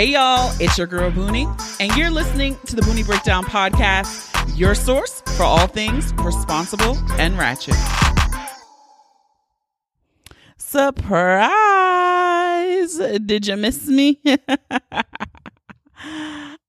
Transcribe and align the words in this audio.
Hey 0.00 0.12
y'all, 0.12 0.50
it's 0.58 0.78
your 0.78 0.86
girl 0.86 1.10
Boonie, 1.10 1.46
and 1.78 1.94
you're 1.94 2.08
listening 2.08 2.56
to 2.64 2.74
the 2.74 2.80
Boonie 2.80 3.02
Breakdown 3.02 3.44
Podcast, 3.44 4.58
your 4.58 4.74
source 4.74 5.20
for 5.36 5.42
all 5.42 5.66
things 5.66 6.14
responsible 6.14 6.96
and 7.18 7.36
ratchet. 7.36 7.74
Surprise! 10.56 11.50
Did 13.26 13.46
you 13.46 13.58
miss 13.58 13.88
me? 13.88 14.18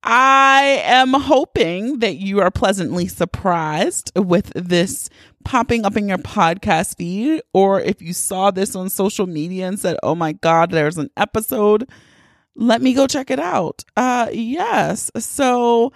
I 0.03 0.81
am 0.83 1.13
hoping 1.13 1.99
that 1.99 2.17
you 2.17 2.41
are 2.41 2.51
pleasantly 2.51 3.07
surprised 3.07 4.11
with 4.13 4.51
this 4.55 5.09
popping 5.45 5.85
up 5.85 5.95
in 5.95 6.09
your 6.09 6.17
podcast 6.17 6.97
feed, 6.97 7.41
or 7.53 7.79
if 7.79 8.01
you 8.01 8.11
saw 8.11 8.51
this 8.51 8.75
on 8.75 8.89
social 8.89 9.25
media 9.25 9.69
and 9.69 9.79
said, 9.79 9.95
Oh 10.03 10.15
my 10.15 10.33
God, 10.33 10.71
there's 10.71 10.97
an 10.97 11.09
episode, 11.15 11.89
let 12.55 12.81
me 12.81 12.93
go 12.93 13.07
check 13.07 13.31
it 13.31 13.39
out. 13.39 13.83
Uh, 13.95 14.27
yes. 14.31 15.11
So, 15.17 15.91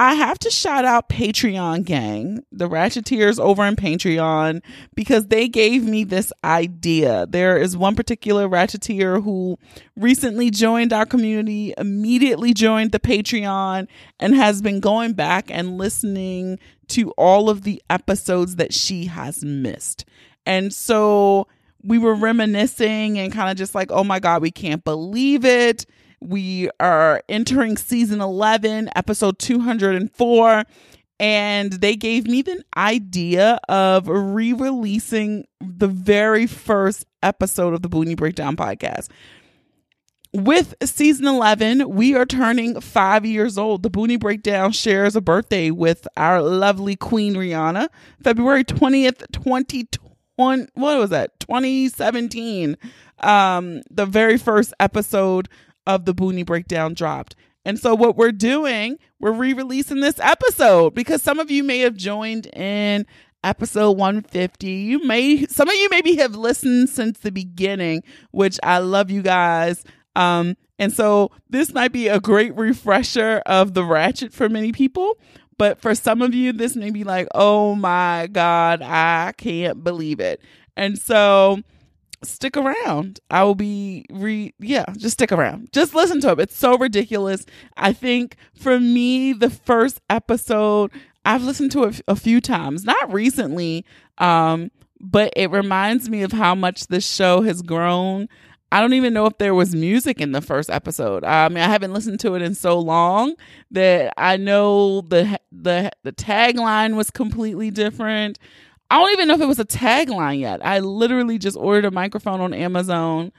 I 0.00 0.14
have 0.14 0.38
to 0.38 0.50
shout 0.50 0.86
out 0.86 1.10
Patreon 1.10 1.84
gang, 1.84 2.42
the 2.50 2.70
Ratcheteers 2.70 3.38
over 3.38 3.66
in 3.66 3.76
Patreon, 3.76 4.62
because 4.94 5.26
they 5.26 5.46
gave 5.46 5.84
me 5.84 6.04
this 6.04 6.32
idea. 6.42 7.26
There 7.28 7.58
is 7.58 7.76
one 7.76 7.94
particular 7.94 8.48
Ratcheteer 8.48 9.22
who 9.22 9.58
recently 9.96 10.50
joined 10.50 10.94
our 10.94 11.04
community, 11.04 11.74
immediately 11.76 12.54
joined 12.54 12.92
the 12.92 12.98
Patreon, 12.98 13.88
and 14.18 14.34
has 14.34 14.62
been 14.62 14.80
going 14.80 15.12
back 15.12 15.50
and 15.50 15.76
listening 15.76 16.58
to 16.88 17.10
all 17.18 17.50
of 17.50 17.64
the 17.64 17.82
episodes 17.90 18.56
that 18.56 18.72
she 18.72 19.04
has 19.04 19.44
missed. 19.44 20.06
And 20.46 20.72
so 20.72 21.46
we 21.82 21.98
were 21.98 22.14
reminiscing 22.14 23.18
and 23.18 23.32
kind 23.32 23.50
of 23.50 23.56
just 23.56 23.74
like, 23.74 23.90
oh 23.90 24.04
my 24.04 24.20
God, 24.20 24.42
we 24.42 24.50
can't 24.50 24.84
believe 24.84 25.44
it 25.44 25.86
we 26.20 26.68
are 26.78 27.22
entering 27.28 27.76
season 27.76 28.20
11, 28.20 28.90
episode 28.94 29.38
204. 29.38 30.64
And 31.18 31.72
they 31.72 31.96
gave 31.96 32.26
me 32.26 32.40
the 32.42 32.62
idea 32.76 33.60
of 33.68 34.08
re 34.08 34.52
releasing 34.54 35.44
the 35.60 35.88
very 35.88 36.46
first 36.46 37.04
episode 37.22 37.74
of 37.74 37.82
the 37.82 37.88
Boonie 37.90 38.14
Breakdown 38.14 38.56
podcast. 38.56 39.08
With 40.32 40.74
season 40.82 41.26
11, 41.26 41.90
we 41.90 42.14
are 42.14 42.24
turning 42.24 42.80
five 42.80 43.26
years 43.26 43.58
old. 43.58 43.82
The 43.82 43.90
Boonie 43.90 44.16
Breakdown 44.16 44.72
shares 44.72 45.16
a 45.16 45.20
birthday 45.20 45.70
with 45.70 46.06
our 46.16 46.40
lovely 46.40 46.96
Queen 46.96 47.34
Rihanna, 47.34 47.88
February 48.22 48.64
20th, 48.64 49.30
2020. 49.32 50.09
What 50.40 50.98
was 50.98 51.10
that? 51.10 51.38
2017. 51.40 52.76
Um, 53.18 53.82
the 53.90 54.06
very 54.06 54.38
first 54.38 54.72
episode 54.80 55.48
of 55.86 56.06
the 56.06 56.14
Boonie 56.14 56.42
Breakdown 56.42 56.94
dropped. 56.94 57.36
And 57.64 57.78
so, 57.78 57.94
what 57.94 58.16
we're 58.16 58.32
doing, 58.32 58.98
we're 59.18 59.32
re 59.32 59.52
releasing 59.52 60.00
this 60.00 60.18
episode 60.18 60.94
because 60.94 61.22
some 61.22 61.38
of 61.38 61.50
you 61.50 61.62
may 61.62 61.80
have 61.80 61.94
joined 61.94 62.46
in 62.54 63.06
episode 63.44 63.92
150. 63.98 64.66
You 64.66 65.04
may, 65.06 65.44
some 65.46 65.68
of 65.68 65.74
you 65.74 65.88
maybe 65.90 66.16
have 66.16 66.34
listened 66.34 66.88
since 66.88 67.18
the 67.18 67.30
beginning, 67.30 68.02
which 68.30 68.58
I 68.62 68.78
love 68.78 69.10
you 69.10 69.20
guys. 69.20 69.84
Um, 70.16 70.56
and 70.78 70.90
so, 70.90 71.30
this 71.50 71.74
might 71.74 71.92
be 71.92 72.08
a 72.08 72.18
great 72.18 72.56
refresher 72.56 73.42
of 73.44 73.74
the 73.74 73.84
ratchet 73.84 74.32
for 74.32 74.48
many 74.48 74.72
people. 74.72 75.18
But 75.60 75.78
for 75.78 75.94
some 75.94 76.22
of 76.22 76.32
you, 76.32 76.54
this 76.54 76.74
may 76.74 76.88
be 76.88 77.04
like, 77.04 77.28
oh 77.34 77.74
my 77.74 78.28
God, 78.32 78.80
I 78.80 79.34
can't 79.36 79.84
believe 79.84 80.18
it. 80.18 80.40
And 80.74 80.98
so, 80.98 81.60
stick 82.22 82.56
around. 82.56 83.20
I 83.30 83.44
will 83.44 83.54
be 83.54 84.06
re 84.08 84.54
yeah, 84.58 84.86
just 84.96 85.18
stick 85.18 85.30
around. 85.30 85.70
Just 85.70 85.94
listen 85.94 86.18
to 86.22 86.30
it. 86.30 86.40
It's 86.40 86.56
so 86.56 86.78
ridiculous. 86.78 87.44
I 87.76 87.92
think 87.92 88.36
for 88.54 88.80
me, 88.80 89.34
the 89.34 89.50
first 89.50 90.00
episode, 90.08 90.92
I've 91.26 91.42
listened 91.42 91.72
to 91.72 91.84
it 91.84 92.00
a 92.08 92.16
few 92.16 92.40
times, 92.40 92.86
not 92.86 93.12
recently, 93.12 93.84
um, 94.16 94.70
but 94.98 95.30
it 95.36 95.50
reminds 95.50 96.08
me 96.08 96.22
of 96.22 96.32
how 96.32 96.54
much 96.54 96.86
this 96.86 97.06
show 97.06 97.42
has 97.42 97.60
grown. 97.60 98.30
I 98.72 98.80
don't 98.80 98.92
even 98.94 99.12
know 99.12 99.26
if 99.26 99.36
there 99.38 99.54
was 99.54 99.74
music 99.74 100.20
in 100.20 100.32
the 100.32 100.40
first 100.40 100.70
episode. 100.70 101.24
I 101.24 101.48
mean, 101.48 101.58
I 101.58 101.68
haven't 101.68 101.92
listened 101.92 102.20
to 102.20 102.34
it 102.34 102.42
in 102.42 102.54
so 102.54 102.78
long 102.78 103.34
that 103.72 104.12
I 104.16 104.36
know 104.36 105.00
the 105.02 105.40
the 105.50 105.90
the 106.04 106.12
tagline 106.12 106.94
was 106.94 107.10
completely 107.10 107.70
different. 107.70 108.38
I 108.90 108.98
don't 108.98 109.12
even 109.12 109.28
know 109.28 109.34
if 109.34 109.40
it 109.40 109.46
was 109.46 109.58
a 109.58 109.64
tagline 109.64 110.40
yet. 110.40 110.64
I 110.64 110.80
literally 110.80 111.38
just 111.38 111.56
ordered 111.56 111.84
a 111.84 111.90
microphone 111.90 112.40
on 112.40 112.54
Amazon. 112.54 113.32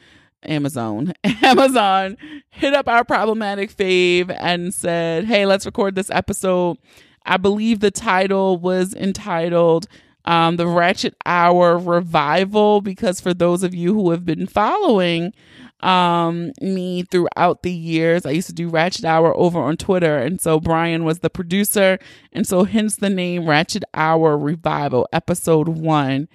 Amazon, 0.43 1.13
Amazon 1.23 2.17
hit 2.49 2.73
up 2.73 2.87
our 2.87 3.03
problematic 3.03 3.71
fave 3.71 4.35
and 4.39 4.73
said, 4.73 5.25
Hey, 5.25 5.45
let's 5.45 5.65
record 5.65 5.95
this 5.95 6.09
episode. 6.09 6.77
I 7.25 7.37
believe 7.37 7.79
the 7.79 7.91
title 7.91 8.57
was 8.57 8.95
entitled 8.95 9.87
um, 10.25 10.57
The 10.57 10.67
Ratchet 10.67 11.15
Hour 11.25 11.77
Revival, 11.77 12.81
because 12.81 13.19
for 13.19 13.33
those 13.33 13.63
of 13.63 13.73
you 13.73 13.93
who 13.93 14.11
have 14.11 14.25
been 14.25 14.47
following 14.47 15.33
um, 15.81 16.51
me 16.61 17.03
throughout 17.03 17.63
the 17.63 17.71
years. 17.71 18.25
I 18.25 18.31
used 18.31 18.47
to 18.47 18.53
do 18.53 18.69
Ratchet 18.69 19.05
Hour 19.05 19.35
over 19.35 19.59
on 19.59 19.77
Twitter. 19.77 20.17
And 20.17 20.39
so 20.39 20.59
Brian 20.59 21.03
was 21.03 21.19
the 21.19 21.29
producer. 21.29 21.97
And 22.31 22.45
so 22.45 22.63
hence 22.63 22.97
the 22.97 23.09
name 23.09 23.47
Ratchet 23.47 23.83
Hour 23.93 24.37
Revival, 24.37 25.07
episode 25.11 25.67
one. 25.67 26.27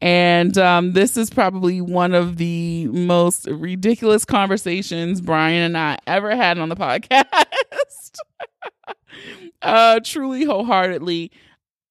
And 0.00 0.56
um, 0.58 0.92
this 0.92 1.16
is 1.16 1.30
probably 1.30 1.80
one 1.80 2.14
of 2.14 2.36
the 2.36 2.86
most 2.88 3.46
ridiculous 3.46 4.24
conversations 4.24 5.22
Brian 5.22 5.62
and 5.62 5.78
I 5.78 5.98
ever 6.06 6.36
had 6.36 6.58
on 6.58 6.68
the 6.68 6.76
podcast. 6.76 8.18
uh, 9.62 10.00
truly, 10.04 10.44
wholeheartedly. 10.44 11.32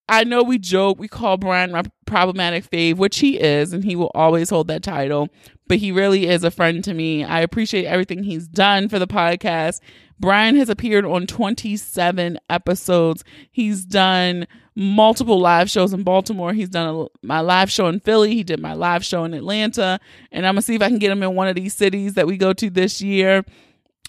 I 0.07 0.23
know 0.23 0.43
we 0.43 0.59
joke, 0.59 0.99
we 0.99 1.07
call 1.07 1.37
Brian 1.37 1.71
my 1.71 1.83
problematic 2.05 2.69
fave, 2.69 2.97
which 2.97 3.19
he 3.19 3.39
is, 3.39 3.73
and 3.73 3.83
he 3.83 3.95
will 3.95 4.11
always 4.13 4.49
hold 4.49 4.67
that 4.67 4.83
title 4.83 5.29
but 5.67 5.77
he 5.77 5.91
really 5.91 6.27
is 6.27 6.43
a 6.43 6.51
friend 6.51 6.83
to 6.83 6.93
me. 6.93 7.23
I 7.23 7.41
appreciate 7.41 7.85
everything 7.85 8.23
he's 8.23 8.47
done 8.47 8.89
for 8.89 8.99
the 8.99 9.07
podcast. 9.07 9.81
Brian 10.19 10.55
has 10.55 10.69
appeared 10.69 11.05
on 11.05 11.27
27 11.27 12.39
episodes. 12.49 13.23
He's 13.51 13.83
done 13.83 14.47
multiple 14.75 15.39
live 15.39 15.69
shows 15.69 15.93
in 15.93 16.03
Baltimore. 16.03 16.53
He's 16.53 16.69
done 16.69 16.95
a, 16.95 17.25
my 17.25 17.41
live 17.41 17.71
show 17.71 17.87
in 17.87 17.99
Philly. 17.99 18.35
He 18.35 18.43
did 18.43 18.59
my 18.59 18.73
live 18.73 19.03
show 19.03 19.23
in 19.23 19.33
Atlanta. 19.33 19.99
And 20.31 20.45
I'm 20.45 20.53
going 20.53 20.61
to 20.61 20.65
see 20.65 20.75
if 20.75 20.81
I 20.81 20.89
can 20.89 20.99
get 20.99 21.11
him 21.11 21.23
in 21.23 21.35
one 21.35 21.47
of 21.47 21.55
these 21.55 21.73
cities 21.73 22.13
that 22.13 22.27
we 22.27 22.37
go 22.37 22.53
to 22.53 22.69
this 22.69 23.01
year. 23.01 23.43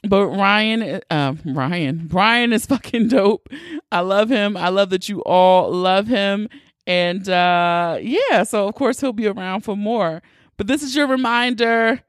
But 0.06 0.28
Ryan, 0.28 1.00
uh, 1.10 1.34
Ryan, 1.44 2.06
Brian 2.06 2.52
is 2.52 2.66
fucking 2.66 3.08
dope. 3.08 3.48
I 3.90 4.00
love 4.00 4.28
him. 4.28 4.56
I 4.56 4.68
love 4.68 4.90
that 4.90 5.08
you 5.08 5.20
all 5.22 5.70
love 5.72 6.06
him. 6.06 6.48
And 6.86 7.28
uh, 7.28 7.98
yeah, 8.00 8.44
so 8.44 8.68
of 8.68 8.74
course 8.74 9.00
he'll 9.00 9.12
be 9.12 9.26
around 9.26 9.62
for 9.62 9.76
more. 9.76 10.22
But 10.56 10.68
this 10.68 10.82
is 10.82 10.94
your 10.94 11.06
reminder 11.06 12.02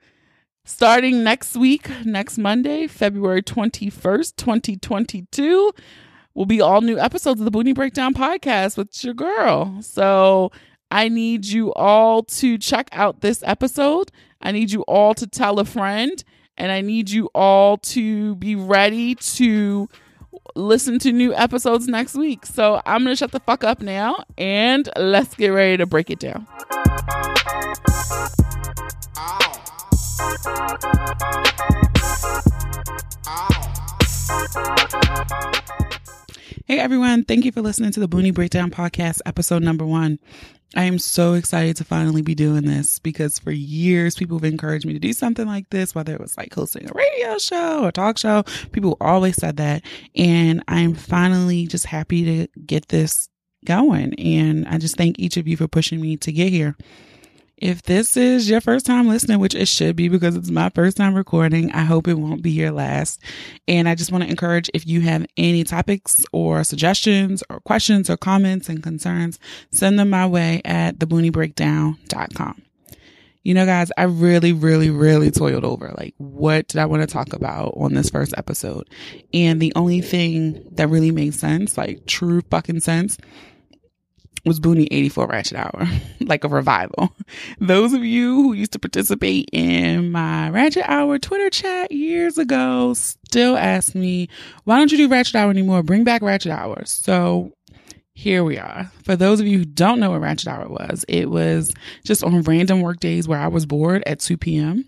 starting 0.64 1.24
next 1.24 1.56
week, 1.56 1.90
next 2.06 2.38
Monday, 2.38 2.88
February 2.88 3.42
21st, 3.42 4.36
2022, 4.36 5.72
will 6.34 6.46
be 6.46 6.62
all 6.62 6.82
new 6.82 7.00
episodes 7.00 7.40
of 7.42 7.46
the 7.46 7.52
Boonie 7.52 7.74
Breakdown 7.74 8.14
podcast 8.14 8.78
with 8.78 9.04
your 9.04 9.14
girl. 9.14 9.82
So 9.82 10.52
I 10.92 11.10
need 11.10 11.46
you 11.46 11.74
all 11.74 12.24
to 12.24 12.58
check 12.58 12.90
out 12.92 13.22
this 13.22 13.42
episode. 13.46 14.12
I 14.42 14.52
need 14.52 14.72
you 14.72 14.82
all 14.84 15.14
to 15.16 15.26
tell 15.26 15.60
a 15.60 15.66
friend, 15.66 16.24
and 16.58 16.72
I 16.72 16.82
need 16.82 17.10
you 17.10 17.30
all 17.34 17.78
to 17.78 18.36
be 18.36 18.56
ready 18.56 19.16
to 19.16 19.88
listen 20.56 21.00
to 21.00 21.12
new 21.12 21.34
episodes 21.34 21.88
next 21.88 22.16
week. 22.16 22.46
So 22.46 22.82
I'm 22.86 23.04
going 23.04 23.14
to 23.14 23.18
shut 23.18 23.32
the 23.32 23.40
fuck 23.40 23.64
up 23.64 23.82
now 23.82 24.24
and 24.38 24.90
let's 24.96 25.36
get 25.36 25.50
ready 25.50 25.78
to 25.78 25.86
break 25.86 26.10
it 26.10 26.20
down. 26.20 26.48
Hey 36.66 36.80
everyone, 36.80 37.24
thank 37.24 37.46
you 37.46 37.54
for 37.54 37.62
listening 37.62 37.92
to 37.92 38.02
the 38.02 38.10
Boonie 38.10 38.32
Breakdown 38.32 38.72
Podcast, 38.72 39.22
episode 39.26 39.64
number 39.64 39.86
one. 39.86 40.20
I 40.76 40.84
am 40.84 41.00
so 41.00 41.34
excited 41.34 41.78
to 41.78 41.86
finally 41.86 42.22
be 42.22 42.36
doing 42.36 42.66
this 42.66 43.00
because 43.00 43.40
for 43.40 43.52
years 43.52 44.16
people 44.16 44.38
have 44.38 44.44
encouraged 44.44 44.86
me 44.86 44.94
to 44.94 45.00
do 45.00 45.14
something 45.14 45.48
like 45.48 45.70
this, 45.70 45.96
whether 45.96 46.14
it 46.14 46.20
was 46.20 46.38
like 46.38 46.54
hosting 46.54 46.90
a 46.90 46.94
radio 46.94 47.38
show 47.38 47.86
or 47.86 47.92
talk 47.92 48.18
show. 48.18 48.44
People 48.74 48.98
always 49.00 49.38
said 49.38 49.58
that. 49.58 49.84
And 50.16 50.64
I'm 50.68 50.94
finally 50.94 51.68
just 51.68 51.86
happy 51.86 52.26
to 52.26 52.60
get 52.66 52.90
this 52.90 53.30
going. 53.66 54.14
And 54.16 54.68
I 54.68 54.78
just 54.78 54.98
thank 54.98 55.20
each 55.20 55.38
of 55.38 55.48
you 55.48 55.56
for 55.56 55.68
pushing 55.68 56.02
me 56.02 56.18
to 56.18 56.32
get 56.32 56.50
here. 56.50 56.76
If 57.58 57.82
this 57.84 58.16
is 58.16 58.48
your 58.48 58.62
first 58.62 58.86
time 58.86 59.08
listening, 59.08 59.40
which 59.40 59.56
it 59.56 59.68
should 59.68 59.96
be 59.96 60.10
because 60.10 60.36
it's 60.36 60.52
my 60.52 60.70
first 60.70 60.96
time 60.96 61.16
recording, 61.16 61.72
I 61.72 61.86
hope 61.86 62.08
it 62.08 62.14
won't 62.14 62.44
be 62.44 62.52
your 62.52 62.70
last. 62.70 63.20
And 63.68 63.90
I 63.90 63.96
just 63.96 64.12
want 64.12 64.24
to 64.24 64.30
encourage 64.30 64.70
if 64.76 64.86
you 64.86 65.02
have 65.02 65.26
any 65.38 65.64
topics 65.64 66.24
or 66.32 66.64
suggestions 66.64 67.42
or 67.50 67.60
questions 67.62 68.12
or 68.12 68.18
comments 68.18 68.70
and 68.70 68.84
concerns, 68.84 69.40
send 69.72 69.98
them 69.98 70.12
my 70.12 70.28
way 70.28 70.62
at 70.66 71.00
theboonieBreakdown.com. 71.00 72.62
You 73.42 73.54
know, 73.56 73.66
guys, 73.66 73.92
I 73.98 74.04
really, 74.04 74.54
really, 74.54 74.92
really 74.92 75.32
toiled 75.32 75.66
over 75.66 75.96
like, 75.98 76.14
what 76.18 76.68
did 76.68 76.80
I 76.80 76.86
want 76.86 77.02
to 77.02 77.08
talk 77.08 77.34
about 77.34 77.74
on 77.76 77.96
this 77.96 78.12
first 78.12 78.36
episode? 78.38 78.88
And 79.34 79.60
the 79.60 79.74
only 79.76 80.02
thing 80.02 80.64
that 80.74 80.90
really 80.90 81.12
made 81.12 81.34
sense, 81.34 81.76
like 81.76 82.06
true 82.06 82.42
fucking 82.52 82.82
sense, 82.82 83.18
was 84.48 84.60
Boonie 84.60 84.88
84 84.90 85.28
Ratchet 85.28 85.58
Hour, 85.58 85.88
like 86.22 86.44
a 86.44 86.48
revival. 86.48 87.14
Those 87.60 87.94
of 87.94 88.04
you 88.04 88.36
who 88.36 88.54
used 88.54 88.72
to 88.74 88.80
participate 88.80 89.50
in 89.52 90.12
my 90.12 90.50
Ratchet 90.50 90.86
Hour 90.88 91.20
Twitter 91.20 91.50
chat 91.50 91.92
years 91.92 92.38
ago 92.38 92.94
still 92.94 93.58
ask 93.58 93.94
me, 93.94 94.30
why 94.64 94.78
don't 94.78 94.92
you 94.92 94.98
do 94.98 95.08
Ratchet 95.08 95.36
Hour 95.36 95.50
anymore? 95.50 95.84
Bring 95.84 96.04
back 96.04 96.22
Ratchet 96.22 96.52
Hour. 96.52 96.84
So 96.86 97.52
here 98.14 98.44
we 98.44 98.58
are. 98.58 98.92
For 99.04 99.16
those 99.16 99.40
of 99.40 99.48
you 99.48 99.60
who 99.60 99.66
don't 99.66 100.00
know 100.00 100.12
what 100.12 100.22
Ratchet 100.22 100.48
Hour 100.48 100.68
was, 100.70 101.06
it 101.08 101.30
was 101.30 101.72
just 102.04 102.24
on 102.24 102.42
random 102.42 102.82
work 102.82 103.00
days 103.00 103.28
where 103.28 103.40
I 103.40 103.48
was 103.48 103.66
bored 103.66 104.04
at 104.08 104.20
2 104.20 104.38
p.m. 104.38 104.86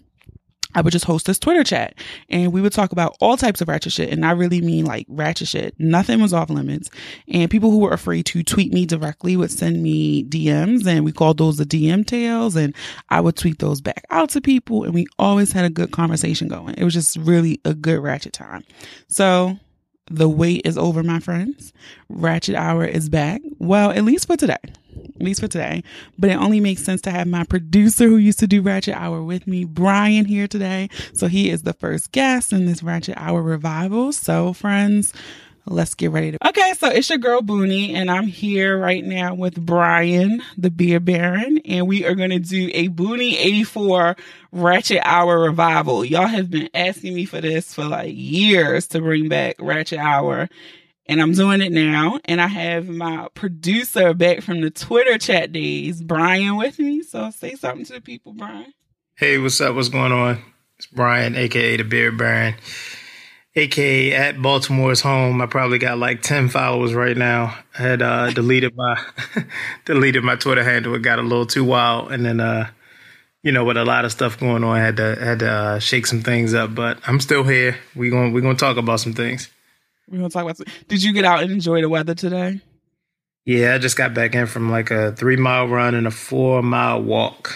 I 0.75 0.81
would 0.81 0.91
just 0.91 1.05
host 1.05 1.25
this 1.25 1.39
Twitter 1.39 1.63
chat 1.63 1.95
and 2.29 2.53
we 2.53 2.61
would 2.61 2.73
talk 2.73 2.91
about 2.91 3.17
all 3.19 3.37
types 3.37 3.59
of 3.59 3.67
ratchet 3.67 3.91
shit. 3.93 4.11
And 4.11 4.23
I 4.23 4.31
really 4.31 4.61
mean 4.61 4.85
like 4.85 5.07
ratchet 5.09 5.47
shit. 5.47 5.75
Nothing 5.79 6.21
was 6.21 6.31
off 6.31 6.49
limits. 6.49 6.91
And 7.27 7.49
people 7.49 7.71
who 7.71 7.79
were 7.79 7.91
afraid 7.91 8.27
to 8.27 8.43
tweet 8.43 8.71
me 8.71 8.85
directly 8.85 9.35
would 9.35 9.51
send 9.51 9.81
me 9.81 10.23
DMs 10.23 10.85
and 10.85 11.03
we 11.03 11.11
called 11.11 11.39
those 11.39 11.57
the 11.57 11.65
DM 11.65 12.05
tales. 12.05 12.55
And 12.55 12.75
I 13.09 13.19
would 13.19 13.35
tweet 13.35 13.59
those 13.59 13.81
back 13.81 14.03
out 14.11 14.29
to 14.31 14.41
people. 14.41 14.83
And 14.83 14.93
we 14.93 15.07
always 15.17 15.51
had 15.51 15.65
a 15.65 15.69
good 15.69 15.91
conversation 15.91 16.47
going. 16.47 16.75
It 16.75 16.83
was 16.83 16.93
just 16.93 17.17
really 17.17 17.59
a 17.65 17.73
good 17.73 17.99
ratchet 17.99 18.33
time. 18.33 18.63
So 19.07 19.57
the 20.09 20.27
wait 20.27 20.61
is 20.65 20.77
over, 20.77 21.03
my 21.03 21.19
friends. 21.19 21.73
Ratchet 22.09 22.55
Hour 22.55 22.85
is 22.85 23.09
back. 23.09 23.41
Well, 23.59 23.91
at 23.91 24.03
least 24.03 24.27
for 24.27 24.35
today. 24.35 24.57
At 24.63 25.21
least 25.21 25.39
for 25.39 25.47
today. 25.47 25.83
But 26.17 26.31
it 26.31 26.37
only 26.37 26.59
makes 26.59 26.83
sense 26.83 27.01
to 27.01 27.11
have 27.11 27.27
my 27.27 27.43
producer 27.43 28.05
who 28.07 28.17
used 28.17 28.39
to 28.39 28.47
do 28.47 28.61
Ratchet 28.61 28.95
Hour 28.95 29.23
with 29.23 29.47
me, 29.47 29.65
Brian, 29.65 30.25
here 30.25 30.47
today. 30.47 30.89
So 31.13 31.27
he 31.27 31.49
is 31.49 31.63
the 31.63 31.73
first 31.73 32.11
guest 32.11 32.51
in 32.51 32.65
this 32.65 32.81
Ratchet 32.83 33.17
Hour 33.17 33.41
revival. 33.41 34.11
So, 34.11 34.53
friends, 34.53 35.13
let's 35.69 35.95
get 35.95 36.11
ready 36.11 36.31
to. 36.31 36.47
Okay, 36.47 36.73
so 36.77 36.87
it's 36.89 37.09
your 37.09 37.19
girl 37.19 37.41
Boonie, 37.41 37.95
and 37.95 38.09
I'm 38.09 38.27
here 38.27 38.77
right 38.77 39.03
now 39.03 39.33
with 39.33 39.63
Brian, 39.63 40.41
the 40.57 40.69
beer 40.71 40.99
baron, 40.99 41.59
and 41.59 41.87
we 41.87 42.05
are 42.05 42.15
going 42.15 42.31
to 42.31 42.39
do 42.39 42.69
a 42.73 42.87
Boonie 42.87 43.37
84 43.37 44.15
Ratchet 44.51 45.01
Hour 45.05 45.39
revival. 45.39 46.03
Y'all 46.03 46.27
have 46.27 46.49
been 46.49 46.69
asking 46.73 47.13
me 47.13 47.25
for 47.25 47.39
this 47.39 47.73
for 47.73 47.85
like 47.85 48.13
years 48.13 48.87
to 48.87 48.99
bring 48.99 49.29
back 49.29 49.55
Ratchet 49.59 49.99
Hour. 49.99 50.49
And 51.05 51.19
I'm 51.19 51.33
doing 51.33 51.61
it 51.61 51.71
now. 51.71 52.19
And 52.25 52.39
I 52.39 52.45
have 52.45 52.87
my 52.87 53.29
producer 53.33 54.13
back 54.13 54.41
from 54.41 54.61
the 54.61 54.69
Twitter 54.69 55.17
chat 55.17 55.51
days, 55.51 56.03
Brian, 56.03 56.55
with 56.55 56.77
me. 56.77 57.01
So 57.01 57.31
say 57.31 57.55
something 57.55 57.83
to 57.85 57.93
the 57.93 58.01
people, 58.01 58.33
Brian. 58.33 58.73
Hey, 59.15 59.39
what's 59.39 59.59
up? 59.59 59.73
What's 59.73 59.89
going 59.89 60.11
on? 60.11 60.39
It's 60.77 60.85
Brian, 60.85 61.35
aka 61.35 61.77
the 61.77 61.83
Beer 61.83 62.11
Baron 62.11 62.55
aka 63.55 64.13
at 64.13 64.41
Baltimore's 64.41 65.01
home. 65.01 65.41
I 65.41 65.45
probably 65.45 65.77
got 65.77 65.97
like 65.97 66.21
ten 66.21 66.49
followers 66.49 66.93
right 66.93 67.17
now. 67.17 67.57
I 67.77 67.81
had 67.81 68.01
uh, 68.01 68.31
deleted 68.31 68.75
my 68.75 68.99
deleted 69.85 70.23
my 70.23 70.35
Twitter 70.35 70.63
handle. 70.63 70.95
It 70.95 71.01
got 71.01 71.19
a 71.19 71.23
little 71.23 71.45
too 71.45 71.63
wild, 71.63 72.11
and 72.11 72.25
then 72.25 72.39
uh, 72.39 72.69
you 73.43 73.51
know, 73.51 73.63
with 73.63 73.77
a 73.77 73.85
lot 73.85 74.05
of 74.05 74.11
stuff 74.11 74.39
going 74.39 74.63
on, 74.63 74.77
I 74.77 74.79
had 74.79 74.97
to 74.97 75.15
had 75.15 75.39
to 75.39 75.49
uh, 75.51 75.79
shake 75.79 76.07
some 76.07 76.21
things 76.21 76.53
up. 76.53 76.75
But 76.75 76.99
I'm 77.07 77.19
still 77.19 77.43
here. 77.43 77.77
We 77.95 78.09
going 78.09 78.33
we 78.33 78.41
gonna 78.41 78.55
talk 78.55 78.77
about 78.77 78.99
some 78.99 79.13
things. 79.13 79.49
We're 80.09 80.17
gonna 80.17 80.29
talk 80.29 80.43
about. 80.43 80.57
Some, 80.57 80.67
did 80.87 81.03
you 81.03 81.13
get 81.13 81.25
out 81.25 81.43
and 81.43 81.51
enjoy 81.51 81.81
the 81.81 81.89
weather 81.89 82.15
today? 82.15 82.61
Yeah, 83.45 83.73
I 83.75 83.77
just 83.77 83.97
got 83.97 84.13
back 84.13 84.35
in 84.35 84.45
from 84.45 84.69
like 84.69 84.91
a 84.91 85.13
three 85.13 85.37
mile 85.37 85.67
run 85.67 85.95
and 85.95 86.05
a 86.05 86.11
four 86.11 86.61
mile 86.61 87.01
walk. 87.01 87.55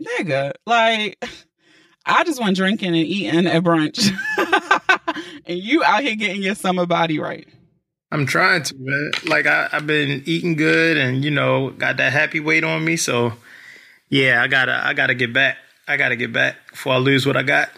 Nigga, 0.00 0.52
like 0.66 1.22
I 2.06 2.24
just 2.24 2.40
went 2.40 2.56
drinking 2.56 2.88
and 2.88 2.96
eating 2.96 3.46
at 3.46 3.62
brunch. 3.62 4.10
and 5.46 5.58
you 5.58 5.82
out 5.84 6.02
here 6.02 6.16
getting 6.16 6.42
your 6.42 6.54
summer 6.54 6.86
body 6.86 7.18
right. 7.18 7.48
I'm 8.12 8.26
trying 8.26 8.62
to, 8.64 8.74
man. 8.78 9.10
Like 9.26 9.46
I, 9.46 9.68
have 9.68 9.86
been 9.86 10.22
eating 10.26 10.56
good, 10.56 10.96
and 10.96 11.24
you 11.24 11.30
know, 11.30 11.70
got 11.70 11.98
that 11.98 12.12
happy 12.12 12.40
weight 12.40 12.64
on 12.64 12.84
me. 12.84 12.96
So, 12.96 13.32
yeah, 14.08 14.42
I 14.42 14.48
gotta, 14.48 14.84
I 14.84 14.94
gotta 14.94 15.14
get 15.14 15.32
back. 15.32 15.58
I 15.86 15.96
gotta 15.96 16.16
get 16.16 16.32
back 16.32 16.56
before 16.70 16.94
I 16.94 16.98
lose 16.98 17.26
what 17.26 17.36
I 17.36 17.42
got. 17.42 17.70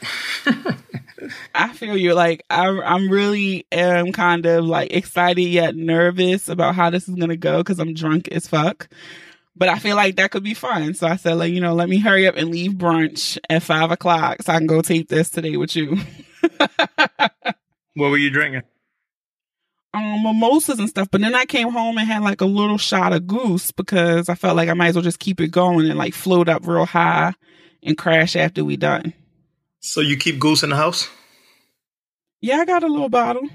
I 1.55 1.73
feel 1.73 1.97
you. 1.97 2.15
Like 2.15 2.45
I, 2.51 2.67
I'm 2.67 3.09
really 3.09 3.67
am 3.73 4.13
kind 4.13 4.47
of 4.47 4.65
like 4.65 4.93
excited 4.93 5.43
yet 5.43 5.77
nervous 5.77 6.49
about 6.49 6.75
how 6.75 6.91
this 6.91 7.09
is 7.09 7.15
gonna 7.15 7.37
go 7.37 7.59
because 7.59 7.79
I'm 7.79 7.95
drunk 7.95 8.29
as 8.29 8.47
fuck. 8.47 8.89
But 9.55 9.69
I 9.69 9.79
feel 9.79 9.97
like 9.97 10.17
that 10.17 10.31
could 10.31 10.43
be 10.43 10.55
fun. 10.55 10.95
So 10.95 11.07
I 11.07 11.17
said, 11.17 11.35
like, 11.35 11.53
you 11.53 11.61
know, 11.61 11.75
let 11.75 11.89
me 11.89 11.99
hurry 11.99 12.27
up 12.27 12.37
and 12.37 12.51
leave 12.51 12.73
brunch 12.73 13.39
at 13.51 13.63
five 13.63 13.91
o'clock 13.91 14.43
so 14.43 14.53
I 14.53 14.59
can 14.59 14.67
go 14.67 14.81
tape 14.81 15.09
this 15.09 15.29
today 15.29 15.59
with 15.59 15.77
you. 15.77 15.99
what 17.95 18.11
were 18.11 18.19
you 18.19 18.31
drinking? 18.31 18.63
Um, 19.95 20.23
mimosas 20.23 20.79
and 20.79 20.89
stuff. 20.89 21.09
But 21.11 21.21
then 21.21 21.35
I 21.35 21.45
came 21.45 21.71
home 21.71 21.99
and 21.99 22.07
had 22.07 22.23
like 22.23 22.41
a 22.41 22.47
little 22.47 22.79
shot 22.79 23.13
of 23.13 23.27
goose 23.27 23.71
because 23.73 24.29
I 24.29 24.35
felt 24.35 24.57
like 24.57 24.69
I 24.69 24.75
might 24.75 24.89
as 24.89 24.95
well 24.95 25.03
just 25.03 25.19
keep 25.19 25.41
it 25.41 25.49
going 25.49 25.89
and 25.89 25.99
like 25.99 26.15
float 26.15 26.49
up 26.49 26.67
real 26.67 26.87
high 26.87 27.35
and 27.83 27.99
crash 27.99 28.37
after 28.37 28.65
we 28.65 28.77
done. 28.77 29.13
So 29.81 30.01
you 30.01 30.17
keep 30.17 30.39
goose 30.39 30.63
in 30.63 30.71
the 30.71 30.77
house? 30.77 31.09
Yeah, 32.41 32.57
I 32.59 32.65
got 32.65 32.83
a 32.83 32.89
little 32.89 33.09
bottle. 33.09 33.49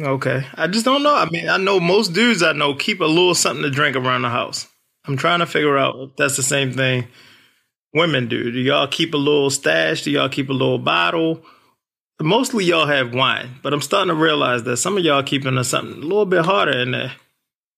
Okay. 0.00 0.46
I 0.54 0.68
just 0.68 0.86
don't 0.86 1.02
know. 1.02 1.14
I 1.14 1.28
mean, 1.28 1.48
I 1.48 1.58
know 1.58 1.80
most 1.80 2.14
dudes 2.14 2.42
I 2.42 2.52
know 2.52 2.74
keep 2.74 3.00
a 3.00 3.04
little 3.04 3.34
something 3.34 3.62
to 3.62 3.70
drink 3.70 3.96
around 3.96 4.22
the 4.22 4.30
house. 4.30 4.66
I'm 5.04 5.16
trying 5.16 5.40
to 5.40 5.46
figure 5.46 5.76
out 5.76 5.96
if 5.98 6.16
that's 6.16 6.36
the 6.36 6.42
same 6.42 6.72
thing 6.72 7.08
women 7.94 8.28
do. 8.28 8.50
Do 8.50 8.58
y'all 8.58 8.86
keep 8.86 9.14
a 9.14 9.18
little 9.18 9.50
stash? 9.50 10.02
Do 10.02 10.10
y'all 10.10 10.28
keep 10.28 10.48
a 10.48 10.54
little 10.54 10.78
bottle? 10.78 11.42
Mostly 12.22 12.64
y'all 12.64 12.86
have 12.86 13.14
wine, 13.14 13.56
but 13.62 13.72
I'm 13.72 13.80
starting 13.80 14.08
to 14.08 14.20
realize 14.20 14.64
that 14.64 14.76
some 14.76 14.96
of 14.96 15.04
y'all 15.04 15.22
keeping 15.22 15.56
a 15.58 15.64
something 15.64 16.02
a 16.02 16.06
little 16.06 16.26
bit 16.26 16.44
harder 16.44 16.78
in 16.78 16.92
there. 16.92 17.12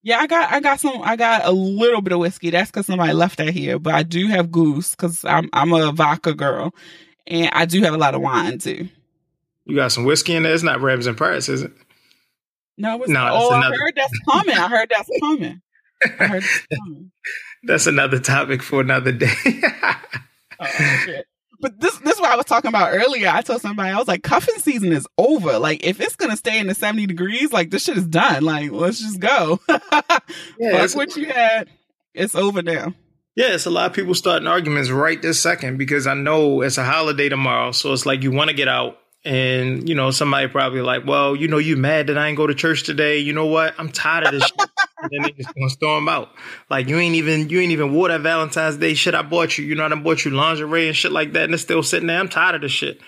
Yeah, 0.02 0.18
I 0.18 0.26
got 0.26 0.52
I 0.52 0.60
got 0.60 0.80
some 0.80 1.00
I 1.02 1.16
got 1.16 1.46
a 1.46 1.50
little 1.52 2.02
bit 2.02 2.12
of 2.12 2.18
whiskey. 2.18 2.50
That's 2.50 2.70
because 2.70 2.86
somebody 2.86 3.14
left 3.14 3.38
that 3.38 3.50
here, 3.50 3.78
but 3.78 3.94
I 3.94 4.02
do 4.02 4.28
have 4.28 4.52
goose 4.52 4.90
because 4.90 5.24
I'm 5.24 5.48
I'm 5.52 5.72
a 5.72 5.92
vodka 5.92 6.34
girl, 6.34 6.74
and 7.26 7.50
I 7.54 7.64
do 7.64 7.82
have 7.82 7.94
a 7.94 7.98
lot 7.98 8.14
of 8.14 8.20
wine 8.20 8.58
too. 8.58 8.88
You 9.64 9.76
got 9.76 9.92
some 9.92 10.04
whiskey 10.04 10.34
in 10.34 10.42
there. 10.42 10.52
It's 10.52 10.62
not 10.62 10.82
Rams 10.82 11.06
in 11.06 11.14
Paris, 11.14 11.48
is 11.48 11.62
it? 11.62 11.72
No, 12.76 13.00
it's 13.02 13.10
no. 13.10 13.28
Oh, 13.32 13.54
another... 13.54 13.74
I 13.74 13.78
heard 13.78 13.94
that's 13.96 14.18
coming. 14.30 14.56
I 14.56 14.68
heard 14.68 14.90
that's 14.90 15.10
coming. 15.20 15.62
I 16.04 16.26
heard 16.26 16.42
that's 16.42 16.66
coming. 16.84 17.10
That's 17.62 17.86
another 17.86 18.20
topic 18.20 18.62
for 18.62 18.82
another 18.82 19.12
day. 19.12 19.32
oh, 20.60 20.66
shit. 21.04 21.26
But 21.64 21.80
this 21.80 21.96
this 22.00 22.16
is 22.16 22.20
what 22.20 22.30
I 22.30 22.36
was 22.36 22.44
talking 22.44 22.68
about 22.68 22.92
earlier. 22.92 23.30
I 23.32 23.40
told 23.40 23.62
somebody 23.62 23.88
I 23.88 23.96
was 23.96 24.06
like, 24.06 24.22
cuffing 24.22 24.56
season 24.56 24.92
is 24.92 25.08
over. 25.16 25.58
Like, 25.58 25.82
if 25.82 25.98
it's 25.98 26.14
gonna 26.14 26.36
stay 26.36 26.58
in 26.58 26.66
the 26.66 26.74
seventy 26.74 27.06
degrees, 27.06 27.54
like 27.54 27.70
this 27.70 27.84
shit 27.84 27.96
is 27.96 28.06
done. 28.06 28.44
Like, 28.44 28.70
let's 28.70 29.00
just 29.00 29.18
go. 29.18 29.58
yeah, 29.68 30.86
Fuck 30.86 30.94
what 30.94 31.16
you 31.16 31.24
had. 31.24 31.70
It's 32.12 32.34
over 32.34 32.60
now. 32.60 32.92
Yeah, 33.34 33.54
it's 33.54 33.64
a 33.64 33.70
lot 33.70 33.86
of 33.86 33.96
people 33.96 34.14
starting 34.14 34.46
arguments 34.46 34.90
right 34.90 35.22
this 35.22 35.40
second 35.40 35.78
because 35.78 36.06
I 36.06 36.12
know 36.12 36.60
it's 36.60 36.76
a 36.76 36.84
holiday 36.84 37.30
tomorrow. 37.30 37.72
So 37.72 37.94
it's 37.94 38.04
like 38.04 38.22
you 38.22 38.30
want 38.30 38.50
to 38.50 38.56
get 38.56 38.68
out 38.68 38.98
and 39.24 39.88
you 39.88 39.94
know 39.94 40.10
somebody 40.10 40.48
probably 40.48 40.82
like, 40.82 41.06
well, 41.06 41.34
you 41.34 41.48
know, 41.48 41.58
you 41.58 41.76
mad 41.76 42.08
that 42.08 42.18
I 42.18 42.28
ain't 42.28 42.36
go 42.36 42.46
to 42.46 42.54
church 42.54 42.82
today. 42.82 43.18
You 43.18 43.32
know 43.32 43.46
what? 43.46 43.74
I'm 43.78 43.90
tired 43.90 44.26
of 44.26 44.32
this. 44.32 44.44
shit. 44.44 44.70
And 44.98 45.10
then 45.10 45.22
they 45.22 45.30
just 45.42 45.54
gonna 45.54 45.70
storm 45.70 46.08
out. 46.08 46.30
Like 46.68 46.88
you 46.88 46.98
ain't 46.98 47.14
even 47.14 47.48
you 47.48 47.60
ain't 47.60 47.72
even 47.72 47.94
wore 47.94 48.08
that 48.08 48.20
Valentine's 48.20 48.76
Day 48.76 48.94
shit 48.94 49.14
I 49.14 49.22
bought 49.22 49.56
you. 49.56 49.64
You 49.64 49.74
know, 49.74 49.86
I 49.86 49.94
bought 49.94 50.24
you 50.24 50.30
lingerie 50.30 50.88
and 50.88 50.96
shit 50.96 51.12
like 51.12 51.32
that, 51.32 51.44
and 51.44 51.54
it's 51.54 51.62
still 51.62 51.82
sitting 51.82 52.06
there. 52.06 52.20
I'm 52.20 52.28
tired 52.28 52.56
of 52.56 52.60
this 52.60 52.72
shit. 52.72 53.00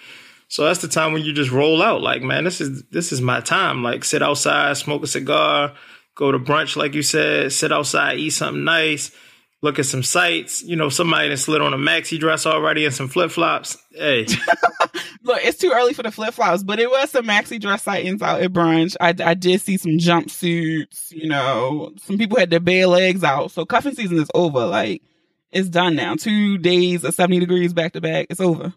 So 0.48 0.64
that's 0.64 0.80
the 0.80 0.88
time 0.88 1.12
when 1.12 1.22
you 1.22 1.32
just 1.32 1.50
roll 1.50 1.82
out. 1.82 2.02
Like, 2.02 2.22
man, 2.22 2.44
this 2.44 2.60
is 2.60 2.84
this 2.90 3.12
is 3.12 3.20
my 3.20 3.40
time. 3.40 3.82
Like, 3.82 4.04
sit 4.04 4.22
outside, 4.22 4.76
smoke 4.76 5.02
a 5.02 5.06
cigar, 5.06 5.74
go 6.14 6.32
to 6.32 6.38
brunch, 6.38 6.76
like 6.76 6.94
you 6.94 7.02
said, 7.02 7.52
sit 7.52 7.72
outside, 7.72 8.18
eat 8.18 8.30
something 8.30 8.64
nice 8.64 9.14
look 9.62 9.78
at 9.78 9.86
some 9.86 10.02
sights. 10.02 10.62
You 10.62 10.76
know, 10.76 10.88
somebody 10.88 11.28
that 11.30 11.38
slid 11.38 11.60
on 11.60 11.74
a 11.74 11.78
maxi 11.78 12.18
dress 12.18 12.46
already 12.46 12.84
and 12.84 12.94
some 12.94 13.08
flip 13.08 13.30
flops. 13.30 13.76
Hey, 13.90 14.26
look, 15.22 15.38
it's 15.42 15.58
too 15.58 15.72
early 15.74 15.92
for 15.92 16.02
the 16.02 16.10
flip 16.10 16.34
flops, 16.34 16.62
but 16.62 16.78
it 16.78 16.90
was 16.90 17.10
some 17.10 17.26
maxi 17.26 17.60
dress 17.60 17.82
sightings 17.82 18.22
out 18.22 18.42
at 18.42 18.52
brunch. 18.52 18.96
I, 19.00 19.14
I 19.24 19.34
did 19.34 19.60
see 19.60 19.76
some 19.76 19.98
jumpsuits. 19.98 21.12
You 21.12 21.28
know, 21.28 21.92
some 21.98 22.18
people 22.18 22.38
had 22.38 22.50
their 22.50 22.60
bare 22.60 22.86
legs 22.86 23.24
out. 23.24 23.50
So 23.50 23.64
cuffing 23.64 23.94
season 23.94 24.18
is 24.18 24.30
over. 24.34 24.66
Like 24.66 25.02
it's 25.50 25.68
done 25.68 25.96
now. 25.96 26.14
Two 26.14 26.58
days 26.58 27.04
of 27.04 27.14
seventy 27.14 27.40
degrees 27.40 27.72
back 27.72 27.92
to 27.92 28.00
back. 28.00 28.26
It's 28.30 28.40
over. 28.40 28.72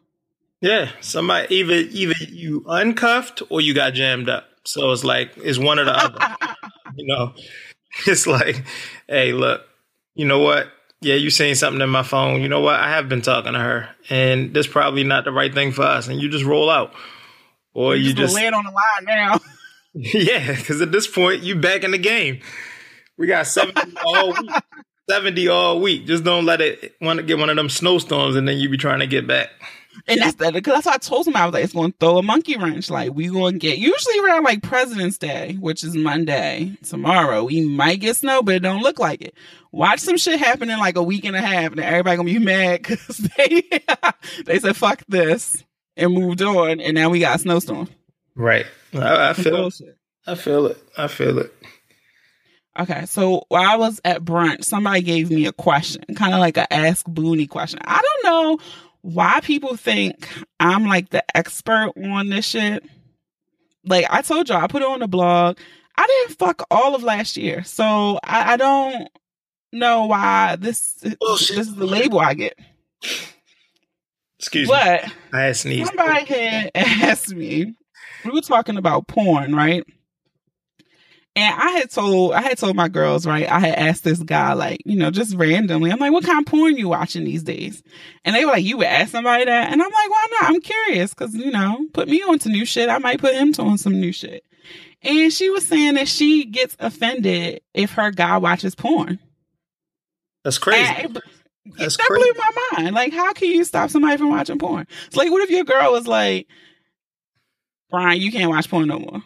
Yeah, 0.61 0.91
somebody 0.99 1.55
either 1.55 1.73
either 1.73 2.15
you 2.27 2.65
uncuffed 2.67 3.41
or 3.49 3.61
you 3.61 3.73
got 3.73 3.93
jammed 3.93 4.29
up. 4.29 4.45
So 4.65 4.91
it's 4.91 5.03
like 5.03 5.31
it's 5.37 5.57
one 5.57 5.79
or 5.79 5.85
the 5.85 5.97
other. 5.97 6.19
you 6.95 7.07
know, 7.07 7.33
it's 8.07 8.27
like, 8.27 8.63
hey, 9.07 9.33
look, 9.33 9.61
you 10.15 10.25
know 10.25 10.39
what? 10.39 10.67
Yeah, 11.01 11.15
you 11.15 11.29
saying 11.29 11.55
something 11.55 11.81
in 11.81 11.89
my 11.89 12.03
phone. 12.03 12.41
You 12.41 12.49
know 12.49 12.59
what? 12.59 12.75
I 12.75 12.89
have 12.89 13.07
been 13.07 13.21
talking 13.21 13.53
to 13.53 13.59
her, 13.59 13.89
and 14.09 14.53
this 14.53 14.67
probably 14.67 15.03
not 15.03 15.23
the 15.23 15.31
right 15.31 15.53
thing 15.53 15.71
for 15.71 15.83
us. 15.83 16.07
And 16.07 16.19
you 16.19 16.29
just 16.29 16.43
roll 16.43 16.69
out, 16.69 16.93
or 17.73 17.95
you, 17.95 18.09
you 18.09 18.13
just, 18.13 18.33
just 18.33 18.35
lay 18.35 18.47
it 18.47 18.53
on 18.53 18.65
the 18.65 18.71
line 18.71 19.05
now. 19.05 19.39
yeah, 19.93 20.55
because 20.55 20.81
at 20.81 20.91
this 20.91 21.07
point 21.07 21.41
you 21.41 21.55
back 21.55 21.83
in 21.83 21.91
the 21.91 21.97
game. 21.97 22.41
We 23.17 23.27
got 23.27 23.47
seven 23.47 23.75
all 24.05 24.33
week. 24.33 24.51
70 25.09 25.47
all 25.47 25.81
week. 25.81 26.05
Just 26.05 26.23
don't 26.23 26.45
let 26.45 26.61
it 26.61 26.95
want 27.01 27.17
to 27.17 27.23
get 27.23 27.39
one 27.39 27.49
of 27.49 27.55
them 27.55 27.67
snowstorms 27.67 28.35
and 28.35 28.47
then 28.47 28.57
you 28.57 28.69
be 28.69 28.77
trying 28.77 28.99
to 28.99 29.07
get 29.07 29.25
back. 29.25 29.49
And 30.07 30.21
that's 30.21 30.35
that 30.35 30.53
because 30.53 30.73
that's 30.73 30.85
what 30.85 30.95
I 30.95 30.97
told 30.97 31.27
him. 31.27 31.35
I 31.35 31.45
was 31.45 31.53
like, 31.53 31.63
it's 31.63 31.73
going 31.73 31.91
to 31.91 31.97
throw 31.99 32.17
a 32.17 32.23
monkey 32.23 32.57
wrench. 32.57 32.89
Like 32.89 33.13
we 33.13 33.27
going 33.27 33.53
to 33.53 33.59
get 33.59 33.77
usually 33.77 34.19
around 34.19 34.43
like 34.43 34.63
President's 34.63 35.17
Day, 35.17 35.57
which 35.59 35.83
is 35.83 35.95
Monday 35.95 36.77
tomorrow. 36.83 37.43
We 37.43 37.65
might 37.65 37.99
get 37.99 38.15
snow, 38.15 38.41
but 38.41 38.55
it 38.55 38.59
don't 38.59 38.81
look 38.81 38.99
like 38.99 39.21
it. 39.21 39.35
Watch 39.71 39.99
some 39.99 40.17
shit 40.17 40.39
happen 40.39 40.69
in 40.69 40.79
like 40.79 40.97
a 40.97 41.03
week 41.03 41.25
and 41.25 41.35
a 41.35 41.41
half, 41.41 41.71
and 41.71 41.79
everybody 41.79 42.17
gonna 42.17 42.25
be 42.25 42.39
mad 42.39 42.81
because 42.83 43.17
they 43.17 43.63
they 44.45 44.59
said 44.59 44.75
fuck 44.75 45.03
this 45.07 45.63
and 45.95 46.13
moved 46.13 46.41
on, 46.41 46.79
and 46.79 46.95
now 46.95 47.09
we 47.09 47.19
got 47.19 47.35
a 47.35 47.39
snowstorm. 47.39 47.89
Right. 48.35 48.65
I, 48.93 49.29
I 49.29 49.33
feel. 49.33 49.67
It. 49.67 49.97
I 50.25 50.35
feel 50.35 50.67
it. 50.67 50.77
I 50.97 51.07
feel 51.07 51.39
it. 51.39 51.53
Okay, 52.79 53.05
so 53.07 53.43
while 53.49 53.69
I 53.69 53.75
was 53.75 53.99
at 54.05 54.23
brunch, 54.23 54.63
somebody 54.63 55.01
gave 55.01 55.29
me 55.29 55.47
a 55.47 55.51
question, 55.51 56.03
kind 56.15 56.33
of 56.33 56.39
like 56.39 56.55
a 56.55 56.71
ask 56.71 57.05
Boonie 57.05 57.47
question. 57.47 57.79
I 57.83 58.01
don't 58.01 58.23
know 58.23 58.59
why 59.01 59.39
people 59.41 59.75
think 59.77 60.27
I'm 60.59 60.85
like 60.85 61.09
the 61.09 61.23
expert 61.35 61.91
on 61.97 62.29
this 62.29 62.45
shit. 62.45 62.83
Like 63.85 64.05
I 64.09 64.21
told 64.21 64.49
y'all, 64.49 64.63
I 64.63 64.67
put 64.67 64.81
it 64.81 64.87
on 64.87 64.99
the 64.99 65.07
blog. 65.07 65.57
I 65.97 66.05
didn't 66.05 66.37
fuck 66.37 66.65
all 66.71 66.95
of 66.95 67.03
last 67.03 67.37
year, 67.37 67.63
so 67.63 68.19
I, 68.23 68.53
I 68.53 68.57
don't 68.57 69.09
know 69.71 70.05
why 70.05 70.55
this 70.57 70.93
Bullshit. 71.19 71.57
this 71.57 71.67
is 71.67 71.75
the 71.75 71.85
label 71.85 72.19
I 72.19 72.33
get. 72.33 72.57
Excuse 74.37 74.69
but 74.69 75.05
me. 75.05 75.11
I 75.33 75.51
sneezed. 75.51 75.87
Somebody 75.87 76.25
had 76.25 76.71
asked 76.75 77.35
me. 77.35 77.75
We 78.23 78.31
were 78.31 78.41
talking 78.41 78.77
about 78.77 79.07
porn, 79.07 79.53
right? 79.53 79.83
And 81.39 81.61
I 81.61 81.69
had 81.69 81.89
told 81.89 82.33
I 82.33 82.41
had 82.41 82.57
told 82.57 82.75
my 82.75 82.89
girls, 82.89 83.25
right? 83.25 83.49
I 83.49 83.59
had 83.59 83.75
asked 83.75 84.03
this 84.03 84.19
guy, 84.19 84.51
like, 84.53 84.81
you 84.83 84.97
know, 84.97 85.09
just 85.09 85.37
randomly, 85.37 85.89
I'm 85.89 85.97
like, 85.99 86.11
what 86.11 86.25
kind 86.25 86.39
of 86.39 86.45
porn 86.51 86.75
you 86.75 86.89
watching 86.89 87.23
these 87.23 87.43
days? 87.43 87.81
And 88.25 88.35
they 88.35 88.43
were 88.43 88.51
like, 88.51 88.65
you 88.65 88.75
would 88.77 88.87
ask 88.87 89.11
somebody 89.11 89.45
that? 89.45 89.71
And 89.71 89.81
I'm 89.81 89.89
like, 89.89 90.09
why 90.09 90.27
not? 90.31 90.49
I'm 90.49 90.59
curious 90.59 91.13
because, 91.13 91.33
you 91.33 91.49
know, 91.49 91.85
put 91.93 92.09
me 92.09 92.21
on 92.23 92.39
to 92.39 92.49
new 92.49 92.65
shit. 92.65 92.89
I 92.89 92.97
might 92.97 93.21
put 93.21 93.35
him 93.35 93.53
to 93.53 93.61
on 93.61 93.77
some 93.77 94.01
new 94.01 94.11
shit. 94.11 94.43
And 95.01 95.31
she 95.31 95.49
was 95.49 95.65
saying 95.65 95.93
that 95.93 96.09
she 96.09 96.43
gets 96.43 96.75
offended 96.77 97.61
if 97.73 97.93
her 97.93 98.11
guy 98.11 98.35
watches 98.37 98.75
porn. 98.75 99.17
That's 100.43 100.57
crazy. 100.57 100.91
And 100.93 101.21
That's 101.77 101.95
that 101.95 102.05
crazy. 102.05 102.33
blew 102.33 102.41
my 102.41 102.51
mind. 102.73 102.95
Like, 102.95 103.13
how 103.13 103.31
can 103.31 103.47
you 103.49 103.63
stop 103.63 103.91
somebody 103.91 104.17
from 104.17 104.29
watching 104.29 104.59
porn? 104.59 104.87
It's 105.07 105.15
like, 105.15 105.31
what 105.31 105.41
if 105.41 105.49
your 105.49 105.63
girl 105.63 105.93
was 105.93 106.05
like, 106.05 106.47
Brian, 107.89 108.19
you 108.19 108.29
can't 108.29 108.49
watch 108.49 108.69
porn 108.69 108.89
no 108.89 108.99
more? 108.99 109.23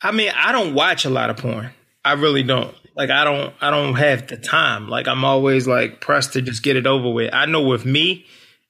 I 0.00 0.12
mean, 0.12 0.30
I 0.34 0.52
don't 0.52 0.74
watch 0.74 1.04
a 1.04 1.10
lot 1.10 1.30
of 1.30 1.38
porn. 1.38 1.70
I 2.04 2.12
really 2.12 2.42
don't. 2.42 2.74
Like 2.96 3.10
I 3.10 3.24
don't 3.24 3.54
I 3.60 3.70
don't 3.70 3.94
have 3.94 4.26
the 4.26 4.36
time. 4.36 4.88
Like 4.88 5.06
I'm 5.06 5.24
always 5.24 5.68
like 5.68 6.00
pressed 6.00 6.32
to 6.32 6.42
just 6.42 6.62
get 6.62 6.76
it 6.76 6.86
over 6.86 7.10
with. 7.10 7.32
I 7.32 7.46
know 7.46 7.62
with 7.62 7.84
me, 7.84 8.26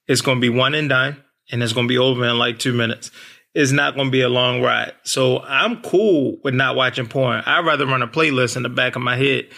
it's 0.07 0.21
gonna 0.21 0.41
be 0.41 0.51
one 0.51 0.75
and 0.75 0.89
done 0.89 1.23
and 1.51 1.63
it's 1.63 1.73
gonna 1.73 1.89
be 1.89 1.99
over 1.99 2.25
in 2.27 2.39
like 2.39 2.59
two 2.59 2.75
minutes. 2.75 3.11
It's 3.55 3.73
not 3.73 3.97
gonna 3.97 4.11
be 4.11 4.21
a 4.21 4.29
long 4.29 4.61
ride. 4.61 4.93
So 5.03 5.41
I'm 5.41 5.81
cool 5.81 6.39
with 6.45 6.55
not 6.55 6.77
watching 6.77 7.07
porn. 7.07 7.43
I'd 7.47 7.65
rather 7.65 7.87
run 7.87 8.03
a 8.03 8.09
playlist 8.09 8.57
in 8.57 8.63
the 8.63 8.69
back 8.69 8.97
of 8.97 9.03
my 9.03 9.17
head 9.17 9.49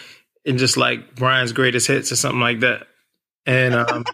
and 0.46 0.56
just 0.56 0.76
like 0.76 1.16
Brian's 1.16 1.52
greatest 1.52 1.88
hits 1.88 2.12
or 2.12 2.16
something 2.16 2.40
like 2.40 2.60
that. 2.60 2.86
And 3.46 3.74
um 3.74 4.04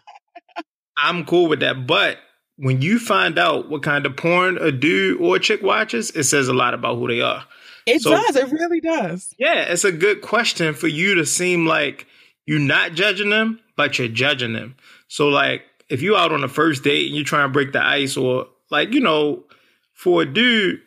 I'm 0.96 1.26
cool 1.26 1.48
with 1.48 1.60
that. 1.60 1.86
But 1.86 2.16
when 2.56 2.82
you 2.82 2.98
find 2.98 3.38
out 3.38 3.68
what 3.68 3.82
kind 3.82 4.06
of 4.06 4.16
porn 4.16 4.58
a 4.58 4.72
dude 4.72 5.20
or 5.20 5.36
a 5.36 5.40
chick 5.40 5.62
watches, 5.62 6.10
it 6.10 6.24
says 6.24 6.48
a 6.48 6.54
lot 6.54 6.74
about 6.74 6.96
who 6.96 7.08
they 7.08 7.20
are. 7.20 7.44
It 7.86 8.02
so, 8.02 8.10
does. 8.10 8.36
It 8.36 8.50
really 8.50 8.80
does. 8.80 9.34
Yeah, 9.38 9.62
it's 9.62 9.84
a 9.84 9.92
good 9.92 10.22
question 10.22 10.74
for 10.74 10.88
you 10.88 11.14
to 11.16 11.26
seem 11.26 11.66
like 11.66 12.06
you're 12.46 12.58
not 12.58 12.94
judging 12.94 13.30
them, 13.30 13.60
but 13.76 13.98
you're 13.98 14.08
judging 14.08 14.54
them. 14.54 14.74
So, 15.08 15.28
like, 15.28 15.62
if 15.88 16.02
you're 16.02 16.18
out 16.18 16.32
on 16.32 16.42
a 16.42 16.48
first 16.48 16.82
date 16.82 17.06
and 17.06 17.14
you're 17.14 17.24
trying 17.24 17.48
to 17.48 17.52
break 17.52 17.72
the 17.72 17.84
ice, 17.84 18.16
or 18.16 18.48
like, 18.70 18.92
you 18.92 19.00
know, 19.00 19.44
for 19.92 20.22
a 20.22 20.26
dude, 20.26 20.80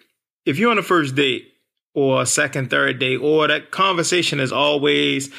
if 0.46 0.60
you're 0.60 0.72
on 0.72 0.78
a 0.78 0.84
first 0.84 1.16
date 1.16 1.54
or 1.94 2.22
a 2.22 2.26
second, 2.26 2.70
third 2.70 3.00
date, 3.00 3.18
or 3.18 3.48
that 3.48 3.72
conversation 3.72 4.40
is 4.40 4.52
always, 4.52 5.30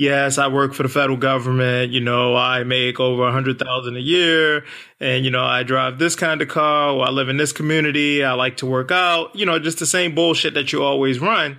yes, 0.00 0.38
I 0.38 0.48
work 0.48 0.72
for 0.72 0.82
the 0.82 0.88
federal 0.88 1.18
government. 1.18 1.92
You 1.92 2.00
know, 2.00 2.34
I 2.34 2.64
make 2.64 2.98
over 2.98 3.28
a 3.28 3.32
hundred 3.32 3.58
thousand 3.58 3.96
a 3.96 4.00
year, 4.00 4.64
and 4.98 5.24
you 5.24 5.30
know, 5.30 5.44
I 5.44 5.62
drive 5.62 5.98
this 5.98 6.16
kind 6.16 6.40
of 6.40 6.48
car, 6.48 6.94
or 6.94 7.06
I 7.06 7.10
live 7.10 7.28
in 7.28 7.36
this 7.36 7.52
community. 7.52 8.24
I 8.24 8.32
like 8.32 8.56
to 8.58 8.66
work 8.66 8.90
out. 8.90 9.36
You 9.36 9.44
know, 9.44 9.58
just 9.58 9.78
the 9.78 9.86
same 9.86 10.14
bullshit 10.14 10.54
that 10.54 10.72
you 10.72 10.82
always 10.82 11.20
run. 11.20 11.58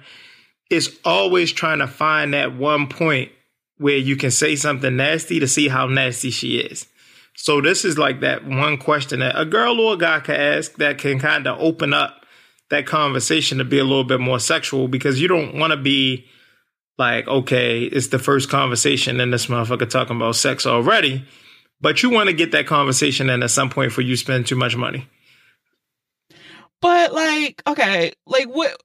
It's 0.72 0.90
always 1.06 1.52
trying 1.52 1.80
to 1.80 1.88
find 1.88 2.34
that 2.34 2.56
one 2.56 2.88
point 2.88 3.32
where 3.78 3.98
you 3.98 4.16
can 4.16 4.32
say 4.32 4.56
something 4.56 4.96
nasty 4.96 5.40
to 5.40 5.48
see 5.48 5.68
how 5.68 5.86
nasty 5.86 6.32
she 6.32 6.58
is. 6.58 6.88
So 7.36 7.62
this 7.62 7.86
is 7.86 7.98
like 7.98 8.22
that 8.22 8.46
one 8.46 8.78
question 8.78 9.20
that 9.20 9.40
a 9.40 9.46
girl 9.46 9.80
or 9.80 9.94
a 9.94 9.98
guy 9.98 10.20
can 10.20 10.36
ask 10.36 10.76
that 10.76 10.98
can 10.98 11.20
kind 11.20 11.48
of 11.48 11.60
open 11.60 11.94
up 11.94 12.26
that 12.70 12.86
conversation 12.86 13.58
to 13.58 13.66
be 13.66 13.80
a 13.80 13.84
little 13.84 14.04
bit 14.04 14.20
more 14.20 14.40
sexual 14.40 14.88
because 14.88 15.22
you 15.22 15.28
don't 15.28 15.56
want 15.56 15.72
to 15.72 15.78
be 15.78 16.26
like, 16.98 17.28
okay, 17.28 17.84
it's 17.84 18.08
the 18.08 18.20
first 18.20 18.50
conversation 18.50 19.20
and 19.20 19.34
this 19.34 19.48
motherfucker 19.48 19.90
talking 19.90 20.16
about 20.16 20.36
sex 20.36 20.66
already. 20.66 21.26
But 21.80 22.04
you 22.04 22.12
want 22.12 22.30
to 22.30 22.34
get 22.34 22.52
that 22.52 22.68
conversation 22.68 23.30
in 23.30 23.42
at 23.42 23.50
some 23.50 23.70
point 23.70 23.92
for 23.92 24.02
you 24.02 24.16
spend 24.16 24.46
too 24.46 24.56
much 24.56 24.76
money. 24.76 25.08
But 26.80 27.14
like, 27.14 27.62
okay, 27.68 28.14
like 28.26 28.48
what 28.48 28.80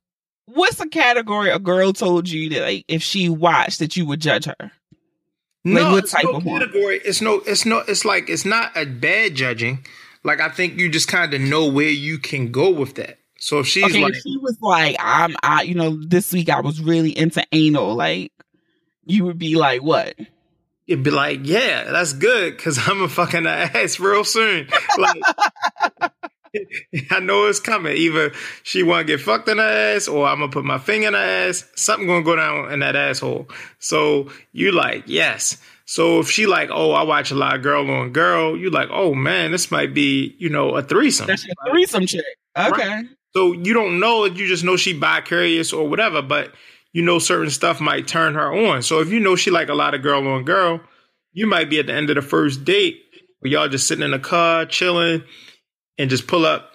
what's 0.46 0.80
a 0.80 0.88
category 0.88 1.50
a 1.50 1.58
girl 1.58 1.92
told 1.92 2.28
you 2.28 2.50
that 2.50 2.62
like 2.62 2.84
if 2.88 3.02
she 3.02 3.28
watched 3.28 3.80
that 3.80 3.96
you 3.96 4.06
would 4.06 4.20
judge 4.20 4.46
her? 4.46 4.54
Like 4.60 4.72
no, 5.64 5.92
what 5.92 6.08
type 6.08 6.24
no 6.24 6.34
of 6.34 6.44
category? 6.44 7.00
It's 7.04 7.20
no, 7.20 7.42
it's 7.46 7.66
no, 7.66 7.82
it's 7.86 8.04
like 8.04 8.30
it's 8.30 8.44
not 8.44 8.76
a 8.76 8.86
bad 8.86 9.34
judging. 9.34 9.84
Like 10.24 10.40
I 10.40 10.48
think 10.48 10.78
you 10.78 10.88
just 10.88 11.08
kind 11.08 11.34
of 11.34 11.40
know 11.40 11.66
where 11.66 11.90
you 11.90 12.18
can 12.18 12.52
go 12.52 12.70
with 12.70 12.94
that. 12.94 13.18
So 13.38 13.58
if 13.60 13.66
she's 13.66 13.84
okay, 13.84 14.02
like, 14.02 14.14
if 14.14 14.22
she 14.22 14.36
was 14.38 14.56
like, 14.60 14.96
I'm, 14.98 15.36
I, 15.42 15.62
you 15.62 15.74
know, 15.74 15.96
this 16.02 16.32
week 16.32 16.48
I 16.48 16.60
was 16.60 16.80
really 16.80 17.16
into 17.16 17.44
anal, 17.52 17.94
like, 17.94 18.32
you 19.04 19.24
would 19.24 19.38
be 19.38 19.56
like, 19.56 19.82
what? 19.82 20.14
You'd 20.86 21.02
be 21.02 21.10
like, 21.10 21.40
yeah, 21.42 21.90
that's 21.90 22.12
good, 22.12 22.58
cause 22.58 22.78
I'm 22.88 23.02
a 23.02 23.08
fucking 23.08 23.46
ass 23.46 24.00
real 24.00 24.24
soon. 24.24 24.68
Like, 24.98 25.22
I 27.10 27.20
know 27.20 27.46
it's 27.46 27.60
coming. 27.60 27.96
Either 27.96 28.32
she 28.62 28.82
want 28.82 29.06
to 29.06 29.12
get 29.12 29.20
fucked 29.20 29.48
in 29.48 29.58
her 29.58 29.94
ass, 29.94 30.08
or 30.08 30.26
I'm 30.26 30.38
gonna 30.38 30.50
put 30.50 30.64
my 30.64 30.78
finger 30.78 31.08
in 31.08 31.14
her 31.14 31.18
ass. 31.48 31.68
Something 31.74 32.06
gonna 32.06 32.24
go 32.24 32.36
down 32.36 32.72
in 32.72 32.80
that 32.80 32.96
asshole. 32.96 33.48
So 33.78 34.30
you 34.52 34.72
like, 34.72 35.04
yes. 35.06 35.60
So 35.84 36.20
if 36.20 36.30
she 36.30 36.46
like, 36.46 36.70
oh, 36.72 36.92
I 36.92 37.04
watch 37.04 37.30
a 37.30 37.34
lot 37.34 37.54
of 37.56 37.62
girl 37.62 37.88
on 37.90 38.12
girl, 38.12 38.56
you 38.56 38.70
like, 38.70 38.88
oh 38.90 39.14
man, 39.14 39.52
this 39.52 39.70
might 39.70 39.94
be, 39.94 40.34
you 40.38 40.48
know, 40.48 40.70
a 40.76 40.82
threesome. 40.82 41.26
That's 41.26 41.44
a 41.44 41.70
threesome 41.70 42.06
chick. 42.06 42.24
Okay. 42.56 42.88
Right? 42.88 43.06
So 43.36 43.52
you 43.52 43.74
don't 43.74 44.00
know, 44.00 44.24
you 44.24 44.46
just 44.46 44.64
know 44.64 44.78
she 44.78 44.94
bi-curious 44.94 45.70
or 45.70 45.86
whatever, 45.86 46.22
but 46.22 46.54
you 46.94 47.02
know 47.02 47.18
certain 47.18 47.50
stuff 47.50 47.82
might 47.82 48.08
turn 48.08 48.32
her 48.32 48.50
on. 48.50 48.80
So 48.80 49.00
if 49.00 49.10
you 49.10 49.20
know 49.20 49.36
she 49.36 49.50
like 49.50 49.68
a 49.68 49.74
lot 49.74 49.92
of 49.92 50.00
girl 50.00 50.26
on 50.26 50.44
girl, 50.44 50.80
you 51.34 51.46
might 51.46 51.68
be 51.68 51.78
at 51.78 51.86
the 51.86 51.92
end 51.92 52.08
of 52.08 52.16
the 52.16 52.22
first 52.22 52.64
date 52.64 52.98
where 53.40 53.52
y'all 53.52 53.68
just 53.68 53.86
sitting 53.86 54.02
in 54.02 54.12
the 54.12 54.18
car 54.18 54.64
chilling 54.64 55.22
and 55.98 56.08
just 56.08 56.26
pull 56.26 56.46
up 56.46 56.72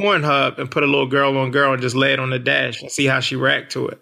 Pornhub 0.00 0.58
and 0.58 0.68
put 0.68 0.82
a 0.82 0.86
little 0.86 1.06
girl 1.06 1.38
on 1.38 1.52
girl 1.52 1.74
and 1.74 1.80
just 1.80 1.94
lay 1.94 2.12
it 2.12 2.18
on 2.18 2.30
the 2.30 2.40
dash 2.40 2.82
and 2.82 2.90
see 2.90 3.06
how 3.06 3.20
she 3.20 3.36
react 3.36 3.70
to 3.70 3.86
it. 3.86 4.00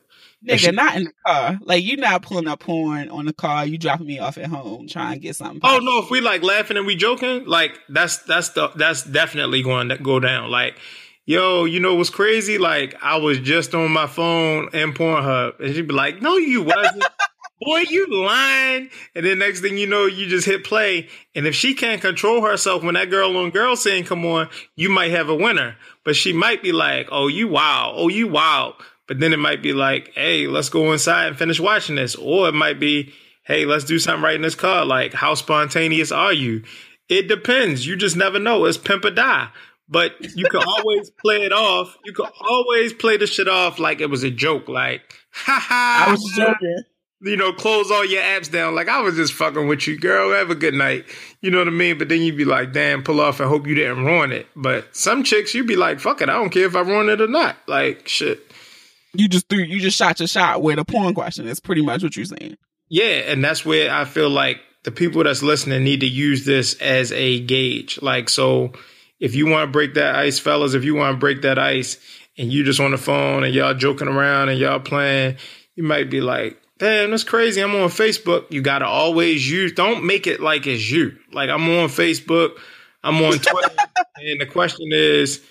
Nigga, 0.48 0.58
she, 0.58 0.70
not 0.70 0.96
in 0.96 1.04
the 1.04 1.12
car. 1.26 1.58
Like 1.60 1.84
you 1.84 1.98
not 1.98 2.22
pulling 2.22 2.48
up 2.48 2.60
porn 2.60 3.10
on 3.10 3.26
the 3.26 3.34
car. 3.34 3.66
You 3.66 3.76
dropping 3.76 4.06
me 4.06 4.18
off 4.18 4.38
at 4.38 4.46
home 4.46 4.88
trying 4.88 5.12
to 5.12 5.20
get 5.20 5.36
something. 5.36 5.60
Oh 5.62 5.78
no! 5.82 5.98
If 5.98 6.10
we 6.10 6.22
like 6.22 6.42
laughing 6.42 6.78
and 6.78 6.86
we 6.86 6.96
joking, 6.96 7.44
like 7.44 7.78
that's 7.90 8.16
that's 8.22 8.48
the 8.50 8.68
that's 8.76 9.02
definitely 9.02 9.62
going 9.62 9.90
to 9.90 9.98
go 9.98 10.20
down. 10.20 10.50
Like 10.50 10.78
yo, 11.28 11.66
you 11.66 11.78
know 11.78 11.94
what's 11.94 12.08
crazy? 12.08 12.56
Like, 12.56 12.96
I 13.02 13.18
was 13.18 13.38
just 13.38 13.74
on 13.74 13.92
my 13.92 14.06
phone 14.06 14.70
in 14.72 14.94
Pornhub. 14.94 15.60
And 15.60 15.74
she'd 15.74 15.86
be 15.86 15.94
like, 15.94 16.22
no, 16.22 16.38
you 16.38 16.62
wasn't. 16.62 17.04
Boy, 17.60 17.84
you 17.90 18.06
lying. 18.24 18.88
And 19.14 19.26
then 19.26 19.40
next 19.40 19.60
thing 19.60 19.76
you 19.76 19.86
know, 19.86 20.06
you 20.06 20.26
just 20.26 20.46
hit 20.46 20.64
play. 20.64 21.08
And 21.34 21.46
if 21.46 21.54
she 21.54 21.74
can't 21.74 22.00
control 22.00 22.40
herself 22.40 22.82
when 22.82 22.94
that 22.94 23.10
girl 23.10 23.36
on 23.36 23.50
girl 23.50 23.76
saying 23.76 24.04
come 24.04 24.24
on, 24.24 24.48
you 24.74 24.88
might 24.88 25.10
have 25.10 25.28
a 25.28 25.34
winner. 25.34 25.76
But 26.02 26.16
she 26.16 26.32
might 26.32 26.62
be 26.62 26.72
like, 26.72 27.08
oh, 27.10 27.26
you 27.26 27.46
wow. 27.46 27.92
Oh, 27.94 28.08
you 28.08 28.26
wow. 28.26 28.76
But 29.06 29.20
then 29.20 29.32
it 29.34 29.38
might 29.38 29.62
be 29.62 29.74
like, 29.74 30.12
hey, 30.14 30.46
let's 30.46 30.70
go 30.70 30.92
inside 30.92 31.26
and 31.26 31.36
finish 31.36 31.60
watching 31.60 31.96
this. 31.96 32.14
Or 32.14 32.48
it 32.48 32.54
might 32.54 32.80
be, 32.80 33.12
hey, 33.42 33.66
let's 33.66 33.84
do 33.84 33.98
something 33.98 34.22
right 34.22 34.36
in 34.36 34.42
this 34.42 34.54
car. 34.54 34.86
Like, 34.86 35.12
how 35.12 35.34
spontaneous 35.34 36.10
are 36.10 36.32
you? 36.32 36.62
It 37.08 37.26
depends. 37.26 37.86
You 37.86 37.96
just 37.96 38.16
never 38.16 38.38
know. 38.38 38.64
It's 38.66 38.78
pimp 38.78 39.04
or 39.04 39.10
die. 39.10 39.48
But 39.88 40.36
you 40.36 40.44
can 40.50 40.62
always 40.62 41.10
play 41.10 41.44
it 41.44 41.52
off. 41.52 41.96
You 42.04 42.12
can 42.12 42.26
always 42.40 42.92
play 42.92 43.16
the 43.16 43.26
shit 43.26 43.48
off 43.48 43.78
like 43.78 44.00
it 44.00 44.10
was 44.10 44.22
a 44.22 44.30
joke. 44.30 44.68
Like, 44.68 45.14
ha 45.32 45.58
ha. 45.58 46.04
I 46.06 46.10
was 46.10 46.32
joking. 46.36 46.82
You 47.20 47.36
know, 47.36 47.52
close 47.52 47.90
all 47.90 48.04
your 48.04 48.22
apps 48.22 48.48
down. 48.48 48.76
Like, 48.76 48.88
I 48.88 49.00
was 49.00 49.16
just 49.16 49.32
fucking 49.32 49.66
with 49.66 49.88
you, 49.88 49.98
girl. 49.98 50.32
Have 50.32 50.50
a 50.50 50.54
good 50.54 50.74
night. 50.74 51.04
You 51.40 51.50
know 51.50 51.58
what 51.58 51.66
I 51.66 51.72
mean? 51.72 51.98
But 51.98 52.08
then 52.08 52.22
you'd 52.22 52.36
be 52.36 52.44
like, 52.44 52.72
damn, 52.72 53.02
pull 53.02 53.20
off 53.20 53.40
and 53.40 53.48
hope 53.48 53.66
you 53.66 53.74
didn't 53.74 54.04
ruin 54.04 54.30
it. 54.30 54.46
But 54.54 54.94
some 54.94 55.24
chicks, 55.24 55.52
you'd 55.52 55.66
be 55.66 55.74
like, 55.74 55.98
fuck 55.98 56.20
it. 56.20 56.28
I 56.28 56.34
don't 56.34 56.50
care 56.50 56.66
if 56.66 56.76
I 56.76 56.80
ruin 56.80 57.08
it 57.08 57.20
or 57.20 57.26
not. 57.26 57.56
Like, 57.66 58.06
shit. 58.06 58.52
You 59.14 59.26
just 59.26 59.48
threw, 59.48 59.58
you 59.58 59.80
just 59.80 59.96
shot 59.96 60.20
your 60.20 60.28
shot 60.28 60.62
with 60.62 60.78
a 60.78 60.84
porn 60.84 61.12
question. 61.14 61.46
That's 61.46 61.58
pretty 61.58 61.82
much 61.82 62.04
what 62.04 62.14
you're 62.14 62.26
saying. 62.26 62.56
Yeah, 62.88 63.32
and 63.32 63.42
that's 63.42 63.64
where 63.64 63.90
I 63.90 64.04
feel 64.04 64.30
like 64.30 64.60
the 64.84 64.92
people 64.92 65.24
that's 65.24 65.42
listening 65.42 65.82
need 65.82 66.00
to 66.00 66.06
use 66.06 66.44
this 66.44 66.74
as 66.74 67.10
a 67.10 67.40
gauge. 67.40 68.00
Like, 68.00 68.28
so 68.28 68.72
if 69.20 69.34
you 69.34 69.46
want 69.46 69.68
to 69.68 69.72
break 69.72 69.94
that 69.94 70.14
ice, 70.14 70.38
fellas, 70.38 70.74
if 70.74 70.84
you 70.84 70.94
want 70.94 71.14
to 71.14 71.18
break 71.18 71.42
that 71.42 71.58
ice 71.58 71.98
and 72.36 72.52
you 72.52 72.64
just 72.64 72.80
on 72.80 72.92
the 72.92 72.98
phone 72.98 73.44
and 73.44 73.54
y'all 73.54 73.74
joking 73.74 74.08
around 74.08 74.48
and 74.48 74.58
y'all 74.58 74.80
playing, 74.80 75.36
you 75.74 75.82
might 75.82 76.10
be 76.10 76.20
like, 76.20 76.60
damn, 76.78 77.10
that's 77.10 77.24
crazy. 77.24 77.60
I'm 77.60 77.74
on 77.74 77.88
Facebook. 77.88 78.46
You 78.50 78.62
got 78.62 78.78
to 78.78 78.86
always 78.86 79.48
use, 79.50 79.72
don't 79.72 80.04
make 80.04 80.26
it 80.26 80.40
like 80.40 80.66
it's 80.66 80.90
you. 80.90 81.16
Like, 81.32 81.50
I'm 81.50 81.68
on 81.68 81.88
Facebook, 81.88 82.52
I'm 83.02 83.16
on 83.16 83.32
Twitter. 83.38 83.74
and 84.16 84.40
the 84.40 84.46
question 84.46 84.88
is, 84.92 85.42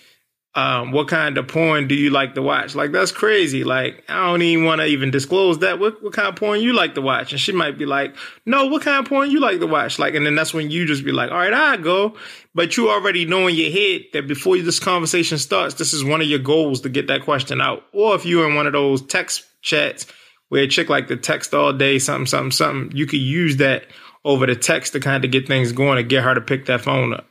um, 0.55 0.91
what 0.91 1.07
kind 1.07 1.37
of 1.37 1.47
porn 1.47 1.87
do 1.87 1.93
you 1.93 2.09
like 2.09 2.33
to 2.33 2.41
watch? 2.41 2.73
Like, 2.73 2.91
that's 2.91 3.11
crazy. 3.11 3.63
Like, 3.63 4.03
I 4.09 4.25
don't 4.25 4.41
even 4.41 4.65
want 4.65 4.81
to 4.81 4.87
even 4.87 5.11
disclose 5.11 5.59
that. 5.59 5.77
What, 5.77 6.01
what 6.01 6.13
kind 6.13 6.27
of 6.27 6.35
porn 6.35 6.61
you 6.61 6.73
like 6.73 6.95
to 6.95 7.01
watch? 7.01 7.31
And 7.31 7.39
she 7.39 7.51
might 7.51 7.77
be 7.77 7.85
like, 7.85 8.15
no, 8.43 8.65
what 8.65 8.81
kind 8.81 8.97
of 8.97 9.07
porn 9.07 9.29
you 9.29 9.39
like 9.39 9.59
to 9.59 9.67
watch? 9.67 9.99
Like, 9.99 10.15
and 10.15 10.25
then 10.25 10.33
that's 10.33 10.55
when 10.55 10.71
you 10.71 10.87
just 10.87 11.05
be 11.05 11.11
like, 11.11 11.29
all 11.29 11.37
right, 11.37 11.53
I 11.53 11.77
go. 11.77 12.15
But 12.57 12.75
you 12.75 12.89
already 12.89 13.25
know 13.25 13.45
in 13.45 13.53
your 13.53 13.69
head 13.69 14.05
that 14.13 14.27
before 14.27 14.57
this 14.57 14.79
conversation 14.79 15.37
starts, 15.37 15.75
this 15.75 15.93
is 15.93 16.03
one 16.03 16.21
of 16.21 16.27
your 16.27 16.39
goals 16.39 16.81
to 16.81 16.89
get 16.89 17.05
that 17.07 17.21
question 17.21 17.61
out. 17.61 17.83
Or 17.93 18.15
if 18.15 18.25
you're 18.25 18.49
in 18.49 18.55
one 18.55 18.65
of 18.65 18.73
those 18.73 19.03
text 19.03 19.45
chats 19.61 20.07
where 20.49 20.63
a 20.63 20.67
chick 20.67 20.89
like 20.89 21.07
to 21.09 21.17
text 21.17 21.53
all 21.53 21.71
day, 21.71 21.99
something, 21.99 22.25
something, 22.25 22.51
something, 22.51 22.97
you 22.97 23.05
could 23.05 23.19
use 23.19 23.57
that 23.57 23.83
over 24.25 24.47
the 24.47 24.55
text 24.55 24.93
to 24.93 24.99
kind 24.99 25.23
of 25.23 25.29
get 25.29 25.45
things 25.45 25.71
going 25.71 25.99
and 25.99 26.09
get 26.09 26.23
her 26.23 26.33
to 26.33 26.41
pick 26.41 26.65
that 26.65 26.81
phone 26.81 27.13
up 27.13 27.27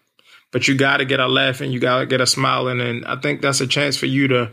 but 0.52 0.68
you 0.68 0.75
got 0.75 0.99
to 0.99 1.04
get 1.04 1.21
her 1.21 1.28
laughing, 1.28 1.71
you 1.71 1.80
got 1.80 1.99
to 1.99 2.06
get 2.06 2.21
her 2.21 2.25
smiling, 2.25 2.80
and 2.80 3.04
I 3.04 3.16
think 3.16 3.42
that's 3.42 3.61
a 3.61 3.66
chance 3.66 3.97
for 3.97 4.06
you 4.06 4.28
to 4.28 4.52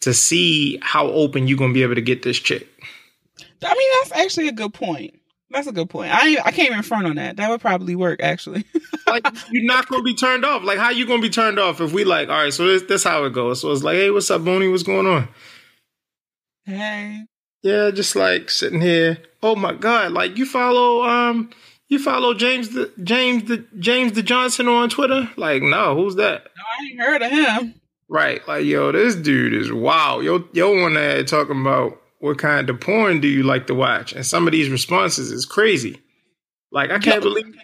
to 0.00 0.12
see 0.12 0.78
how 0.82 1.06
open 1.06 1.48
you're 1.48 1.56
gonna 1.56 1.72
be 1.72 1.82
able 1.82 1.94
to 1.94 2.02
get 2.02 2.22
this 2.22 2.38
chick. 2.38 2.68
I 3.62 3.74
mean, 3.74 3.90
that's 4.02 4.24
actually 4.24 4.48
a 4.48 4.52
good 4.52 4.74
point. 4.74 5.18
That's 5.50 5.66
a 5.66 5.72
good 5.72 5.88
point. 5.88 6.12
I 6.12 6.38
I 6.44 6.50
can't 6.50 6.70
even 6.70 6.82
front 6.82 7.06
on 7.06 7.16
that. 7.16 7.36
That 7.36 7.50
would 7.50 7.60
probably 7.60 7.94
work 7.94 8.20
actually. 8.22 8.64
like 9.06 9.26
you're 9.50 9.64
not 9.64 9.88
gonna 9.88 10.02
be 10.02 10.14
turned 10.14 10.44
off. 10.44 10.64
Like 10.64 10.78
how 10.78 10.90
you 10.90 11.06
gonna 11.06 11.22
be 11.22 11.30
turned 11.30 11.58
off 11.58 11.80
if 11.80 11.92
we 11.92 12.04
like? 12.04 12.28
All 12.28 12.42
right, 12.42 12.52
so 12.52 12.66
this 12.66 12.82
this 12.82 13.04
how 13.04 13.24
it 13.24 13.32
goes. 13.32 13.60
So 13.60 13.70
it's 13.72 13.82
like, 13.82 13.96
hey, 13.96 14.10
what's 14.10 14.30
up, 14.30 14.44
Boonie? 14.44 14.68
What's 14.68 14.82
going 14.82 15.06
on? 15.06 15.28
Hey. 16.64 17.24
Yeah, 17.62 17.90
just 17.90 18.16
like 18.16 18.50
sitting 18.50 18.80
here. 18.80 19.18
Oh 19.42 19.56
my 19.56 19.72
god! 19.72 20.12
Like 20.12 20.36
you 20.36 20.46
follow 20.46 21.04
um 21.04 21.50
you 21.88 22.00
follow 22.00 22.34
James 22.34 22.70
the 22.70 22.92
James 23.02 23.44
the 23.44 23.64
James 23.78 24.12
the 24.12 24.22
Johnson 24.22 24.68
on 24.68 24.88
Twitter? 24.88 25.30
Like, 25.36 25.62
no, 25.62 25.94
who's 25.94 26.16
that? 26.16 26.44
No, 26.44 26.62
I 26.78 26.84
ain't 26.84 27.00
heard 27.00 27.22
of 27.22 27.30
him. 27.30 27.74
Right, 28.08 28.46
like 28.46 28.64
yo, 28.64 28.92
this 28.92 29.14
dude 29.14 29.54
is 29.54 29.72
wow. 29.72 30.20
Yo, 30.20 30.48
yo, 30.52 30.80
one 30.82 30.94
there 30.94 31.24
talking 31.24 31.60
about 31.60 32.00
what 32.18 32.38
kind 32.38 32.68
of 32.70 32.80
porn 32.80 33.20
do 33.20 33.28
you 33.28 33.42
like 33.42 33.66
to 33.66 33.74
watch, 33.74 34.12
and 34.12 34.24
some 34.24 34.46
of 34.46 34.52
these 34.52 34.70
responses 34.70 35.30
is 35.30 35.44
crazy. 35.44 36.00
Like, 36.72 36.90
I 36.90 36.98
can't 36.98 37.22
yo, 37.22 37.34
believe. 37.34 37.56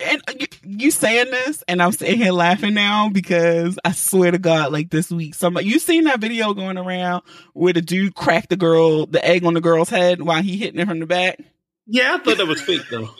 And 0.00 0.22
you 0.64 0.90
saying 0.90 1.30
this, 1.30 1.62
and 1.68 1.80
I'm 1.80 1.92
sitting 1.92 2.18
here 2.18 2.32
laughing 2.32 2.74
now 2.74 3.08
because 3.08 3.78
I 3.84 3.92
swear 3.92 4.32
to 4.32 4.38
God, 4.38 4.72
like 4.72 4.90
this 4.90 5.10
week, 5.10 5.36
somebody 5.36 5.66
you 5.68 5.78
seen 5.78 6.04
that 6.04 6.20
video 6.20 6.52
going 6.52 6.78
around 6.78 7.22
where 7.52 7.72
the 7.72 7.80
dude 7.80 8.16
cracked 8.16 8.50
the 8.50 8.56
girl, 8.56 9.06
the 9.06 9.24
egg 9.24 9.44
on 9.44 9.54
the 9.54 9.60
girl's 9.60 9.88
head 9.88 10.20
while 10.20 10.42
he 10.42 10.56
hitting 10.56 10.80
it 10.80 10.88
from 10.88 10.98
the 10.98 11.06
back. 11.06 11.38
Yeah, 11.86 12.14
I 12.14 12.24
thought 12.24 12.38
that 12.38 12.46
was 12.46 12.60
fake 12.60 12.82
though. 12.90 13.10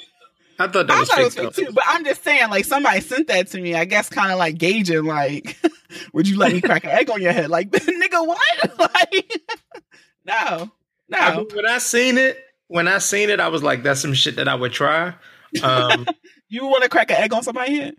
I 0.59 0.69
thought 0.69 0.87
that 0.87 0.91
I 0.91 1.01
was, 1.01 1.09
thought 1.09 1.17
fake, 1.17 1.23
it 1.23 1.47
was 1.47 1.57
fake 1.57 1.67
too, 1.67 1.73
but 1.73 1.85
I'm 1.87 2.05
just 2.05 2.25
saying, 2.25 2.51
like 2.51 2.65
somebody 2.65 3.01
sent 3.01 3.29
that 3.29 3.49
to 3.49 3.61
me. 3.61 3.75
I 3.75 3.85
guess 3.85 4.09
kind 4.09 4.33
of 4.33 4.39
like 4.39 4.59
gauging, 4.59 5.05
like, 5.05 5.57
would 6.13 6.29
you 6.29 6.39
let 6.39 6.53
me 6.53 6.61
crack 6.61 6.85
an 6.85 6.91
egg 6.91 7.11
on 7.11 7.23
your 7.23 7.33
head? 7.33 7.51
Like, 7.51 7.71
nigga, 7.73 8.27
what? 8.27 8.79
like, 8.79 9.43
no, 10.25 10.71
no. 11.09 11.19
I 11.19 11.37
mean, 11.37 11.47
when 11.55 11.67
I 11.67 11.79
seen 11.79 12.19
it, 12.19 12.39
when 12.69 12.89
I 12.89 12.99
seen 12.99 13.31
it, 13.31 13.41
I 13.41 13.49
was 13.49 13.63
like, 13.63 13.83
that's 13.83 14.01
some 14.01 14.15
shit 14.15 14.37
that 14.37 14.49
I 14.49 14.55
would 14.55 14.73
try. 14.73 15.15
Um, 15.63 16.07
you 16.49 16.67
want 16.67 16.83
to 16.83 16.89
crack 16.89 17.11
an 17.11 17.17
egg 17.17 17.33
on 17.33 17.43
somebody's 17.43 17.79
head? 17.79 17.97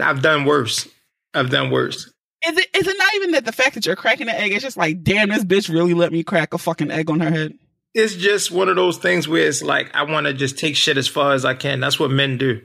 I've 0.00 0.22
done 0.22 0.44
worse. 0.44 0.88
I've 1.34 1.50
done 1.50 1.70
worse. 1.70 2.12
Is 2.46 2.58
it 2.58 2.68
is 2.74 2.88
it 2.88 2.98
not 2.98 3.14
even 3.14 3.30
that 3.32 3.44
the 3.44 3.52
fact 3.52 3.74
that 3.74 3.86
you're 3.86 3.96
cracking 3.96 4.28
an 4.28 4.34
egg? 4.34 4.52
It's 4.52 4.62
just 4.62 4.76
like, 4.76 5.02
damn, 5.02 5.28
this 5.28 5.44
bitch 5.44 5.72
really 5.72 5.94
let 5.94 6.12
me 6.12 6.24
crack 6.24 6.54
a 6.54 6.58
fucking 6.58 6.90
egg 6.90 7.10
on 7.10 7.20
her 7.20 7.30
head 7.30 7.54
it's 7.94 8.14
just 8.14 8.50
one 8.50 8.68
of 8.68 8.76
those 8.76 8.98
things 8.98 9.28
where 9.28 9.46
it's 9.46 9.62
like 9.62 9.94
I 9.94 10.04
want 10.04 10.26
to 10.26 10.32
just 10.32 10.58
take 10.58 10.76
shit 10.76 10.96
as 10.96 11.08
far 11.08 11.34
as 11.34 11.44
I 11.44 11.54
can. 11.54 11.80
That's 11.80 12.00
what 12.00 12.10
men 12.10 12.38
do. 12.38 12.62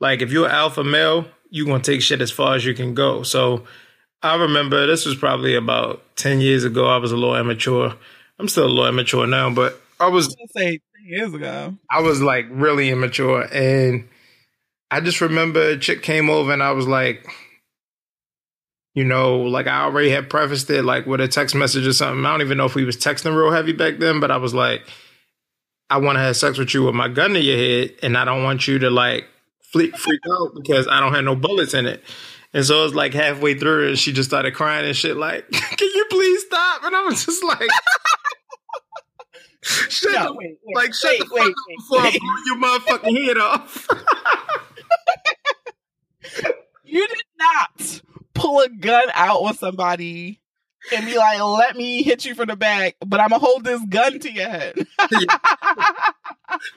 Like 0.00 0.22
if 0.22 0.32
you're 0.32 0.46
an 0.46 0.52
alpha 0.52 0.82
male, 0.82 1.26
you're 1.50 1.66
gonna 1.66 1.82
take 1.82 2.02
shit 2.02 2.20
as 2.20 2.30
far 2.30 2.54
as 2.54 2.64
you 2.64 2.74
can 2.74 2.94
go. 2.94 3.22
So 3.22 3.64
I 4.22 4.36
remember 4.36 4.86
this 4.86 5.04
was 5.04 5.14
probably 5.14 5.54
about 5.54 6.16
ten 6.16 6.40
years 6.40 6.64
ago. 6.64 6.86
I 6.86 6.96
was 6.96 7.12
a 7.12 7.16
little 7.16 7.36
immature. 7.36 7.94
I'm 8.42 8.48
still 8.48 8.66
a 8.66 8.66
little 8.66 8.88
immature 8.88 9.24
now, 9.28 9.50
but 9.50 9.80
I 10.00 10.08
was 10.08 10.34
I 10.34 10.46
say 10.46 10.80
years 11.04 11.32
ago. 11.32 11.76
I 11.88 12.00
was 12.00 12.20
like 12.20 12.46
really 12.50 12.90
immature, 12.90 13.46
and 13.52 14.08
I 14.90 14.98
just 14.98 15.20
remember 15.20 15.60
a 15.60 15.78
chick 15.78 16.02
came 16.02 16.28
over, 16.28 16.52
and 16.52 16.60
I 16.60 16.72
was 16.72 16.88
like, 16.88 17.24
you 18.94 19.04
know, 19.04 19.42
like 19.42 19.68
I 19.68 19.82
already 19.82 20.10
had 20.10 20.28
prefaced 20.28 20.68
it 20.70 20.82
like 20.82 21.06
with 21.06 21.20
a 21.20 21.28
text 21.28 21.54
message 21.54 21.86
or 21.86 21.92
something. 21.92 22.26
I 22.26 22.32
don't 22.32 22.40
even 22.40 22.58
know 22.58 22.64
if 22.64 22.74
we 22.74 22.84
was 22.84 22.96
texting 22.96 23.32
real 23.32 23.52
heavy 23.52 23.74
back 23.74 23.98
then, 24.00 24.18
but 24.18 24.32
I 24.32 24.38
was 24.38 24.52
like, 24.52 24.82
I 25.88 25.98
want 25.98 26.16
to 26.16 26.22
have 26.22 26.36
sex 26.36 26.58
with 26.58 26.74
you 26.74 26.82
with 26.82 26.96
my 26.96 27.06
gun 27.06 27.34
to 27.34 27.40
your 27.40 27.56
head, 27.56 27.94
and 28.02 28.18
I 28.18 28.24
don't 28.24 28.42
want 28.42 28.66
you 28.66 28.80
to 28.80 28.90
like 28.90 29.28
freak, 29.72 29.96
freak 29.96 30.20
out 30.28 30.56
because 30.56 30.88
I 30.88 30.98
don't 30.98 31.14
have 31.14 31.22
no 31.22 31.36
bullets 31.36 31.74
in 31.74 31.86
it. 31.86 32.02
And 32.52 32.64
so 32.64 32.80
it 32.80 32.84
was 32.86 32.94
like 32.96 33.14
halfway 33.14 33.54
through, 33.54 33.86
and 33.86 33.96
she 33.96 34.12
just 34.12 34.28
started 34.28 34.52
crying 34.52 34.84
and 34.84 34.96
shit. 34.96 35.16
Like, 35.16 35.48
can 35.52 35.88
you 35.94 36.06
please 36.10 36.42
stop? 36.42 36.82
And 36.82 36.96
I 36.96 37.04
was 37.04 37.24
just 37.24 37.44
like, 37.44 37.70
shut 39.62 40.12
no, 40.12 40.26
the, 40.26 40.34
wait, 40.34 40.58
wait, 40.64 40.76
like 40.76 40.94
shut 40.94 41.12
wait, 41.18 41.20
the 41.20 41.26
fuck 41.26 41.48
up 41.48 41.54
before 41.76 41.98
I 42.00 42.18
blow 42.18 42.36
your 42.46 42.56
motherfucking 42.56 43.26
head 43.26 43.38
off. 43.38 43.88
you 46.84 47.06
did 47.06 47.24
not 47.38 48.02
pull 48.34 48.60
a 48.60 48.68
gun 48.68 49.08
out 49.14 49.38
on 49.38 49.54
somebody 49.54 50.40
and 50.94 51.06
be 51.06 51.16
like, 51.16 51.40
let 51.40 51.76
me 51.76 52.02
hit 52.02 52.24
you 52.24 52.34
from 52.34 52.48
the 52.48 52.56
back, 52.56 52.96
but 53.04 53.20
I'm 53.20 53.28
gonna 53.28 53.40
hold 53.40 53.64
this 53.64 53.80
gun 53.88 54.18
to 54.18 54.32
your 54.32 54.48
head. 54.48 54.74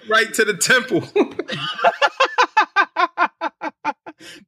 right 0.08 0.32
to 0.34 0.46
the 0.46 0.56
temple. 0.60 1.02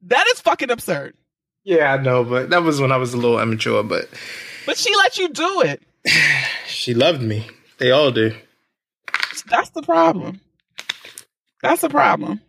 that 0.03 0.27
is 0.33 0.41
fucking 0.41 0.69
absurd. 0.69 1.15
Yeah, 1.63 1.93
I 1.93 1.97
know, 1.97 2.23
but 2.23 2.49
that 2.51 2.63
was 2.63 2.79
when 2.79 2.91
I 2.91 2.97
was 2.97 3.13
a 3.13 3.17
little 3.17 3.39
immature, 3.39 3.83
but 3.83 4.07
But 4.65 4.77
she 4.77 4.95
let 4.95 5.17
you 5.17 5.29
do 5.29 5.61
it. 5.61 5.81
she 6.67 6.93
loved 6.93 7.21
me. 7.21 7.47
They 7.79 7.91
all 7.91 8.11
do. 8.11 8.33
That's 9.49 9.69
the 9.71 9.81
problem. 9.81 10.41
That's 11.61 11.81
the 11.81 11.89
problem. 11.89 12.41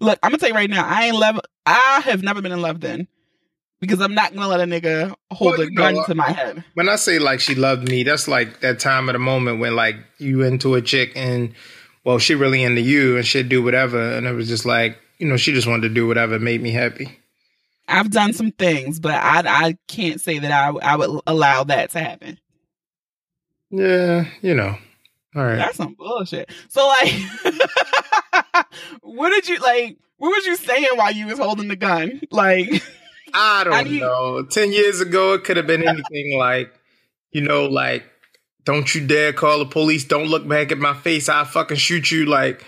Look, 0.00 0.18
I'm 0.22 0.30
gonna 0.30 0.38
tell 0.38 0.48
you 0.48 0.54
right 0.54 0.70
now, 0.70 0.86
I 0.86 1.06
ain't 1.06 1.16
love 1.16 1.40
I 1.66 2.00
have 2.04 2.22
never 2.22 2.40
been 2.40 2.52
in 2.52 2.62
love 2.62 2.80
then 2.80 3.08
because 3.80 4.00
I'm 4.00 4.14
not 4.14 4.34
gonna 4.34 4.48
let 4.48 4.60
a 4.60 4.64
nigga 4.64 5.14
hold 5.30 5.58
well, 5.58 5.66
a 5.66 5.70
gun 5.70 5.94
know, 5.94 6.04
to 6.06 6.14
my 6.14 6.30
head. 6.30 6.64
When 6.74 6.88
I 6.88 6.96
say 6.96 7.18
like 7.18 7.40
she 7.40 7.54
loved 7.54 7.88
me, 7.88 8.04
that's 8.04 8.28
like 8.28 8.60
that 8.60 8.80
time 8.80 9.08
of 9.08 9.14
the 9.14 9.18
moment 9.18 9.60
when 9.60 9.76
like 9.76 9.96
you 10.18 10.42
into 10.42 10.74
a 10.74 10.82
chick 10.82 11.12
and 11.16 11.54
well 12.04 12.18
she 12.18 12.34
really 12.34 12.62
into 12.62 12.80
you 12.80 13.16
and 13.16 13.26
she'd 13.26 13.48
do 13.48 13.62
whatever 13.62 14.00
and 14.16 14.26
it 14.26 14.32
was 14.32 14.48
just 14.48 14.64
like 14.64 14.98
you 15.18 15.26
know 15.26 15.36
she 15.36 15.52
just 15.52 15.66
wanted 15.66 15.88
to 15.88 15.94
do 15.94 16.06
whatever 16.06 16.38
made 16.38 16.62
me 16.62 16.70
happy. 16.70 17.18
I've 17.86 18.10
done 18.10 18.32
some 18.32 18.52
things, 18.52 19.00
but 19.00 19.14
I 19.14 19.42
I 19.46 19.78
can't 19.88 20.20
say 20.20 20.38
that 20.38 20.52
I 20.52 20.68
I 20.78 20.96
would 20.96 21.20
allow 21.26 21.64
that 21.64 21.90
to 21.90 22.00
happen. 22.00 22.38
Yeah, 23.70 24.26
you 24.40 24.54
know. 24.54 24.76
All 25.36 25.44
right. 25.44 25.56
That's 25.56 25.76
some 25.76 25.94
bullshit. 25.94 26.50
So 26.68 26.86
like 26.86 27.12
what 29.02 29.30
did 29.30 29.48
you 29.48 29.58
like 29.58 29.98
what 30.16 30.30
was 30.30 30.46
you 30.46 30.56
saying 30.56 30.88
while 30.94 31.12
you 31.12 31.26
was 31.26 31.38
holding 31.38 31.68
the 31.68 31.76
gun? 31.76 32.20
Like 32.30 32.82
I 33.34 33.64
don't 33.64 33.88
you- 33.88 34.00
know. 34.00 34.42
Ten 34.44 34.72
years 34.72 35.00
ago, 35.00 35.34
it 35.34 35.44
could 35.44 35.56
have 35.56 35.66
been 35.66 35.86
anything 35.88 36.38
like, 36.38 36.72
you 37.30 37.42
know, 37.42 37.66
like, 37.66 38.04
don't 38.64 38.92
you 38.94 39.06
dare 39.06 39.32
call 39.32 39.58
the 39.58 39.66
police. 39.66 40.04
Don't 40.04 40.28
look 40.28 40.46
back 40.48 40.72
at 40.72 40.78
my 40.78 40.94
face. 40.94 41.28
I'll 41.28 41.44
fucking 41.44 41.76
shoot 41.76 42.10
you. 42.10 42.26
Like, 42.26 42.64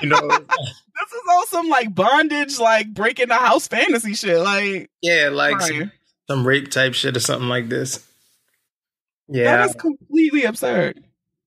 you 0.00 0.08
know. 0.08 0.28
this 0.28 1.12
is 1.12 1.22
all 1.28 1.46
some 1.46 1.68
like 1.68 1.94
bondage, 1.94 2.58
like 2.58 2.94
breaking 2.94 3.28
the 3.28 3.34
house 3.34 3.66
fantasy 3.68 4.14
shit. 4.14 4.38
Like, 4.38 4.90
yeah, 5.02 5.30
like 5.32 5.60
some, 5.60 5.92
some, 6.28 6.46
rape 6.46 6.70
type 6.70 6.94
shit 6.94 7.16
or 7.16 7.20
something 7.20 7.48
like 7.48 7.68
this. 7.68 8.05
Yeah. 9.28 9.56
That 9.56 9.70
is 9.70 9.74
completely 9.74 10.44
absurd. 10.44 11.02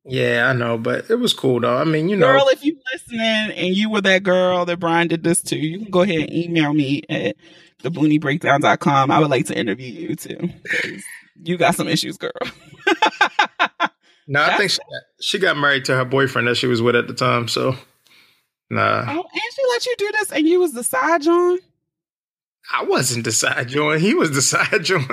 Yeah, 0.05 0.47
I 0.49 0.53
know, 0.53 0.77
but 0.77 1.09
it 1.09 1.15
was 1.15 1.33
cool 1.33 1.59
though. 1.59 1.77
I 1.77 1.83
mean, 1.83 2.09
you 2.09 2.15
know, 2.15 2.31
girl, 2.31 2.47
if 2.49 2.63
you're 2.63 2.75
listening 2.93 3.21
and 3.21 3.75
you 3.75 3.89
were 3.89 4.01
that 4.01 4.23
girl 4.23 4.65
that 4.65 4.79
Brian 4.79 5.07
did 5.07 5.23
this 5.23 5.41
to, 5.43 5.57
you 5.57 5.79
can 5.79 5.91
go 5.91 6.01
ahead 6.01 6.21
and 6.21 6.33
email 6.33 6.73
me 6.73 7.03
at 7.09 7.35
thebooniebreakdown.com. 7.83 9.11
I 9.11 9.19
would 9.19 9.29
like 9.29 9.45
to 9.47 9.57
interview 9.57 9.91
you 9.91 10.15
too. 10.15 10.49
You 11.43 11.57
got 11.57 11.75
some 11.75 11.87
issues, 11.87 12.17
girl. 12.17 12.31
no, 14.27 14.41
I 14.41 14.57
think 14.57 14.71
she, 14.71 14.79
she 15.21 15.39
got 15.39 15.57
married 15.57 15.85
to 15.85 15.95
her 15.95 16.05
boyfriend 16.05 16.47
that 16.47 16.55
she 16.55 16.67
was 16.67 16.81
with 16.81 16.95
at 16.95 17.07
the 17.07 17.13
time. 17.13 17.47
So, 17.47 17.75
nah. 18.69 19.05
Oh, 19.07 19.23
and 19.31 19.53
she 19.53 19.61
let 19.69 19.85
you 19.85 19.95
do 19.97 20.11
this, 20.13 20.31
and 20.31 20.47
you 20.47 20.59
was 20.59 20.73
the 20.73 20.83
side 20.83 21.21
John. 21.21 21.59
I 22.71 22.83
wasn't 22.83 23.25
the 23.25 23.31
side 23.31 23.69
John. 23.69 23.99
He 23.99 24.13
was 24.13 24.31
the 24.31 24.41
side 24.41 24.83
John. 24.83 25.05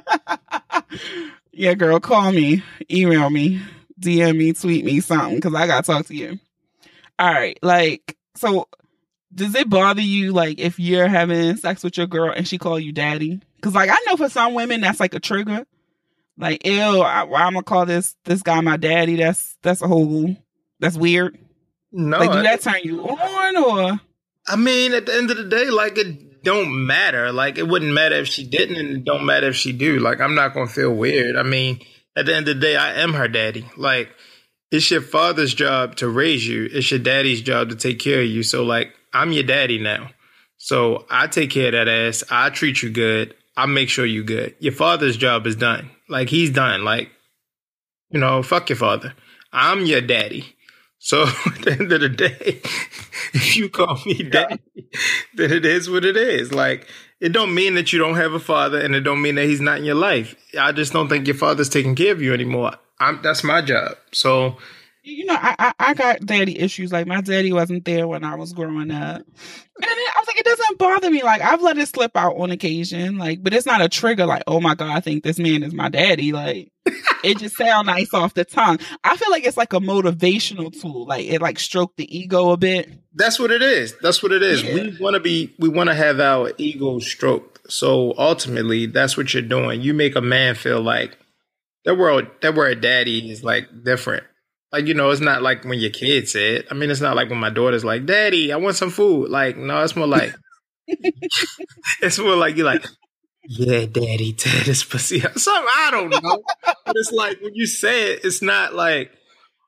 yeah, 1.52 1.74
girl, 1.74 2.00
call 2.00 2.32
me, 2.32 2.62
email 2.90 3.30
me, 3.30 3.60
DM 4.00 4.36
me, 4.36 4.52
tweet 4.52 4.84
me 4.84 5.00
something 5.00 5.36
because 5.36 5.54
I 5.54 5.66
gotta 5.66 5.86
talk 5.86 6.06
to 6.06 6.14
you. 6.14 6.38
All 7.18 7.32
right, 7.32 7.58
like 7.62 8.16
so. 8.34 8.68
Does 9.34 9.54
it 9.54 9.70
bother 9.70 10.02
you 10.02 10.32
like 10.32 10.58
if 10.58 10.78
you're 10.78 11.08
having 11.08 11.56
sex 11.56 11.82
with 11.82 11.96
your 11.96 12.06
girl 12.06 12.30
and 12.30 12.46
she 12.46 12.58
call 12.58 12.78
you 12.78 12.92
daddy? 12.92 13.40
Because 13.56 13.74
like 13.74 13.88
I 13.88 13.96
know 14.06 14.18
for 14.18 14.28
some 14.28 14.52
women 14.52 14.82
that's 14.82 15.00
like 15.00 15.14
a 15.14 15.20
trigger. 15.20 15.64
Like, 16.36 16.66
ew, 16.66 17.00
I, 17.00 17.22
I'm 17.22 17.54
gonna 17.54 17.62
call 17.62 17.86
this 17.86 18.14
this 18.24 18.42
guy 18.42 18.60
my 18.60 18.76
daddy? 18.76 19.16
That's 19.16 19.56
that's 19.62 19.80
a 19.80 19.88
whole 19.88 20.36
that's 20.80 20.96
weird. 20.96 21.38
No, 21.92 22.18
Like, 22.18 22.32
do 22.32 22.42
that 22.42 22.60
turn 22.60 22.80
you 22.82 23.02
on 23.02 23.56
or? 23.56 24.00
I 24.48 24.56
mean, 24.56 24.92
at 24.92 25.06
the 25.06 25.14
end 25.14 25.30
of 25.30 25.36
the 25.36 25.44
day, 25.44 25.70
like 25.70 25.96
it 25.96 26.31
don't 26.42 26.86
matter. 26.86 27.32
Like 27.32 27.58
it 27.58 27.68
wouldn't 27.68 27.92
matter 27.92 28.16
if 28.16 28.28
she 28.28 28.44
didn't, 28.44 28.76
and 28.76 28.90
it 28.90 29.04
don't 29.04 29.26
matter 29.26 29.48
if 29.48 29.56
she 29.56 29.72
do. 29.72 29.98
Like 29.98 30.20
I'm 30.20 30.34
not 30.34 30.54
gonna 30.54 30.66
feel 30.66 30.94
weird. 30.94 31.36
I 31.36 31.42
mean, 31.42 31.80
at 32.16 32.26
the 32.26 32.34
end 32.34 32.48
of 32.48 32.56
the 32.56 32.60
day, 32.60 32.76
I 32.76 32.94
am 32.94 33.14
her 33.14 33.28
daddy. 33.28 33.68
Like 33.76 34.10
it's 34.70 34.90
your 34.90 35.02
father's 35.02 35.54
job 35.54 35.96
to 35.96 36.08
raise 36.08 36.46
you. 36.46 36.68
It's 36.72 36.90
your 36.90 37.00
daddy's 37.00 37.42
job 37.42 37.68
to 37.70 37.76
take 37.76 37.98
care 37.98 38.22
of 38.22 38.26
you. 38.26 38.42
So 38.42 38.64
like 38.64 38.92
I'm 39.12 39.32
your 39.32 39.44
daddy 39.44 39.78
now. 39.78 40.10
So 40.56 41.06
I 41.10 41.26
take 41.26 41.50
care 41.50 41.66
of 41.68 41.72
that 41.72 41.88
ass. 41.88 42.24
I 42.30 42.50
treat 42.50 42.82
you 42.82 42.90
good. 42.90 43.34
I 43.56 43.66
make 43.66 43.88
sure 43.88 44.06
you 44.06 44.24
good. 44.24 44.54
Your 44.60 44.72
father's 44.72 45.16
job 45.16 45.46
is 45.46 45.56
done. 45.56 45.90
Like 46.08 46.28
he's 46.28 46.50
done. 46.50 46.84
Like 46.84 47.10
you 48.10 48.20
know, 48.20 48.42
fuck 48.42 48.68
your 48.68 48.76
father. 48.76 49.14
I'm 49.52 49.84
your 49.86 50.00
daddy. 50.00 50.56
So 51.04 51.22
at 51.46 51.62
the 51.62 51.72
end 51.72 51.92
of 51.92 52.00
the 52.00 52.08
day, 52.08 52.60
if 53.34 53.56
you 53.56 53.68
call 53.68 53.98
me 54.06 54.22
daddy, 54.22 54.60
then 55.34 55.52
it 55.52 55.66
is 55.66 55.90
what 55.90 56.04
it 56.04 56.16
is. 56.16 56.52
Like 56.52 56.86
it 57.20 57.30
don't 57.32 57.54
mean 57.54 57.74
that 57.74 57.92
you 57.92 57.98
don't 57.98 58.14
have 58.14 58.34
a 58.34 58.38
father, 58.40 58.78
and 58.80 58.94
it 58.94 59.00
don't 59.00 59.20
mean 59.20 59.34
that 59.34 59.46
he's 59.46 59.60
not 59.60 59.78
in 59.78 59.84
your 59.84 59.96
life. 59.96 60.36
I 60.58 60.70
just 60.70 60.92
don't 60.92 61.08
think 61.08 61.26
your 61.26 61.36
father's 61.36 61.68
taking 61.68 61.96
care 61.96 62.12
of 62.12 62.22
you 62.22 62.32
anymore. 62.32 62.74
I'm, 63.00 63.20
that's 63.20 63.42
my 63.42 63.62
job. 63.62 63.96
So 64.12 64.58
You 65.02 65.24
know, 65.24 65.34
I, 65.34 65.56
I 65.58 65.72
I 65.80 65.94
got 65.94 66.24
daddy 66.24 66.56
issues. 66.60 66.92
Like 66.92 67.08
my 67.08 67.20
daddy 67.20 67.52
wasn't 67.52 67.84
there 67.84 68.06
when 68.06 68.22
I 68.22 68.36
was 68.36 68.52
growing 68.52 68.92
up, 68.92 69.16
and 69.16 69.24
then 69.80 69.90
I 69.90 69.94
was 69.96 70.01
like, 70.32 70.40
it 70.40 70.44
doesn't 70.44 70.78
bother 70.78 71.10
me. 71.10 71.22
Like 71.22 71.42
I've 71.42 71.62
let 71.62 71.78
it 71.78 71.88
slip 71.88 72.16
out 72.16 72.36
on 72.36 72.50
occasion. 72.50 73.18
Like, 73.18 73.42
but 73.42 73.54
it's 73.54 73.66
not 73.66 73.82
a 73.82 73.88
trigger. 73.88 74.26
Like, 74.26 74.42
oh 74.46 74.60
my 74.60 74.74
god, 74.74 74.90
I 74.90 75.00
think 75.00 75.24
this 75.24 75.38
man 75.38 75.62
is 75.62 75.72
my 75.72 75.88
daddy. 75.88 76.32
Like, 76.32 76.70
it 77.24 77.38
just 77.38 77.56
sounds 77.56 77.86
nice 77.86 78.12
off 78.14 78.34
the 78.34 78.44
tongue. 78.44 78.78
I 79.04 79.16
feel 79.16 79.30
like 79.30 79.44
it's 79.44 79.56
like 79.56 79.72
a 79.72 79.80
motivational 79.80 80.78
tool. 80.78 81.06
Like 81.06 81.26
it 81.26 81.40
like 81.40 81.58
stroke 81.58 81.96
the 81.96 82.16
ego 82.16 82.50
a 82.50 82.56
bit. 82.56 82.90
that's 83.14 83.38
what 83.38 83.50
it 83.50 83.62
is. 83.62 83.94
That's 84.00 84.22
what 84.22 84.32
it 84.32 84.42
is. 84.42 84.62
Yeah. 84.62 84.74
We 84.74 84.96
want 85.00 85.14
to 85.14 85.20
be. 85.20 85.54
We 85.58 85.68
want 85.68 85.88
to 85.88 85.94
have 85.94 86.20
our 86.20 86.52
ego 86.58 86.98
stroked. 86.98 87.70
So 87.70 88.14
ultimately, 88.18 88.86
that's 88.86 89.16
what 89.16 89.32
you're 89.32 89.42
doing. 89.42 89.80
You 89.80 89.94
make 89.94 90.16
a 90.16 90.20
man 90.20 90.54
feel 90.54 90.80
like 90.80 91.16
that 91.84 91.96
world. 91.96 92.26
That 92.40 92.54
word 92.54 92.80
daddy 92.80 93.30
is 93.30 93.44
like 93.44 93.68
different. 93.84 94.24
Like 94.72 94.86
you 94.86 94.94
know, 94.94 95.10
it's 95.10 95.20
not 95.20 95.42
like 95.42 95.64
when 95.64 95.78
your 95.78 95.90
kid 95.90 96.28
said. 96.28 96.66
I 96.70 96.74
mean, 96.74 96.90
it's 96.90 97.00
not 97.00 97.14
like 97.16 97.28
when 97.28 97.38
my 97.38 97.50
daughter's 97.50 97.84
like, 97.84 98.06
"Daddy, 98.06 98.52
I 98.52 98.56
want 98.56 98.76
some 98.76 98.90
food." 98.90 99.28
Like, 99.30 99.56
no, 99.56 99.82
it's 99.82 99.96
more 99.96 100.06
like 100.06 100.34
it's 102.00 102.18
more 102.18 102.36
like 102.36 102.56
you're 102.56 102.66
like, 102.66 102.86
"Yeah, 103.46 103.86
daddy, 103.86 104.32
tear 104.32 104.64
this 104.64 104.82
pussy." 104.84 105.24
up." 105.24 105.38
Something 105.38 105.68
I 105.76 105.90
don't 105.90 106.10
know, 106.10 106.42
but 106.64 106.96
it's 106.96 107.12
like 107.12 107.40
when 107.42 107.54
you 107.54 107.66
say 107.66 108.14
it, 108.14 108.24
it's 108.24 108.40
not 108.40 108.74
like, 108.74 109.12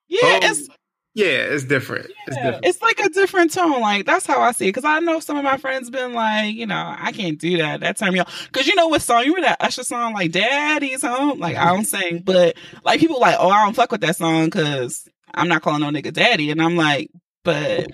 Yeah, 0.09 0.21
oh, 0.23 0.39
it's 0.43 0.69
yeah, 1.15 1.27
it's 1.27 1.63
different. 1.63 2.11
It's 2.27 2.37
different. 2.37 2.65
it's 2.65 2.83
like 2.83 2.99
a 2.99 3.09
different 3.09 3.53
tone. 3.53 3.81
Like 3.81 4.05
that's 4.05 4.27
how 4.27 4.41
I 4.41 4.51
see 4.51 4.67
it. 4.67 4.71
Because 4.71 4.85
I 4.85 4.99
know 4.99 5.21
some 5.21 5.37
of 5.37 5.45
my 5.45 5.57
friends 5.57 5.89
been 5.89 6.13
like, 6.13 6.55
you 6.55 6.67
know, 6.67 6.95
I 6.99 7.13
can't 7.13 7.39
do 7.39 7.59
that. 7.59 7.81
That 7.81 7.97
turn 7.97 8.13
me 8.13 8.19
on. 8.19 8.27
Because 8.47 8.67
you 8.67 8.75
know 8.75 8.89
what 8.89 9.01
song? 9.01 9.25
You 9.25 9.35
remember 9.35 9.49
that 9.51 9.65
Usher 9.65 9.85
song, 9.85 10.13
like 10.13 10.33
"Daddy's 10.33 11.03
Home"? 11.03 11.39
Like 11.39 11.57
I 11.57 11.67
don't 11.67 11.85
sing, 11.85 12.23
but 12.25 12.57
like 12.85 12.99
people 12.99 13.21
like, 13.21 13.37
oh, 13.39 13.49
I 13.49 13.65
don't 13.65 13.77
fuck 13.77 13.93
with 13.93 14.01
that 14.01 14.17
song 14.17 14.47
because 14.47 15.09
I'm 15.33 15.47
not 15.47 15.63
calling 15.63 15.81
no 15.81 15.91
nigga 15.91 16.13
daddy. 16.13 16.51
And 16.51 16.61
I'm 16.61 16.77
like, 16.77 17.11
but 17.45 17.87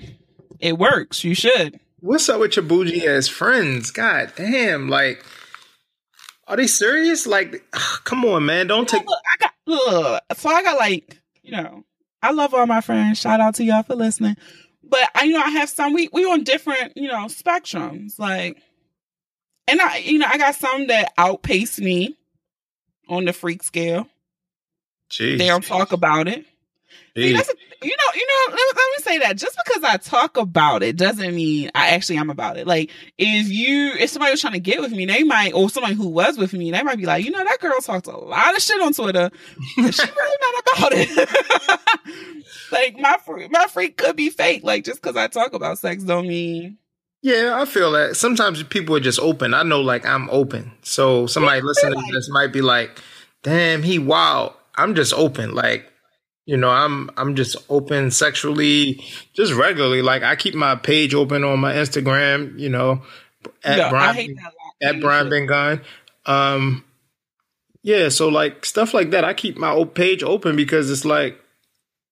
it 0.58 0.78
works. 0.78 1.22
You 1.22 1.34
should. 1.34 1.78
What's 2.00 2.30
up 2.30 2.40
with 2.40 2.56
your 2.56 2.64
bougie 2.64 3.06
ass 3.06 3.28
friends? 3.28 3.90
God 3.90 4.32
damn, 4.34 4.88
like, 4.88 5.22
are 6.48 6.56
they 6.56 6.66
serious? 6.66 7.26
Like, 7.26 7.62
come 7.70 8.24
on, 8.24 8.46
man, 8.46 8.66
don't 8.66 8.88
take. 8.88 9.04
Look, 9.04 9.18
I 9.30 9.36
got 9.38 9.52
look. 9.66 10.22
So 10.38 10.48
I 10.48 10.62
got 10.62 10.78
like, 10.78 11.20
you 11.42 11.52
know, 11.52 11.84
I 12.22 12.32
love 12.32 12.54
all 12.54 12.66
my 12.66 12.80
friends. 12.80 13.18
Shout 13.18 13.40
out 13.40 13.54
to 13.56 13.64
y'all 13.64 13.82
for 13.82 13.94
listening. 13.94 14.36
But 14.82 15.08
I, 15.14 15.24
you 15.24 15.32
know, 15.32 15.42
I 15.42 15.50
have 15.50 15.68
some. 15.68 15.92
We 15.94 16.08
we 16.12 16.24
on 16.24 16.44
different, 16.44 16.94
you 16.96 17.08
know, 17.08 17.26
spectrums. 17.26 18.18
Like, 18.18 18.58
and 19.68 19.80
I, 19.80 19.98
you 19.98 20.18
know, 20.18 20.26
I 20.28 20.36
got 20.38 20.54
some 20.54 20.88
that 20.88 21.12
outpace 21.16 21.78
me 21.78 22.16
on 23.08 23.24
the 23.24 23.32
freak 23.32 23.62
scale. 23.62 24.08
Jeez, 25.10 25.38
They 25.38 25.46
don't 25.46 25.64
talk 25.64 25.92
about 25.92 26.28
it. 26.28 26.44
See, 27.16 27.32
that's 27.32 27.50
you 27.82 27.88
know, 27.96 28.12
you 28.14 28.26
know. 28.26 28.52
Let, 28.54 28.76
let 28.76 28.76
me 28.98 29.02
say 29.02 29.18
that 29.18 29.36
just 29.38 29.58
because 29.64 29.82
I 29.84 29.96
talk 29.96 30.36
about 30.36 30.82
it 30.82 30.96
doesn't 30.96 31.34
mean 31.34 31.70
I 31.74 31.88
actually 31.88 32.18
am 32.18 32.28
about 32.30 32.56
it. 32.58 32.66
Like, 32.66 32.90
if 33.18 33.48
you, 33.48 33.92
if 33.98 34.10
somebody 34.10 34.32
was 34.32 34.40
trying 34.40 34.52
to 34.52 34.60
get 34.60 34.80
with 34.80 34.92
me, 34.92 35.06
they 35.06 35.22
might, 35.22 35.52
or 35.54 35.70
somebody 35.70 35.94
who 35.94 36.08
was 36.08 36.36
with 36.38 36.52
me, 36.52 36.70
they 36.70 36.82
might 36.82 36.98
be 36.98 37.06
like, 37.06 37.24
you 37.24 37.30
know, 37.30 37.42
that 37.42 37.58
girl 37.60 37.80
talks 37.80 38.06
a 38.06 38.12
lot 38.16 38.54
of 38.54 38.62
shit 38.62 38.80
on 38.80 38.92
Twitter. 38.92 39.30
but 39.76 39.94
she 39.94 40.02
really 40.16 40.36
not 40.52 40.78
about 40.78 40.92
it. 40.94 42.44
like 42.72 42.96
my 42.98 43.16
freak, 43.24 43.50
my 43.50 43.66
freak 43.66 43.96
could 43.96 44.16
be 44.16 44.30
fake. 44.30 44.62
Like 44.62 44.84
just 44.84 45.02
because 45.02 45.16
I 45.16 45.26
talk 45.28 45.52
about 45.52 45.78
sex 45.78 46.02
don't 46.02 46.28
mean. 46.28 46.76
Yeah, 47.22 47.58
I 47.60 47.66
feel 47.66 47.92
that. 47.92 48.16
Sometimes 48.16 48.62
people 48.62 48.96
are 48.96 49.00
just 49.00 49.20
open. 49.20 49.52
I 49.52 49.62
know, 49.62 49.80
like, 49.82 50.06
I'm 50.06 50.30
open. 50.30 50.72
So 50.82 51.26
somebody 51.26 51.58
Yeah, 51.58 51.64
listening 51.64 51.94
like- 51.94 52.06
to 52.06 52.12
this 52.14 52.30
might 52.30 52.52
be 52.52 52.62
like, 52.62 52.98
"Damn, 53.42 53.82
he 53.82 53.98
wild." 53.98 54.54
I'm 54.76 54.94
just 54.94 55.12
open. 55.12 55.54
Like, 55.54 55.89
you 56.50 56.56
know, 56.56 56.68
I'm 56.68 57.10
I'm 57.16 57.36
just 57.36 57.54
open 57.68 58.10
sexually, 58.10 59.00
just 59.34 59.52
regularly. 59.52 60.02
Like, 60.02 60.24
I 60.24 60.34
keep 60.34 60.56
my 60.56 60.74
page 60.74 61.14
open 61.14 61.44
on 61.44 61.60
my 61.60 61.72
Instagram. 61.74 62.58
You 62.58 62.68
know, 62.70 63.02
at 63.62 63.78
No, 63.78 63.84
I 63.86 63.90
Brian 63.90 64.14
hate 64.16 64.36
that. 64.80 64.94
at 64.96 65.00
Brian 65.00 65.30
Ben 65.30 65.46
Gunn. 65.46 65.80
Um, 66.26 66.84
yeah, 67.84 68.08
so 68.08 68.26
like 68.28 68.64
stuff 68.64 68.92
like 68.92 69.10
that, 69.12 69.24
I 69.24 69.32
keep 69.32 69.56
my 69.58 69.84
page 69.84 70.24
open 70.24 70.56
because 70.56 70.90
it's 70.90 71.04
like 71.04 71.40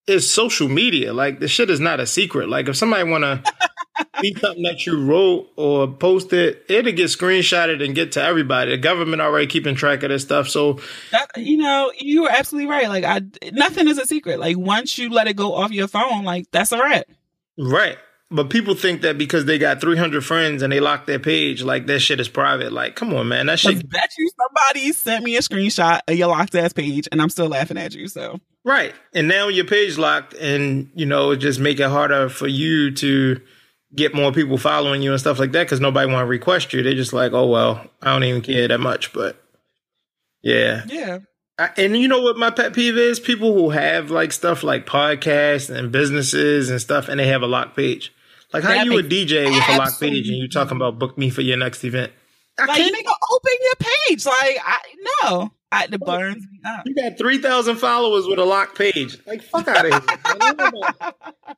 it's 0.06 0.30
social 0.30 0.68
media. 0.68 1.12
Like 1.12 1.40
the 1.40 1.48
shit 1.48 1.68
is 1.68 1.80
not 1.80 1.98
a 1.98 2.06
secret. 2.06 2.48
Like 2.48 2.68
if 2.68 2.76
somebody 2.76 3.10
wanna 3.10 3.42
be 4.20 4.34
something 4.34 4.62
that 4.62 4.86
you 4.86 5.04
wrote 5.04 5.48
or 5.56 5.88
posted, 5.88 6.58
it'll 6.68 6.92
get 6.92 7.06
screenshotted 7.06 7.84
and 7.84 7.94
get 7.94 8.12
to 8.12 8.22
everybody. 8.22 8.72
The 8.72 8.78
government 8.78 9.22
already 9.22 9.46
keeping 9.46 9.74
track 9.74 10.02
of 10.02 10.10
this 10.10 10.22
stuff. 10.22 10.48
So 10.48 10.80
That, 11.12 11.30
you 11.36 11.56
know, 11.56 11.92
you 11.98 12.22
were 12.22 12.30
absolutely 12.30 12.70
right. 12.70 12.88
Like 12.88 13.04
I, 13.04 13.22
nothing 13.52 13.88
is 13.88 13.98
a 13.98 14.06
secret. 14.06 14.38
Like 14.38 14.58
once 14.58 14.98
you 14.98 15.10
let 15.10 15.28
it 15.28 15.34
go 15.34 15.54
off 15.54 15.70
your 15.70 15.88
phone, 15.88 16.24
like 16.24 16.50
that's 16.50 16.72
a 16.72 16.78
wrap. 16.78 17.06
right. 17.58 17.98
But 18.30 18.50
people 18.50 18.74
think 18.74 19.00
that 19.02 19.16
because 19.16 19.46
they 19.46 19.56
got 19.56 19.80
300 19.80 20.22
friends 20.22 20.62
and 20.62 20.70
they 20.70 20.80
lock 20.80 21.06
their 21.06 21.18
page, 21.18 21.62
like 21.62 21.86
that 21.86 22.00
shit 22.00 22.20
is 22.20 22.28
private. 22.28 22.74
Like, 22.74 22.94
come 22.94 23.14
on, 23.14 23.28
man. 23.28 23.46
That 23.46 23.58
shit 23.58 23.88
bet 23.88 24.10
you 24.18 24.30
somebody 24.38 24.92
sent 24.92 25.24
me 25.24 25.36
a 25.36 25.40
screenshot 25.40 26.00
of 26.06 26.14
your 26.14 26.28
locked 26.28 26.54
ass 26.54 26.74
page, 26.74 27.08
and 27.10 27.22
I'm 27.22 27.30
still 27.30 27.48
laughing 27.48 27.78
at 27.78 27.94
you. 27.94 28.06
So 28.06 28.38
Right. 28.64 28.94
And 29.14 29.28
now 29.28 29.48
your 29.48 29.64
page 29.64 29.96
locked 29.96 30.34
and 30.34 30.90
you 30.94 31.06
know, 31.06 31.30
it 31.30 31.38
just 31.38 31.58
make 31.58 31.80
it 31.80 31.88
harder 31.88 32.28
for 32.28 32.46
you 32.46 32.90
to 32.96 33.40
get 33.94 34.14
more 34.14 34.32
people 34.32 34.58
following 34.58 35.02
you 35.02 35.12
and 35.12 35.20
stuff 35.20 35.38
like 35.38 35.52
that 35.52 35.64
because 35.64 35.80
nobody 35.80 36.10
want 36.10 36.24
to 36.24 36.28
request 36.28 36.72
you. 36.72 36.82
They're 36.82 36.94
just 36.94 37.12
like, 37.12 37.32
oh 37.32 37.46
well, 37.46 37.86
I 38.02 38.12
don't 38.12 38.24
even 38.24 38.42
care 38.42 38.68
that 38.68 38.78
much. 38.78 39.12
But 39.12 39.42
yeah. 40.42 40.84
yeah, 40.86 41.18
I, 41.58 41.70
and 41.76 41.96
you 41.96 42.06
know 42.08 42.22
what 42.22 42.36
my 42.36 42.50
pet 42.50 42.72
peeve 42.72 42.96
is? 42.96 43.18
People 43.18 43.52
who 43.52 43.70
have 43.70 44.10
like 44.10 44.32
stuff 44.32 44.62
like 44.62 44.86
podcasts 44.86 45.74
and 45.74 45.90
businesses 45.90 46.70
and 46.70 46.80
stuff 46.80 47.08
and 47.08 47.18
they 47.18 47.26
have 47.26 47.42
a 47.42 47.46
lock 47.46 47.74
page. 47.74 48.14
Like 48.52 48.62
how 48.62 48.70
That 48.70 48.86
you 48.86 48.98
a 48.98 49.02
DJ 49.02 49.46
with 49.46 49.68
a 49.68 49.78
lock 49.78 49.98
page 50.00 50.28
and 50.28 50.38
you 50.38 50.48
talking 50.48 50.76
about 50.76 50.98
book 50.98 51.18
me 51.18 51.30
for 51.30 51.42
your 51.42 51.56
next 51.56 51.84
event. 51.84 52.12
I 52.58 52.66
like 52.66 52.76
can't 52.76 52.94
nigga, 52.94 53.12
open 53.30 53.52
your 53.60 53.90
page. 54.08 54.24
Like 54.24 54.58
I 54.64 54.78
no, 55.22 55.52
Burns 55.70 56.46
me 56.50 56.60
up. 56.64 56.86
You 56.86 56.94
got 56.94 57.18
three 57.18 57.38
thousand 57.38 57.76
followers 57.76 58.26
with 58.26 58.38
a 58.38 58.44
locked 58.44 58.78
page. 58.78 59.18
Like 59.26 59.42
fuck 59.42 59.68
out 59.68 59.86
of 59.86 59.92
here. 59.92 60.18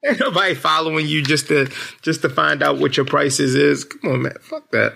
Ain't 0.04 0.20
nobody, 0.20 0.54
following 0.54 1.06
you 1.06 1.22
just 1.22 1.48
to 1.48 1.70
just 2.02 2.22
to 2.22 2.28
find 2.28 2.62
out 2.62 2.78
what 2.78 2.96
your 2.96 3.06
prices 3.06 3.54
is. 3.54 3.84
Come 3.84 4.12
on, 4.12 4.22
man. 4.22 4.34
Fuck 4.40 4.70
that. 4.72 4.94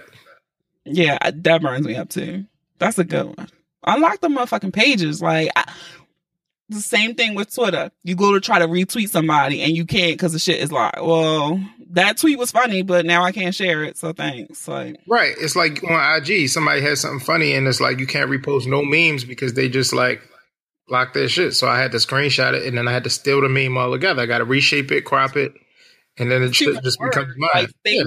Yeah, 0.84 1.18
that 1.30 1.62
burns 1.62 1.86
me 1.86 1.96
up 1.96 2.08
too. 2.08 2.46
That's 2.78 2.98
a 2.98 3.04
good 3.04 3.36
one. 3.36 3.48
Unlock 3.86 4.20
the 4.20 4.28
motherfucking 4.28 4.72
pages. 4.72 5.22
Like 5.22 5.50
I, 5.54 5.72
the 6.68 6.80
same 6.80 7.14
thing 7.14 7.34
with 7.34 7.54
Twitter. 7.54 7.90
You 8.02 8.16
go 8.16 8.32
to 8.32 8.40
try 8.40 8.58
to 8.58 8.66
retweet 8.66 9.10
somebody 9.10 9.62
and 9.62 9.76
you 9.76 9.84
can't 9.86 10.14
because 10.14 10.32
the 10.32 10.38
shit 10.38 10.60
is 10.60 10.72
locked. 10.72 11.00
Well, 11.00 11.60
that 11.94 12.16
tweet 12.18 12.38
was 12.38 12.50
funny, 12.50 12.82
but 12.82 13.06
now 13.06 13.24
I 13.24 13.32
can't 13.32 13.54
share 13.54 13.84
it. 13.84 13.96
So 13.96 14.12
thanks. 14.12 14.66
Like 14.68 15.00
Right. 15.08 15.34
It's 15.40 15.56
like 15.56 15.82
on 15.84 16.22
IG, 16.22 16.48
somebody 16.48 16.80
has 16.82 17.00
something 17.00 17.24
funny 17.24 17.54
and 17.54 17.66
it's 17.66 17.80
like 17.80 17.98
you 17.98 18.06
can't 18.06 18.30
repost 18.30 18.66
no 18.66 18.82
memes 18.82 19.24
because 19.24 19.54
they 19.54 19.68
just 19.68 19.92
like 19.92 20.20
lock 20.88 21.12
their 21.12 21.28
shit. 21.28 21.54
So 21.54 21.68
I 21.68 21.78
had 21.78 21.92
to 21.92 21.98
screenshot 21.98 22.54
it 22.54 22.66
and 22.66 22.76
then 22.76 22.88
I 22.88 22.92
had 22.92 23.04
to 23.04 23.10
steal 23.10 23.40
the 23.40 23.48
meme 23.48 23.76
all 23.76 23.92
together. 23.92 24.22
I 24.22 24.26
got 24.26 24.38
to 24.38 24.44
reshape 24.44 24.92
it, 24.92 25.02
crop 25.04 25.36
it, 25.36 25.52
and 26.18 26.30
then 26.30 26.42
it 26.42 26.54
shit 26.54 26.82
just 26.82 26.98
becomes 27.00 27.34
mine. 27.36 27.50
Like, 27.54 27.70
yeah. 27.84 28.02
save, 28.02 28.06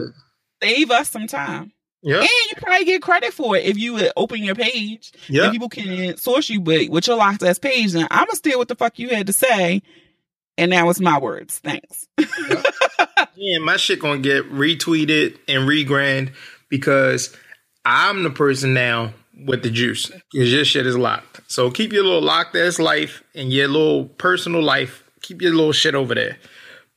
save 0.62 0.92
us 0.92 1.10
some 1.10 1.28
time. 1.28 1.72
yeah. 2.02 2.20
And 2.20 2.30
you 2.30 2.56
probably 2.58 2.86
get 2.86 3.02
credit 3.02 3.34
for 3.34 3.56
it 3.56 3.66
if 3.66 3.78
you 3.78 3.94
would 3.94 4.12
open 4.16 4.44
your 4.44 4.56
page. 4.56 5.12
Yeah. 5.28 5.50
People 5.52 5.70
can 5.70 6.18
source 6.18 6.50
you 6.50 6.60
but 6.62 6.90
with 6.90 7.08
your 7.08 7.18
locked 7.18 7.44
ass 7.44 7.60
page. 7.60 7.96
And 7.96 8.08
I'm 8.12 8.26
gonna 8.26 8.36
steal 8.36 8.60
what 8.60 8.68
the 8.68 8.76
fuck 8.76 9.00
you 9.00 9.10
had 9.10 9.28
to 9.28 9.34
say. 9.34 9.82
And 10.58 10.72
now 10.72 10.90
it's 10.90 11.00
my 11.00 11.20
words. 11.20 11.60
Thanks. 11.60 12.08
Yeah, 13.40 13.60
my 13.60 13.78
shit 13.78 14.00
gonna 14.00 14.20
get 14.20 14.52
retweeted 14.52 15.38
and 15.48 15.70
regrand 15.70 16.32
because 16.70 17.36
I'm 17.86 18.24
the 18.24 18.32
person 18.32 18.74
now 18.74 19.14
with 19.46 19.62
the 19.62 19.70
juice 19.70 20.12
because 20.32 20.52
your 20.52 20.66
shit 20.66 20.88
is 20.88 20.98
locked. 20.98 21.42
So 21.48 21.70
keep 21.70 21.94
your 21.94 22.04
little 22.04 22.22
locked 22.22 22.56
ass 22.56 22.80
life 22.80 23.22
and 23.36 23.54
your 23.54 23.68
little 23.68 24.06
personal 24.06 24.64
life. 24.64 25.04
Keep 25.22 25.44
your 25.44 25.54
little 25.54 25.72
shit 25.72 25.94
over 25.94 26.16
there. 26.16 26.38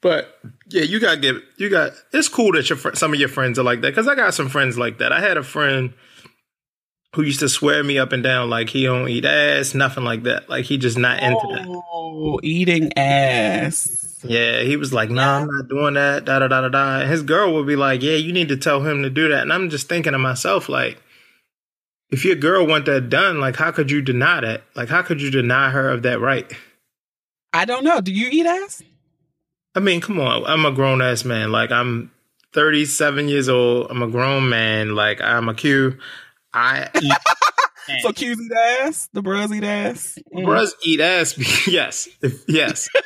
But 0.01 0.39
yeah, 0.69 0.83
you 0.83 0.99
gotta 0.99 1.19
get 1.19 1.37
you 1.59 1.69
got. 1.69 1.93
It's 2.13 2.29
cool 2.29 2.53
that 2.53 2.71
your 2.71 2.79
fr- 2.79 2.95
some 2.95 3.13
of 3.13 3.21
your 3.21 3.29
friends 3.29 3.59
are 3.59 3.63
like 3.63 3.83
that 3.83 3.91
because 3.91 4.09
I 4.09 4.15
got 4.15 4.33
some 4.33 4.49
friends 4.49 4.79
like 4.79 4.97
that. 4.99 5.13
I 5.13 5.21
had 5.21 5.37
a 5.37 5.43
friend 5.43 5.93
who 7.15 7.23
used 7.23 7.41
to 7.41 7.49
swear 7.49 7.83
me 7.83 7.99
up 7.99 8.13
and 8.13 8.23
down 8.23 8.51
like 8.51 8.69
he 8.71 8.85
don't 8.85 9.09
eat 9.09 9.25
ass, 9.25 9.75
nothing 9.75 10.05
like 10.05 10.23
that. 10.25 10.49
Like 10.49 10.65
he 10.65 10.79
just 10.79 10.99
not 10.99 11.23
into 11.23 11.47
that. 11.53 11.67
Oh, 11.69 12.39
eating 12.43 12.97
ass. 12.97 14.21
Yeah, 14.23 14.61
he 14.63 14.77
was 14.77 14.93
like, 14.93 15.11
"Nah, 15.11 15.39
I'm 15.39 15.47
not 15.47 15.69
doing 15.69 15.95
that." 15.95 16.27
Da 16.27 16.39
da 16.39 16.49
da 16.49 16.61
da 16.61 16.69
da. 16.69 17.01
And 17.01 17.11
his 17.11 17.23
girl 17.23 17.55
would 17.55 17.67
be 17.67 17.77
like, 17.77 18.03
"Yeah, 18.03 18.17
you 18.17 18.33
need 18.33 18.49
to 18.49 18.57
tell 18.57 18.83
him 18.83 19.03
to 19.03 19.11
do 19.11 19.29
that." 19.29 19.43
And 19.43 19.53
I'm 19.53 19.71
just 19.71 19.89
thinking 19.89 20.13
to 20.13 20.19
myself, 20.19 20.69
like, 20.69 21.03
if 22.11 22.25
your 22.25 22.35
girl 22.35 22.67
want 22.67 22.87
that 22.87 23.09
done, 23.09 23.41
like, 23.41 23.57
how 23.57 23.71
could 23.71 23.91
you 23.91 24.03
deny 24.03 24.41
that? 24.41 24.63
Like, 24.75 24.89
how 24.89 25.03
could 25.03 25.23
you 25.23 25.31
deny 25.31 25.71
her 25.71 25.89
of 25.89 26.03
that 26.03 26.21
right? 26.21 26.53
I 27.53 27.65
don't 27.65 27.85
know. 27.85 28.01
Do 28.01 28.13
you 28.13 28.29
eat 28.31 28.47
ass? 28.47 28.83
I 29.75 29.81
mean, 29.81 30.01
come 30.01 30.21
on, 30.21 30.45
I'm 30.45 30.67
a 30.67 30.73
grown 30.73 31.01
ass 31.01 31.25
man. 31.25 31.51
Like, 31.51 31.71
I'm 31.71 32.11
37 32.53 33.29
years 33.29 33.49
old. 33.49 33.87
I'm 33.91 34.03
a 34.03 34.09
grown 34.09 34.49
man. 34.49 34.95
Like, 34.95 35.21
I'm 35.21 35.49
a 35.49 35.55
Q. 35.55 35.97
I 36.53 36.89
eat. 37.01 37.13
ass. 37.89 38.03
So 38.03 38.13
Q's 38.13 38.41
eat 38.41 38.53
ass? 38.53 39.09
The 39.13 39.23
bros 39.23 39.53
eat 39.53 39.65
ass? 39.65 40.19
Mm. 40.35 40.45
Bruhs 40.45 40.73
eat 40.85 41.01
ass. 41.01 41.67
yes, 41.69 42.09
If- 42.23 42.45
yes. 42.49 42.89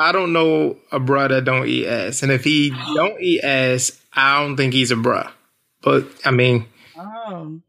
I 0.00 0.12
don't 0.12 0.32
know 0.32 0.76
a 0.92 1.00
bruh 1.00 1.28
that 1.28 1.44
don't 1.44 1.66
eat 1.66 1.86
ass, 1.88 2.22
and 2.22 2.30
if 2.30 2.44
he 2.44 2.70
don't 2.94 3.20
eat 3.20 3.42
ass, 3.42 4.00
I 4.12 4.40
don't 4.40 4.56
think 4.56 4.72
he's 4.72 4.92
a 4.92 4.94
bruh. 4.96 5.28
But 5.82 6.06
I 6.24 6.30
mean, 6.30 6.66
Oh, 6.96 7.60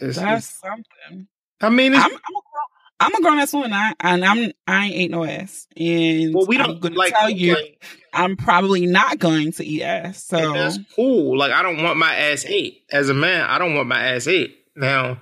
it's, 0.00 0.16
that's 0.16 0.18
it's- 0.18 0.60
something. 0.60 1.28
I 1.60 1.68
mean, 1.70 1.94
I'm, 1.94 2.02
I'm 2.02 2.10
a 2.10 2.12
grown. 2.18 2.66
I'm 2.98 3.14
a 3.14 3.20
grown 3.20 3.38
ass 3.38 3.52
woman, 3.52 3.72
I, 3.72 3.94
and 4.00 4.24
I'm 4.24 4.50
I 4.66 4.86
ain't 4.86 4.94
ate 4.96 5.10
no 5.10 5.24
ass, 5.24 5.66
and 5.76 6.34
well, 6.34 6.46
we 6.46 6.56
I'm 6.58 6.66
don't 6.66 6.80
gonna 6.80 6.96
like. 6.96 7.12
tell 7.12 7.30
you, 7.30 7.54
like, 7.54 7.84
I'm 8.12 8.36
probably 8.36 8.86
not 8.86 9.18
going 9.18 9.52
to 9.52 9.64
eat 9.64 9.82
ass. 9.82 10.24
So 10.24 10.36
that's 10.54 10.78
cool. 10.96 11.38
Like, 11.38 11.52
I 11.52 11.62
don't 11.62 11.82
want 11.82 11.98
my 11.98 12.14
ass 12.14 12.44
ate. 12.46 12.82
As 12.90 13.08
a 13.10 13.14
man, 13.14 13.42
I 13.48 13.58
don't 13.58 13.74
want 13.74 13.86
my 13.88 14.02
ass 14.02 14.26
ate. 14.26 14.56
Now, 14.76 15.18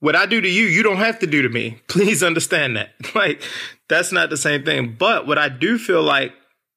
what 0.00 0.16
I 0.16 0.26
do 0.26 0.40
to 0.40 0.48
you, 0.48 0.64
you 0.64 0.82
don't 0.82 0.96
have 0.96 1.18
to 1.20 1.26
do 1.26 1.42
to 1.42 1.48
me. 1.48 1.78
Please 1.88 2.22
understand 2.22 2.76
that. 2.76 2.90
Like, 3.14 3.42
that's 3.88 4.10
not 4.10 4.30
the 4.30 4.36
same 4.38 4.64
thing. 4.64 4.96
But 4.98 5.26
what 5.26 5.36
I 5.38 5.48
do 5.50 5.76
feel 5.76 6.02
like 6.02 6.32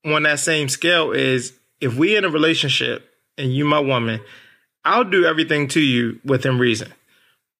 on 0.06 0.24
that 0.24 0.40
same 0.40 0.68
scale 0.70 1.12
is 1.12 1.54
if 1.80 1.96
we 1.96 2.16
in 2.16 2.26
a 2.26 2.30
relationship 2.30 3.10
and 3.38 3.54
you 3.54 3.66
my 3.66 3.80
woman, 3.80 4.20
I'll 4.84 5.04
do 5.04 5.26
everything 5.26 5.68
to 5.70 5.80
you 5.80 6.20
within 6.26 6.60
reason. 6.60 6.94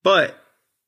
But 0.04 0.38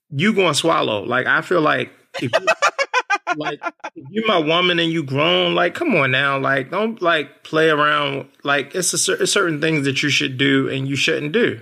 you 0.10 0.34
gonna 0.34 0.54
swallow. 0.54 1.04
Like 1.04 1.28
I 1.28 1.42
feel 1.42 1.62
like 1.62 1.92
if 2.22 2.32
you, 2.32 2.46
like 3.38 3.60
if 3.96 4.06
you 4.10 4.24
my 4.28 4.38
woman 4.38 4.80
and 4.80 4.92
you 4.92 5.04
grown, 5.04 5.56
like 5.56 5.74
come 5.74 5.96
on 5.96 6.12
now, 6.12 6.38
like 6.38 6.70
don't 6.70 7.02
like 7.02 7.44
play 7.44 7.70
around. 7.70 8.30
Like 8.44 8.76
it's 8.76 8.94
a 8.94 8.98
cer- 8.98 9.26
certain 9.26 9.60
things 9.60 9.86
that 9.86 10.04
you 10.04 10.10
should 10.10 10.38
do 10.38 10.70
and 10.70 10.88
you 10.88 10.96
shouldn't 10.96 11.32
do. 11.32 11.62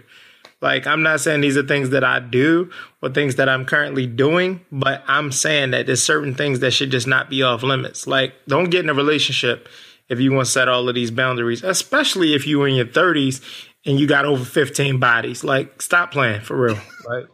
Like 0.66 0.88
I'm 0.88 1.04
not 1.04 1.20
saying 1.22 1.42
these 1.42 1.58
are 1.58 1.64
things 1.68 1.92
that 1.92 2.04
I 2.04 2.20
do 2.20 2.72
or 3.04 3.10
things 3.10 3.36
that 3.36 3.48
I'm 3.48 3.66
currently 3.66 4.08
doing, 4.08 4.62
but 4.72 5.04
I'm 5.08 5.32
saying 5.32 5.70
that 5.72 5.86
there's 5.86 6.02
certain 6.02 6.34
things 6.34 6.60
that 6.62 6.72
should 6.72 6.90
just 6.90 7.06
not 7.06 7.30
be 7.30 7.44
off 7.44 7.62
limits. 7.62 8.08
Like 8.08 8.34
don't 8.48 8.72
get 8.72 8.84
in 8.84 8.90
a 8.90 8.94
relationship 8.96 9.70
if 10.10 10.20
you 10.20 10.32
want 10.34 10.48
to 10.48 10.52
set 10.52 10.68
all 10.68 10.90
of 10.90 10.96
these 10.96 11.12
boundaries, 11.12 11.64
especially 11.64 12.34
if 12.34 12.48
you're 12.48 12.68
in 12.68 12.74
your 12.74 12.86
30s 12.88 13.42
and 13.86 14.00
you 14.00 14.08
got 14.08 14.26
over 14.26 14.44
15 14.44 15.00
bodies. 15.00 15.44
Like 15.44 15.84
stop 15.84 16.12
playing 16.12 16.42
for 16.42 16.58
real. 16.60 16.80
Like 17.08 17.26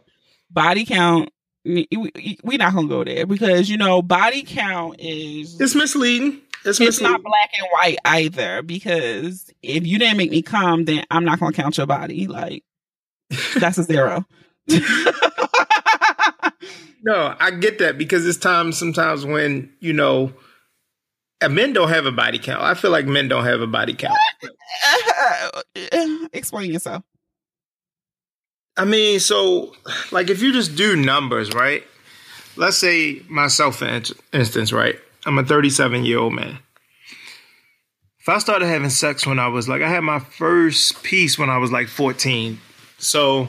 body 0.50 0.84
count. 0.84 1.30
we- 1.64 1.88
we- 1.96 2.38
We're 2.44 2.58
not 2.58 2.74
gonna 2.74 2.86
go 2.88 3.02
there 3.02 3.24
because 3.24 3.70
you 3.70 3.78
know 3.78 4.02
body 4.02 4.42
count 4.42 4.96
is 4.98 5.58
it's 5.58 5.74
misleading. 5.74 6.42
It's, 6.66 6.80
it's 6.80 7.00
not 7.00 7.22
black 7.22 7.50
and 7.58 7.66
white 7.72 7.96
either 8.04 8.60
because 8.62 9.50
if 9.62 9.86
you 9.86 9.98
didn't 9.98 10.18
make 10.18 10.30
me 10.30 10.42
come, 10.42 10.84
then 10.84 11.04
I'm 11.10 11.24
not 11.24 11.40
gonna 11.40 11.52
count 11.54 11.78
your 11.78 11.86
body. 11.86 12.26
Like 12.26 12.62
that's 13.58 13.78
a 13.78 13.82
zero. 13.84 14.24
No, 17.02 17.34
I 17.38 17.50
get 17.50 17.78
that 17.80 17.98
because 17.98 18.26
it's 18.26 18.38
times 18.38 18.78
sometimes 18.78 19.26
when, 19.26 19.72
you 19.80 19.92
know, 19.92 20.32
uh, 21.40 21.48
men 21.48 21.72
don't 21.72 21.88
have 21.88 22.06
a 22.06 22.12
body 22.12 22.38
count. 22.38 22.62
I 22.62 22.74
feel 22.74 22.92
like 22.92 23.06
men 23.06 23.26
don't 23.26 23.44
have 23.44 23.60
a 23.60 23.66
body 23.66 23.94
count. 23.94 24.16
Explain 26.32 26.72
yourself. 26.72 27.02
I 28.76 28.84
mean, 28.84 29.18
so 29.18 29.74
like 30.12 30.30
if 30.30 30.40
you 30.42 30.52
just 30.52 30.76
do 30.76 30.94
numbers, 30.96 31.52
right? 31.52 31.82
Let's 32.56 32.78
say 32.78 33.22
myself, 33.28 33.76
for 33.76 34.00
instance, 34.32 34.72
right? 34.72 34.96
I'm 35.26 35.38
a 35.38 35.44
37 35.44 36.04
year 36.04 36.18
old 36.18 36.34
man. 36.34 36.58
If 38.20 38.28
I 38.28 38.38
started 38.38 38.66
having 38.66 38.90
sex 38.90 39.26
when 39.26 39.40
I 39.40 39.48
was 39.48 39.68
like, 39.68 39.82
I 39.82 39.88
had 39.88 40.02
my 40.02 40.20
first 40.20 41.02
piece 41.02 41.36
when 41.36 41.50
I 41.50 41.58
was 41.58 41.72
like 41.72 41.88
14. 41.88 42.60
So 43.02 43.48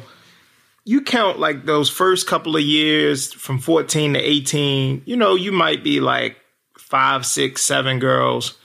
you 0.86 1.02
count 1.02 1.39
like 1.39 1.66
those 1.66 1.89
first 1.89 2.28
couple 2.28 2.56
of 2.56 2.63
years 2.63 3.32
from 3.32 3.60
14 3.60 4.13
to 4.13 4.20
18, 4.20 5.04
you 5.06 5.16
know, 5.16 5.36
you 5.36 5.52
might 5.52 5.84
be 5.84 6.00
like 6.00 6.38
five, 6.78 7.26
six, 7.26 7.62
seven 7.62 8.00
girls. 8.00 8.58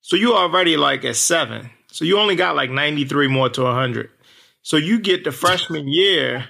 So 0.00 0.16
you 0.16 0.34
already 0.34 0.76
like 0.76 1.04
at 1.04 1.16
seven. 1.16 1.70
So 1.88 2.04
you 2.04 2.18
only 2.18 2.34
got 2.34 2.56
like 2.56 2.70
93 2.70 3.28
more 3.28 3.48
to 3.50 3.62
100. 3.62 4.10
So 4.62 4.76
you 4.76 4.98
get 4.98 5.24
the 5.24 5.32
freshman 5.32 5.88
year. 5.88 6.46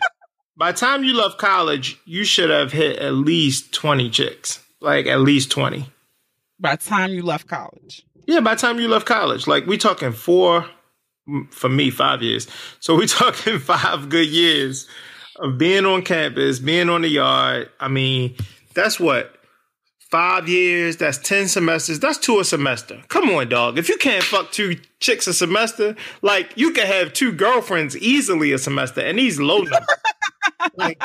By 0.57 0.73
the 0.73 0.79
time 0.79 1.03
you 1.03 1.15
left 1.15 1.39
college, 1.39 1.99
you 2.05 2.25
should 2.25 2.51
have 2.51 2.73
hit 2.73 2.99
at 2.99 3.15
least 3.15 3.73
20 3.73 4.11
chicks. 4.11 4.65
Like 4.81 5.07
at 5.07 5.21
least 5.21 5.51
20. 5.51 5.87
By 6.61 6.77
the 6.77 6.85
time 6.85 7.11
you 7.11 7.23
left 7.23 7.49
college, 7.49 8.05
Yeah, 8.27 8.41
by 8.41 8.55
the 8.55 8.61
time 8.61 8.79
you 8.79 8.89
left 8.89 9.07
college, 9.07 9.47
like 9.47 9.67
we 9.67 9.77
talking 9.77 10.13
four, 10.13 10.67
for 11.51 11.69
me, 11.69 11.91
five 11.91 12.23
years. 12.23 12.47
So 12.81 12.97
we're 12.97 13.07
talking 13.07 13.59
five 13.59 14.09
good 14.09 14.29
years 14.29 14.87
of 15.37 15.59
being 15.59 15.85
on 15.85 16.03
campus, 16.03 16.59
being 16.59 16.89
on 16.89 17.03
the 17.03 17.09
yard. 17.09 17.71
I 17.81 17.89
mean, 17.89 18.37
that's 18.75 18.99
what 18.99 19.35
five 20.11 20.49
years. 20.49 20.99
That's 20.99 21.19
ten 21.19 21.49
semesters. 21.49 22.01
That's 22.01 22.19
two 22.19 22.39
a 22.39 22.45
semester. 22.45 23.03
Come 23.09 23.31
on, 23.31 23.49
dog. 23.49 23.79
If 23.79 23.89
you 23.89 23.97
can't 23.97 24.23
fuck 24.23 24.53
two 24.53 24.77
chicks 25.01 25.27
a 25.27 25.35
semester, 25.35 25.97
like 26.21 26.53
you 26.57 26.73
can 26.73 26.87
have 26.87 27.13
two 27.13 27.33
girlfriends 27.33 27.97
easily 27.97 28.53
a 28.53 28.59
semester, 28.59 29.01
and 29.01 29.19
these 29.19 29.41
low 29.41 29.59
numbers, 29.59 29.97
like 30.77 31.03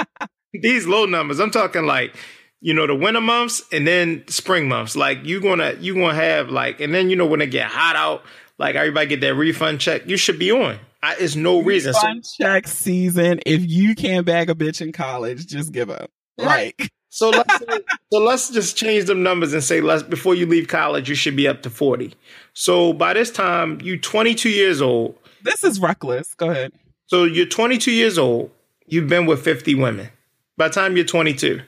these 0.54 0.86
low 0.86 1.06
numbers. 1.06 1.40
I'm 1.40 1.52
talking 1.52 1.86
like 1.86 2.16
you 2.60 2.74
know 2.74 2.88
the 2.88 2.96
winter 2.96 3.22
months 3.22 3.64
and 3.72 3.88
then 3.88 4.24
spring 4.28 4.68
months 4.68 4.96
like 4.96 5.24
you 5.24 5.40
gonna 5.40 5.76
you 5.80 5.94
gonna 5.94 6.16
have 6.16 6.50
like 6.50 6.82
and 6.82 6.94
then 6.94 7.10
you 7.10 7.16
know 7.16 7.26
when 7.26 7.40
it 7.40 7.48
get 7.48 7.68
hot 7.68 7.96
out 7.96 8.24
like 8.60 8.76
everybody 8.76 9.08
get 9.08 9.22
that 9.22 9.36
refund 9.36 9.80
check 9.80 10.08
you 10.08 10.17
should 10.17 10.39
be 10.39 10.52
on 10.52 10.80
I, 11.04 11.15
it's 11.20 11.36
no 11.36 11.62
reason 11.62 11.93
so, 11.93 12.02
check 12.41 12.67
season. 12.67 13.39
If 13.46 13.70
you 13.70 13.93
can't 13.93 14.26
bag 14.26 14.50
a 14.50 14.56
bitch 14.56 14.82
in 14.82 14.91
college, 14.91 15.46
just 15.46 15.72
give 15.72 15.91
up. 15.91 16.10
Right. 16.39 16.74
Like 16.80 16.91
so 17.10 17.30
let's 17.30 17.58
say- 17.70 17.80
so 18.12 18.20
let's 18.20 18.50
just 18.50 18.76
change 18.76 19.06
them 19.06 19.22
numbers 19.22 19.54
and 19.54 19.63
say 19.63 19.80
let's 19.80 20.02
before 20.04 20.34
you 20.34 20.48
leave 20.48 20.67
college 20.67 21.08
you 21.08 21.13
should 21.15 21.36
be 21.36 21.48
up 21.48 21.62
to 21.62 21.70
40 21.70 22.13
so 22.54 22.93
by 22.93 23.13
this 23.13 23.30
time 23.32 23.80
you 23.82 23.98
22 24.00 24.50
years 24.50 24.82
old 24.82 25.15
this 25.43 25.63
is 25.63 25.80
reckless. 25.80 26.34
Go 26.34 26.50
ahead. 26.50 26.74
so 27.06 27.24
you're 27.26 27.46
22 27.46 27.91
years 27.91 28.17
old 28.17 28.50
you've 28.88 29.08
been 29.08 29.26
with 29.28 29.41
50 29.43 29.76
women 29.76 30.10
by 30.58 30.67
the 30.67 30.74
time 30.74 30.96
you're 30.98 31.06
22 31.06 31.62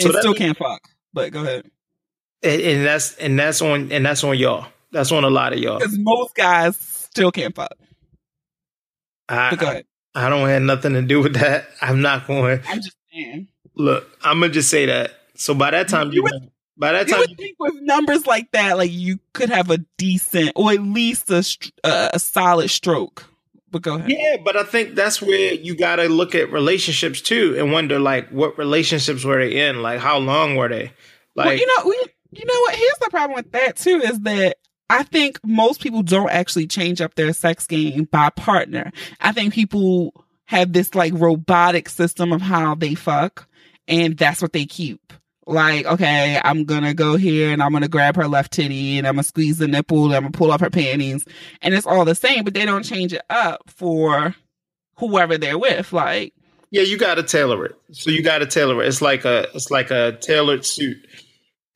and 0.00 0.08
still 0.10 0.24
means- 0.32 0.38
can't 0.38 0.56
fuck. 0.56 0.80
But 1.12 1.32
go 1.32 1.42
ahead. 1.42 1.70
and, 2.42 2.60
and 2.62 2.86
that's 2.86 3.14
and 3.16 3.38
that's 3.38 3.60
on 3.62 3.92
and 3.92 4.04
that's 4.04 4.24
on 4.24 4.36
y'all 4.38 4.66
that's 4.94 5.12
on 5.12 5.24
a 5.24 5.30
lot 5.30 5.52
of 5.52 5.58
y'all 5.58 5.78
Because 5.78 5.98
most 5.98 6.34
guys 6.34 6.76
still 6.78 7.30
can't 7.30 7.54
fuck. 7.54 7.74
But 9.28 9.58
go 9.58 9.66
I, 9.66 9.70
ahead. 9.70 9.84
I 10.14 10.28
don't 10.28 10.48
have 10.48 10.62
nothing 10.62 10.92
to 10.94 11.02
do 11.02 11.20
with 11.22 11.34
that. 11.34 11.66
I'm 11.80 12.00
not 12.00 12.26
going. 12.26 12.60
I'm 12.68 12.78
just 12.80 12.96
saying. 13.12 13.48
Look, 13.74 14.08
I'm 14.22 14.40
gonna 14.40 14.52
just 14.52 14.70
say 14.70 14.86
that. 14.86 15.12
So 15.34 15.54
by 15.54 15.70
that 15.72 15.88
time, 15.88 16.08
You 16.08 16.14
you, 16.16 16.22
would- 16.22 16.50
by 16.76 16.92
that 16.92 17.08
time, 17.08 17.20
You 17.20 17.26
would 17.28 17.36
think 17.36 17.56
with 17.58 17.74
numbers 17.82 18.26
like 18.26 18.50
that, 18.52 18.76
like 18.78 18.92
you 18.92 19.18
could 19.32 19.50
have 19.50 19.70
a 19.70 19.78
decent 19.98 20.52
or 20.56 20.72
at 20.72 20.82
least 20.82 21.30
a 21.30 21.44
uh, 21.84 22.10
a 22.12 22.18
solid 22.18 22.68
stroke. 22.68 23.24
But 23.70 23.82
go 23.82 23.96
ahead. 23.96 24.10
yeah. 24.10 24.36
But 24.44 24.56
I 24.56 24.62
think 24.62 24.94
that's 24.94 25.20
where 25.20 25.54
you 25.54 25.74
gotta 25.76 26.04
look 26.08 26.34
at 26.36 26.52
relationships 26.52 27.20
too 27.20 27.56
and 27.58 27.72
wonder 27.72 27.98
like 27.98 28.28
what 28.30 28.56
relationships 28.58 29.24
were 29.24 29.38
they 29.44 29.66
in? 29.68 29.82
Like 29.82 29.98
how 30.00 30.18
long 30.18 30.54
were 30.54 30.68
they? 30.68 30.92
Like 31.34 31.46
well, 31.46 31.54
you 31.56 31.66
know, 31.66 31.88
we, 31.88 31.96
you 32.38 32.44
know 32.44 32.60
what? 32.60 32.74
Here's 32.76 32.98
the 33.00 33.10
problem 33.10 33.34
with 33.34 33.50
that 33.52 33.74
too 33.76 34.00
is 34.04 34.20
that 34.20 34.58
I 34.90 35.02
think 35.02 35.40
most 35.44 35.80
people 35.80 36.02
don't 36.02 36.30
actually 36.30 36.66
change 36.66 37.00
up 37.00 37.14
their 37.14 37.32
sex 37.32 37.66
game 37.66 38.04
by 38.04 38.30
partner. 38.30 38.92
I 39.20 39.32
think 39.32 39.54
people 39.54 40.24
have 40.46 40.72
this 40.72 40.94
like 40.94 41.12
robotic 41.14 41.88
system 41.88 42.32
of 42.32 42.42
how 42.42 42.74
they 42.74 42.94
fuck, 42.94 43.48
and 43.88 44.16
that's 44.16 44.42
what 44.42 44.52
they 44.52 44.66
keep. 44.66 45.12
Like, 45.46 45.84
okay, 45.84 46.40
I'm 46.42 46.64
gonna 46.64 46.94
go 46.94 47.16
here 47.16 47.50
and 47.52 47.62
I'm 47.62 47.72
gonna 47.72 47.88
grab 47.88 48.16
her 48.16 48.28
left 48.28 48.52
titty 48.52 48.98
and 48.98 49.06
I'm 49.06 49.14
gonna 49.14 49.24
squeeze 49.24 49.58
the 49.58 49.68
nipple 49.68 50.06
and 50.06 50.14
I'm 50.14 50.22
gonna 50.22 50.32
pull 50.32 50.52
off 50.52 50.60
her 50.60 50.70
panties, 50.70 51.24
and 51.62 51.74
it's 51.74 51.86
all 51.86 52.04
the 52.04 52.14
same, 52.14 52.44
but 52.44 52.54
they 52.54 52.64
don't 52.64 52.82
change 52.84 53.12
it 53.12 53.22
up 53.28 53.62
for 53.68 54.34
whoever 54.96 55.36
they're 55.38 55.58
with. 55.58 55.92
Like, 55.92 56.34
yeah, 56.70 56.82
you 56.82 56.98
got 56.98 57.16
to 57.16 57.22
tailor 57.22 57.66
it. 57.66 57.76
So 57.92 58.10
you 58.10 58.22
got 58.22 58.38
to 58.38 58.46
tailor 58.46 58.82
it. 58.82 58.88
It's 58.88 59.02
like 59.02 59.24
a 59.24 59.46
it's 59.54 59.70
like 59.70 59.90
a 59.90 60.18
tailored 60.20 60.64
suit. 60.64 60.98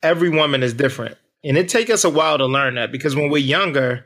Every 0.01 0.29
woman 0.29 0.63
is 0.63 0.73
different, 0.73 1.17
and 1.43 1.57
it 1.57 1.69
take 1.69 1.89
us 1.89 2.03
a 2.03 2.09
while 2.09 2.37
to 2.37 2.45
learn 2.45 2.75
that 2.75 2.91
because 2.91 3.15
when 3.15 3.29
we're 3.29 3.37
younger, 3.37 4.05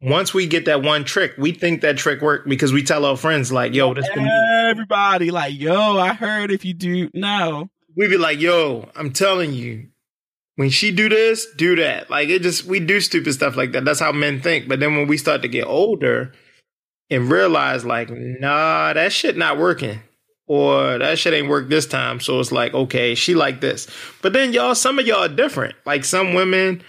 once 0.00 0.34
we 0.34 0.46
get 0.46 0.66
that 0.66 0.82
one 0.82 1.04
trick, 1.04 1.34
we 1.38 1.52
think 1.52 1.80
that 1.80 1.96
trick 1.96 2.20
worked 2.20 2.48
because 2.48 2.72
we 2.72 2.82
tell 2.82 3.04
our 3.04 3.16
friends 3.16 3.52
like, 3.52 3.74
"Yo, 3.74 3.94
this 3.94 4.08
everybody 4.14 5.30
like, 5.30 5.58
yo, 5.58 5.98
I 5.98 6.14
heard 6.14 6.50
if 6.50 6.64
you 6.64 6.74
do 6.74 7.10
no." 7.14 7.68
We 7.96 8.08
be 8.08 8.18
like, 8.18 8.40
"Yo, 8.40 8.90
I'm 8.96 9.12
telling 9.12 9.52
you, 9.52 9.88
when 10.56 10.70
she 10.70 10.90
do 10.90 11.08
this, 11.08 11.46
do 11.56 11.76
that." 11.76 12.10
Like 12.10 12.28
it 12.28 12.42
just 12.42 12.64
we 12.64 12.80
do 12.80 13.00
stupid 13.00 13.32
stuff 13.34 13.56
like 13.56 13.72
that. 13.72 13.84
That's 13.84 14.00
how 14.00 14.12
men 14.12 14.40
think. 14.40 14.68
But 14.68 14.80
then 14.80 14.96
when 14.96 15.06
we 15.06 15.16
start 15.16 15.42
to 15.42 15.48
get 15.48 15.66
older 15.66 16.32
and 17.10 17.30
realize 17.30 17.84
like, 17.84 18.10
nah, 18.10 18.92
that 18.92 19.12
shit 19.12 19.36
not 19.36 19.58
working. 19.58 20.00
Or 20.46 20.98
that 20.98 21.18
shit 21.18 21.32
ain't 21.32 21.48
work 21.48 21.68
this 21.68 21.86
time. 21.86 22.20
So 22.20 22.38
it's 22.38 22.52
like, 22.52 22.74
okay, 22.74 23.14
she 23.14 23.34
like 23.34 23.60
this. 23.60 23.88
But 24.20 24.34
then 24.34 24.52
y'all, 24.52 24.74
some 24.74 24.98
of 24.98 25.06
y'all 25.06 25.24
are 25.24 25.28
different. 25.28 25.74
Like 25.86 26.04
some 26.04 26.34
women 26.34 26.82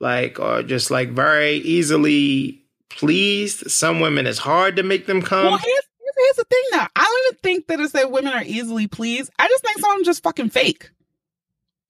like 0.00 0.38
are 0.38 0.62
just 0.62 0.90
like 0.90 1.10
very 1.10 1.56
easily 1.56 2.62
pleased. 2.90 3.70
Some 3.70 4.00
women 4.00 4.26
it's 4.26 4.38
hard 4.38 4.76
to 4.76 4.82
make 4.82 5.06
them 5.06 5.22
come. 5.22 5.46
Well, 5.46 5.56
here's, 5.56 5.88
here's 6.16 6.36
the 6.36 6.44
thing 6.44 6.62
now. 6.72 6.88
I 6.94 7.02
don't 7.02 7.34
even 7.34 7.38
think 7.42 7.66
that 7.68 7.80
it's 7.80 7.92
that 7.92 8.10
women 8.10 8.34
are 8.34 8.44
easily 8.44 8.86
pleased. 8.86 9.30
I 9.38 9.48
just 9.48 9.64
think 9.64 9.78
some 9.78 9.92
of 9.92 9.96
them 9.98 10.04
just 10.04 10.22
fucking 10.22 10.50
fake. 10.50 10.90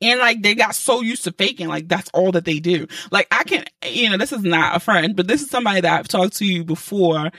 And 0.03 0.19
like 0.19 0.43
they 0.43 0.55
got 0.55 0.75
so 0.75 1.03
used 1.03 1.25
to 1.25 1.33
faking, 1.33 1.69
like 1.69 1.89
that's 1.89 2.09
all 2.15 2.33
that 2.33 2.45
they 2.45 2.59
do. 2.59 2.87
Like 3.11 3.27
I 3.31 3.43
can, 3.45 3.65
you 3.87 4.09
know, 4.09 4.17
this 4.17 4.33
is 4.33 4.43
not 4.43 4.77
a 4.77 4.81
friend, 4.81 5.15
but 5.15 5.27
this 5.27 5.43
is 5.43 5.51
somebody 5.51 5.83
that 5.83 5.99
I've 5.99 6.09
talked 6.09 6.37
to 6.37 6.47
you 6.47 6.65
before. 6.65 7.31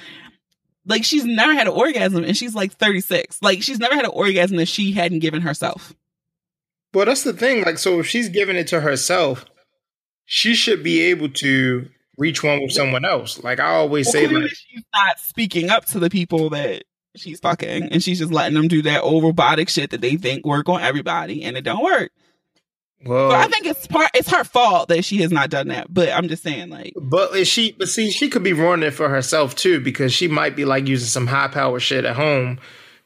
Like 0.86 1.04
she's 1.04 1.26
never 1.26 1.54
had 1.54 1.68
an 1.68 1.74
orgasm 1.74 2.24
and 2.24 2.36
she's 2.36 2.56
like 2.56 2.74
36. 2.74 3.42
Like 3.42 3.62
she's 3.62 3.80
never 3.80 3.96
had 3.96 4.06
an 4.06 4.12
orgasm 4.12 4.58
that 4.58 4.68
she 4.68 4.92
hadn't 4.92 5.20
given 5.20 5.42
herself. 5.42 5.94
Well, 6.94 7.06
that's 7.06 7.24
the 7.24 7.34
thing. 7.34 7.64
Like, 7.64 7.78
so 7.78 8.00
if 8.00 8.08
she's 8.08 8.30
giving 8.30 8.56
it 8.56 8.68
to 8.68 8.82
herself, 8.82 9.46
she 10.26 10.56
should 10.56 10.84
be 10.84 11.02
able 11.02 11.30
to 11.30 11.90
reach 12.18 12.44
one 12.44 12.62
with 12.62 12.72
someone 12.72 13.06
else. 13.06 13.44
Like 13.44 13.60
I 13.60 13.76
always 13.76 14.08
well, 14.08 14.14
say, 14.14 14.28
like 14.28 14.50
she's 14.50 14.84
not 14.94 15.20
speaking 15.20 15.70
up 15.70 15.86
to 15.86 16.00
the 16.00 16.10
people 16.10 16.50
that 16.52 16.84
she's 17.16 17.40
fucking, 17.40 17.84
and 17.84 18.04
she's 18.04 18.20
just 18.20 18.32
letting 18.32 18.56
them 18.56 18.68
do 18.68 18.82
that 18.84 19.02
old 19.02 19.24
robotic 19.24 19.70
shit 19.70 19.92
that 19.92 20.02
they 20.02 20.16
think 20.16 20.46
work 20.46 20.70
on 20.70 20.82
everybody, 20.82 21.44
and 21.44 21.58
it 21.58 21.64
don't 21.64 21.84
work. 21.84 22.12
Well, 23.04 23.32
so 23.32 23.36
I 23.36 23.48
think 23.48 23.66
it's 23.66 23.88
part. 23.88 24.12
It's 24.14 24.30
her 24.30 24.44
fault 24.44 24.90
that 24.90 25.04
she 25.04 25.18
has 25.22 25.32
not 25.32 25.50
done 25.50 25.70
that. 25.70 25.92
But 25.92 26.10
I'm 26.10 26.28
just 26.28 26.44
saying, 26.44 26.70
like, 26.70 26.94
but 26.96 27.36
is 27.36 27.48
she? 27.48 27.72
But 27.72 27.90
see, 27.90 28.12
she 28.12 28.30
could 28.30 28.44
be 28.44 28.54
ruining 28.54 28.88
it 28.88 28.92
for 28.92 29.10
herself 29.10 29.56
too 29.56 29.80
because 29.80 30.14
she 30.14 30.28
might 30.28 30.56
be 30.56 30.66
like 30.66 30.88
using 30.88 31.08
some 31.08 31.28
high 31.28 31.48
power 31.48 31.80
shit 31.80 32.06
at 32.06 32.16
home, 32.16 32.60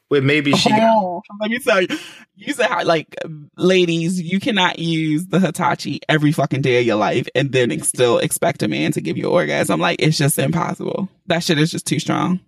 where 0.08 0.20
maybe 0.20 0.52
she. 0.52 0.70
Oh, 0.72 1.22
got- 1.28 1.40
let 1.40 1.50
me 1.50 1.58
tell 1.58 1.80
you, 1.80 1.98
you 2.34 2.52
said 2.52 2.66
how, 2.66 2.84
like, 2.84 3.16
ladies, 3.56 4.20
you 4.20 4.38
cannot 4.38 4.78
use 4.78 5.26
the 5.26 5.40
Hitachi 5.40 6.00
every 6.08 6.32
fucking 6.32 6.60
day 6.60 6.78
of 6.80 6.86
your 6.86 6.96
life 6.96 7.26
and 7.34 7.50
then 7.50 7.80
still 7.82 8.18
expect 8.18 8.62
a 8.62 8.68
man 8.68 8.92
to 8.92 9.00
give 9.00 9.16
you 9.16 9.30
orgasm. 9.30 9.80
Like, 9.80 10.02
it's 10.02 10.18
just 10.18 10.38
impossible. 10.38 11.08
That 11.26 11.42
shit 11.42 11.58
is 11.58 11.70
just 11.70 11.86
too 11.86 11.98
strong. 11.98 12.40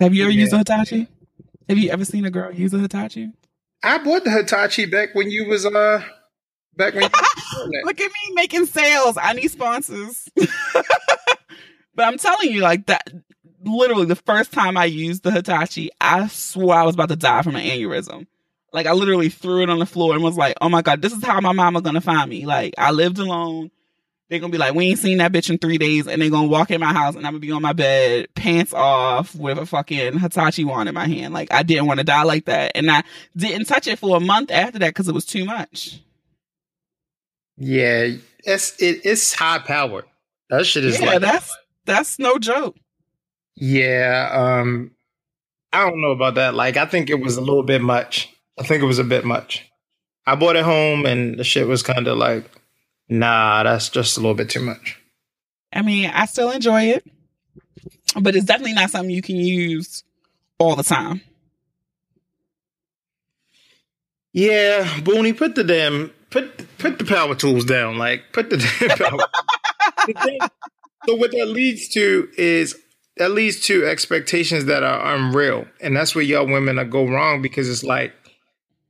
Have 0.00 0.14
you 0.14 0.24
ever 0.24 0.32
yeah. 0.32 0.40
used 0.40 0.54
a 0.54 0.58
Hitachi? 0.58 1.06
Have 1.68 1.78
you 1.78 1.90
ever 1.90 2.04
seen 2.04 2.24
a 2.24 2.30
girl 2.30 2.50
use 2.50 2.72
a 2.72 2.78
Hitachi? 2.78 3.30
I 3.82 3.98
bought 3.98 4.24
the 4.24 4.30
Hitachi 4.30 4.86
back 4.86 5.14
when 5.14 5.30
you 5.30 5.46
was 5.46 5.66
uh 5.66 6.02
back 6.76 6.94
when 6.94 7.02
Look 7.84 8.00
at 8.00 8.10
me 8.10 8.34
making 8.34 8.66
sales. 8.66 9.18
I 9.20 9.32
need 9.32 9.50
sponsors. 9.50 10.28
but 10.34 12.06
I'm 12.06 12.18
telling 12.18 12.50
you, 12.50 12.60
like 12.60 12.86
that 12.86 13.08
literally 13.64 14.06
the 14.06 14.16
first 14.16 14.52
time 14.52 14.76
I 14.76 14.86
used 14.86 15.22
the 15.22 15.30
Hitachi, 15.30 15.90
I 16.00 16.26
swore 16.28 16.74
I 16.74 16.84
was 16.84 16.94
about 16.94 17.08
to 17.10 17.16
die 17.16 17.42
from 17.42 17.56
an 17.56 17.64
aneurysm. 17.64 18.26
Like 18.72 18.86
I 18.86 18.92
literally 18.92 19.28
threw 19.28 19.62
it 19.62 19.70
on 19.70 19.78
the 19.78 19.86
floor 19.86 20.14
and 20.14 20.22
was 20.22 20.36
like, 20.36 20.56
"Oh 20.60 20.68
my 20.68 20.82
god, 20.82 21.02
this 21.02 21.12
is 21.12 21.22
how 21.22 21.40
my 21.40 21.52
mama 21.52 21.82
gonna 21.82 22.00
find 22.00 22.30
me." 22.30 22.46
Like 22.46 22.74
I 22.78 22.90
lived 22.90 23.18
alone. 23.18 23.70
They're 24.32 24.40
gonna 24.40 24.50
be 24.50 24.56
like, 24.56 24.72
"We 24.72 24.86
ain't 24.86 24.98
seen 24.98 25.18
that 25.18 25.30
bitch 25.30 25.50
in 25.50 25.58
three 25.58 25.76
days," 25.76 26.08
and 26.08 26.22
they're 26.22 26.30
gonna 26.30 26.48
walk 26.48 26.70
in 26.70 26.80
my 26.80 26.94
house 26.94 27.16
and 27.16 27.26
I'm 27.26 27.34
gonna 27.34 27.40
be 27.40 27.52
on 27.52 27.60
my 27.60 27.74
bed, 27.74 28.28
pants 28.34 28.72
off, 28.72 29.34
with 29.34 29.58
a 29.58 29.66
fucking 29.66 30.20
Hitachi 30.20 30.64
wand 30.64 30.88
in 30.88 30.94
my 30.94 31.06
hand. 31.06 31.34
Like 31.34 31.52
I 31.52 31.62
didn't 31.62 31.84
want 31.84 32.00
to 32.00 32.04
die 32.04 32.22
like 32.22 32.46
that, 32.46 32.72
and 32.74 32.90
I 32.90 33.02
didn't 33.36 33.66
touch 33.66 33.86
it 33.88 33.98
for 33.98 34.16
a 34.16 34.20
month 34.20 34.50
after 34.50 34.78
that 34.78 34.88
because 34.88 35.06
it 35.06 35.14
was 35.14 35.26
too 35.26 35.44
much. 35.44 36.00
Yeah, 37.58 38.08
it's 38.42 38.80
it, 38.80 39.02
it's 39.04 39.34
high 39.34 39.58
power. 39.58 40.04
That 40.48 40.64
shit 40.64 40.86
is 40.86 40.98
yeah, 40.98 41.08
like 41.08 41.20
that's 41.20 41.54
that's 41.84 42.18
no 42.18 42.38
joke. 42.38 42.76
Yeah, 43.54 44.30
um, 44.32 44.92
I 45.74 45.84
don't 45.90 46.00
know 46.00 46.12
about 46.12 46.36
that. 46.36 46.54
Like, 46.54 46.78
I 46.78 46.86
think 46.86 47.10
it 47.10 47.20
was 47.20 47.36
a 47.36 47.42
little 47.42 47.64
bit 47.64 47.82
much. 47.82 48.34
I 48.58 48.62
think 48.62 48.82
it 48.82 48.86
was 48.86 48.98
a 48.98 49.04
bit 49.04 49.26
much. 49.26 49.70
I 50.24 50.36
bought 50.36 50.56
it 50.56 50.64
home, 50.64 51.04
and 51.04 51.38
the 51.38 51.44
shit 51.44 51.68
was 51.68 51.82
kind 51.82 52.08
of 52.08 52.16
like, 52.16 52.50
nah, 53.18 53.62
that's 53.62 53.88
just 53.88 54.16
a 54.16 54.20
little 54.20 54.34
bit 54.34 54.50
too 54.50 54.60
much. 54.60 54.98
I 55.72 55.82
mean, 55.82 56.10
I 56.10 56.26
still 56.26 56.50
enjoy 56.50 56.84
it, 56.84 57.06
but 58.20 58.36
it's 58.36 58.44
definitely 58.44 58.74
not 58.74 58.90
something 58.90 59.10
you 59.10 59.22
can 59.22 59.36
use 59.36 60.04
all 60.58 60.76
the 60.76 60.82
time. 60.82 61.20
Yeah, 64.32 65.00
Boonie, 65.00 65.32
put 65.32 65.54
the 65.54 65.64
damn 65.64 66.10
put 66.30 66.78
put 66.78 66.98
the 66.98 67.04
power 67.04 67.34
tools 67.34 67.64
down. 67.64 67.98
Like, 67.98 68.32
put 68.32 68.50
the 68.50 68.56
damn 68.80 68.98
power. 68.98 69.18
so 71.06 71.14
what 71.16 71.30
that 71.32 71.46
leads 71.48 71.88
to 71.90 72.28
is 72.36 72.76
that 73.18 73.30
leads 73.30 73.60
to 73.66 73.86
expectations 73.86 74.64
that 74.66 74.82
are 74.82 75.14
unreal. 75.14 75.66
And 75.80 75.96
that's 75.96 76.14
where 76.14 76.24
y'all 76.24 76.46
women 76.46 76.78
are 76.78 76.84
go 76.84 77.06
wrong 77.06 77.42
because 77.42 77.68
it's 77.68 77.84
like 77.84 78.14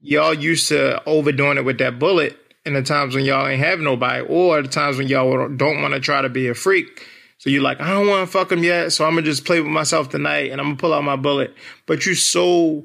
y'all 0.01 0.35
used 0.35 0.69
to 0.69 1.03
overdoing 1.07 1.59
it 1.59 1.65
with 1.65 1.79
that 1.79 1.99
bullet 1.99 2.39
in 2.65 2.75
the 2.75 2.83
times 2.83 3.15
when 3.15 3.25
y'all 3.25 3.47
ain't 3.47 3.63
have 3.63 3.81
nobody 3.81 4.25
or 4.27 4.63
the 4.63 4.69
times 4.69 4.97
when 4.97 5.09
y'all 5.09 5.49
don't 5.49 5.83
want 5.83 5.95
to 5.95 6.01
try 6.01 6.23
to 6.23 6.29
be 6.29 6.49
a 6.49 6.55
freak. 6.55 7.07
So 7.39 7.51
you're 7.51 7.63
like, 7.63 7.81
I 7.81 7.91
don't 7.91 8.07
want 8.07 8.25
to 8.27 8.31
fuck 8.31 8.53
him 8.53 8.63
yet, 8.63 8.93
so 8.93 9.05
I'm 9.05 9.15
gonna 9.15 9.23
just 9.23 9.45
play 9.45 9.61
with 9.61 9.71
myself 9.71 10.11
tonight 10.11 10.53
and 10.53 10.61
I'm 10.61 10.69
gonna 10.69 10.77
pull 10.77 10.95
out 10.95 11.03
my 11.03 11.17
bullet. 11.17 11.55
But 11.87 12.07
you 12.07 12.15
so 12.15 12.85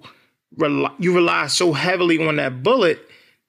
you 0.57 1.15
rely 1.15 1.47
so 1.47 1.73
heavily 1.73 2.25
on 2.25 2.37
that 2.37 2.63
bullet 2.63 2.99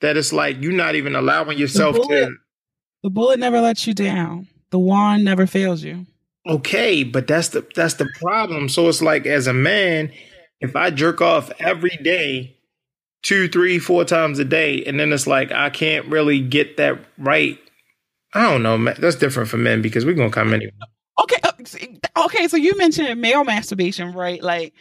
that 0.00 0.16
it's 0.16 0.32
like 0.32 0.60
you're 0.60 0.72
not 0.72 0.96
even 0.96 1.16
allowing 1.16 1.56
yourself 1.56 1.94
the 1.94 2.02
bullet, 2.02 2.26
to. 2.26 2.36
The 3.04 3.10
bullet 3.10 3.38
never 3.38 3.60
lets 3.60 3.86
you 3.86 3.94
down. 3.94 4.48
The 4.70 4.78
wand 4.78 5.24
never 5.24 5.46
fails 5.46 5.82
you. 5.82 6.06
Okay, 6.46 7.04
but 7.04 7.26
that's 7.26 7.48
the 7.48 7.66
that's 7.74 7.94
the 7.94 8.08
problem. 8.20 8.68
So 8.68 8.88
it's 8.88 9.00
like 9.00 9.24
as 9.26 9.46
a 9.46 9.54
man, 9.54 10.12
if 10.60 10.76
I 10.76 10.90
jerk 10.90 11.22
off 11.22 11.50
every 11.58 11.96
day, 12.02 12.57
two, 13.22 13.48
three, 13.48 13.78
four 13.78 14.04
times 14.04 14.38
a 14.38 14.44
day, 14.44 14.84
and 14.84 14.98
then 14.98 15.12
it's 15.12 15.26
like 15.26 15.52
I 15.52 15.70
can't 15.70 16.06
really 16.06 16.40
get 16.40 16.76
that 16.76 16.98
right. 17.18 17.58
I 18.34 18.42
don't 18.42 18.62
know, 18.62 18.76
man. 18.76 18.96
That's 18.98 19.16
different 19.16 19.48
for 19.48 19.56
men 19.56 19.82
because 19.82 20.04
we're 20.04 20.14
gonna 20.14 20.30
come 20.30 20.52
anyway. 20.52 20.72
Okay, 21.22 21.36
uh, 21.42 22.24
okay. 22.24 22.48
So 22.48 22.56
you 22.56 22.76
mentioned 22.76 23.20
male 23.20 23.44
masturbation, 23.44 24.12
right? 24.12 24.42
Like, 24.42 24.74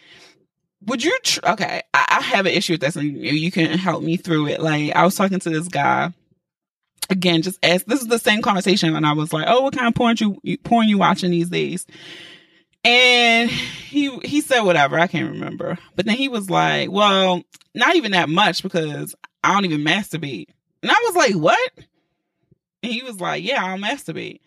would 0.86 1.04
you? 1.04 1.18
Tr- 1.24 1.40
okay, 1.46 1.82
I, 1.94 2.18
I 2.20 2.22
have 2.22 2.46
an 2.46 2.54
issue 2.54 2.74
with 2.74 2.82
this, 2.82 2.96
and 2.96 3.18
you 3.18 3.52
can 3.52 3.78
help 3.78 4.04
me 4.04 4.18
through 4.18 4.48
it. 4.48 4.62
Like, 4.62 4.96
I 4.96 5.04
was 5.04 5.16
talking 5.16 5.40
to 5.40 5.50
this 5.50 5.68
guy 5.68 6.14
again, 7.10 7.42
just 7.42 7.60
ask. 7.64 7.86
This 7.86 8.02
is 8.02 8.08
the 8.08 8.20
same 8.20 8.42
conversation, 8.42 8.96
and 8.96 9.06
I 9.06 9.14
was 9.14 9.34
like, 9.34 9.46
"Oh, 9.48 9.62
what 9.62 9.76
kind 9.76 9.88
of 9.88 9.96
porn 9.96 10.16
you 10.20 10.58
porn 10.60 10.88
you 10.88 10.98
watching 10.98 11.32
these 11.32 11.50
days?" 11.50 11.86
And 12.88 13.50
he 13.50 14.18
he 14.20 14.40
said 14.40 14.62
whatever 14.62 14.98
I 14.98 15.08
can't 15.08 15.34
remember, 15.34 15.78
but 15.98 16.06
then 16.06 16.16
he 16.16 16.30
was 16.30 16.50
like, 16.50 16.90
"Well, 16.90 17.44
not 17.76 17.98
even 17.98 18.14
that 18.14 18.30
much 18.30 18.64
because 18.64 19.14
I 19.44 19.54
don't 19.54 19.66
even 19.66 19.82
masturbate." 19.82 20.48
And 20.82 20.90
I 20.90 20.96
was 21.06 21.16
like, 21.18 21.34
"What?" 21.34 21.72
And 22.82 22.90
he 22.94 23.04
was 23.04 23.20
like, 23.20 23.44
"Yeah, 23.44 23.62
I'll 23.62 23.78
masturbate," 23.78 24.40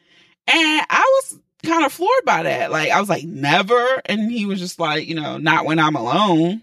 and 0.47 0.87
I 0.89 1.21
was 1.23 1.39
kind 1.63 1.85
of 1.85 1.93
floored 1.93 2.25
by 2.25 2.45
that. 2.45 2.71
Like 2.71 2.91
I 2.91 2.99
was 2.99 3.11
like, 3.11 3.25
"Never," 3.25 4.01
and 4.07 4.33
he 4.33 4.47
was 4.47 4.59
just 4.59 4.81
like, 4.81 5.07
"You 5.07 5.17
know, 5.17 5.37
not 5.37 5.67
when 5.67 5.79
I'm 5.79 5.95
alone." 5.95 6.63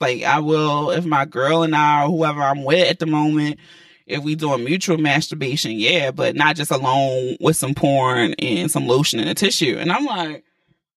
Like 0.00 0.22
I 0.22 0.38
will 0.38 0.90
if 0.90 1.04
my 1.04 1.26
girl 1.26 1.64
and 1.64 1.76
I 1.76 2.04
or 2.04 2.08
whoever 2.08 2.40
I'm 2.40 2.64
with 2.64 2.88
at 2.88 2.98
the 2.98 3.06
moment 3.06 3.58
if 4.06 4.22
we 4.22 4.36
doing 4.36 4.64
mutual 4.64 4.96
masturbation, 4.96 5.72
yeah, 5.72 6.12
but 6.12 6.34
not 6.34 6.56
just 6.56 6.70
alone 6.70 7.36
with 7.40 7.56
some 7.56 7.74
porn 7.74 8.34
and 8.38 8.70
some 8.70 8.86
lotion 8.86 9.20
and 9.20 9.28
a 9.28 9.34
tissue. 9.34 9.76
And 9.78 9.92
I'm 9.92 10.04
like, 10.04 10.44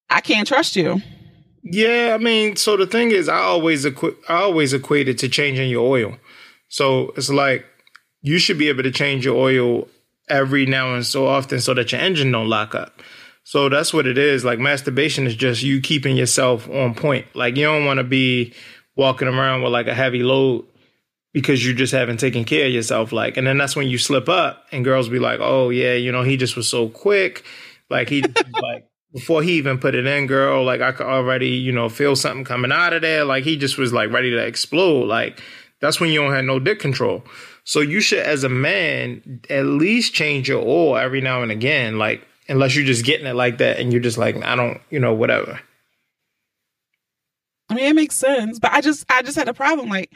I 0.09 0.21
can't 0.21 0.47
trust 0.47 0.75
you. 0.75 1.01
Yeah, 1.63 2.11
I 2.13 2.17
mean, 2.17 2.55
so 2.55 2.77
the 2.77 2.87
thing 2.87 3.11
is, 3.11 3.27
I 3.27 3.39
always 3.39 3.85
equi- 3.85 4.15
I 4.29 4.35
always 4.35 4.73
equate 4.73 5.09
it 5.09 5.17
to 5.19 5.29
changing 5.29 5.69
your 5.69 5.85
oil. 5.87 6.17
So 6.69 7.13
it's 7.17 7.29
like 7.29 7.65
you 8.21 8.39
should 8.39 8.57
be 8.57 8.69
able 8.69 8.83
to 8.83 8.91
change 8.91 9.25
your 9.25 9.35
oil 9.35 9.87
every 10.29 10.65
now 10.65 10.93
and 10.95 11.05
so 11.05 11.27
often 11.27 11.59
so 11.59 11.73
that 11.73 11.91
your 11.91 12.01
engine 12.01 12.31
don't 12.31 12.49
lock 12.49 12.75
up. 12.75 13.01
So 13.43 13.69
that's 13.69 13.93
what 13.93 14.07
it 14.07 14.17
is. 14.17 14.43
Like 14.43 14.59
masturbation 14.59 15.25
is 15.25 15.35
just 15.35 15.63
you 15.63 15.79
keeping 15.81 16.17
yourself 16.17 16.69
on 16.69 16.95
point. 16.95 17.25
Like 17.33 17.55
you 17.55 17.63
don't 17.63 17.85
want 17.85 17.99
to 17.99 18.03
be 18.03 18.53
walking 18.95 19.27
around 19.27 19.61
with 19.61 19.71
like 19.71 19.87
a 19.87 19.93
heavy 19.93 20.23
load 20.23 20.65
because 21.33 21.65
you 21.65 21.73
just 21.73 21.93
haven't 21.93 22.19
taken 22.19 22.43
care 22.43 22.65
of 22.65 22.73
yourself. 22.73 23.11
Like, 23.11 23.37
and 23.37 23.47
then 23.47 23.57
that's 23.57 23.75
when 23.75 23.87
you 23.87 23.97
slip 23.97 24.27
up 24.27 24.65
and 24.71 24.83
girls 24.83 25.07
be 25.07 25.19
like, 25.19 25.39
oh 25.41 25.69
yeah, 25.69 25.93
you 25.93 26.11
know, 26.11 26.23
he 26.23 26.35
just 26.35 26.57
was 26.57 26.67
so 26.67 26.89
quick. 26.89 27.45
Like 27.89 28.09
he 28.09 28.21
like 28.61 28.86
before 29.13 29.41
he 29.41 29.53
even 29.53 29.77
put 29.79 29.95
it 29.95 30.05
in, 30.05 30.27
girl, 30.27 30.63
like 30.63 30.81
I 30.81 30.91
could 30.91 31.07
already, 31.07 31.49
you 31.49 31.71
know, 31.71 31.89
feel 31.89 32.15
something 32.15 32.43
coming 32.43 32.71
out 32.71 32.93
of 32.93 33.01
there. 33.01 33.23
Like 33.23 33.43
he 33.43 33.57
just 33.57 33.77
was 33.77 33.93
like 33.93 34.11
ready 34.11 34.31
to 34.31 34.45
explode. 34.45 35.05
Like 35.07 35.41
that's 35.79 35.99
when 35.99 36.09
you 36.09 36.21
don't 36.21 36.33
have 36.33 36.45
no 36.45 36.59
dick 36.59 36.79
control. 36.79 37.23
So 37.63 37.81
you 37.81 37.99
should, 37.99 38.19
as 38.19 38.43
a 38.43 38.49
man, 38.49 39.41
at 39.49 39.65
least 39.65 40.13
change 40.13 40.47
your 40.49 40.63
oil 40.65 40.97
every 40.97 41.21
now 41.21 41.41
and 41.41 41.51
again. 41.51 41.97
Like 41.97 42.25
unless 42.49 42.75
you're 42.75 42.85
just 42.85 43.05
getting 43.05 43.27
it 43.27 43.35
like 43.35 43.57
that 43.57 43.79
and 43.79 43.91
you're 43.91 44.01
just 44.01 44.17
like, 44.17 44.41
I 44.43 44.55
don't, 44.55 44.79
you 44.89 44.99
know, 44.99 45.13
whatever. 45.13 45.59
I 47.69 47.73
mean, 47.73 47.85
it 47.85 47.95
makes 47.95 48.15
sense, 48.15 48.59
but 48.59 48.71
I 48.71 48.79
just, 48.79 49.05
I 49.09 49.21
just 49.21 49.37
had 49.37 49.49
a 49.49 49.53
problem. 49.53 49.89
Like, 49.89 50.13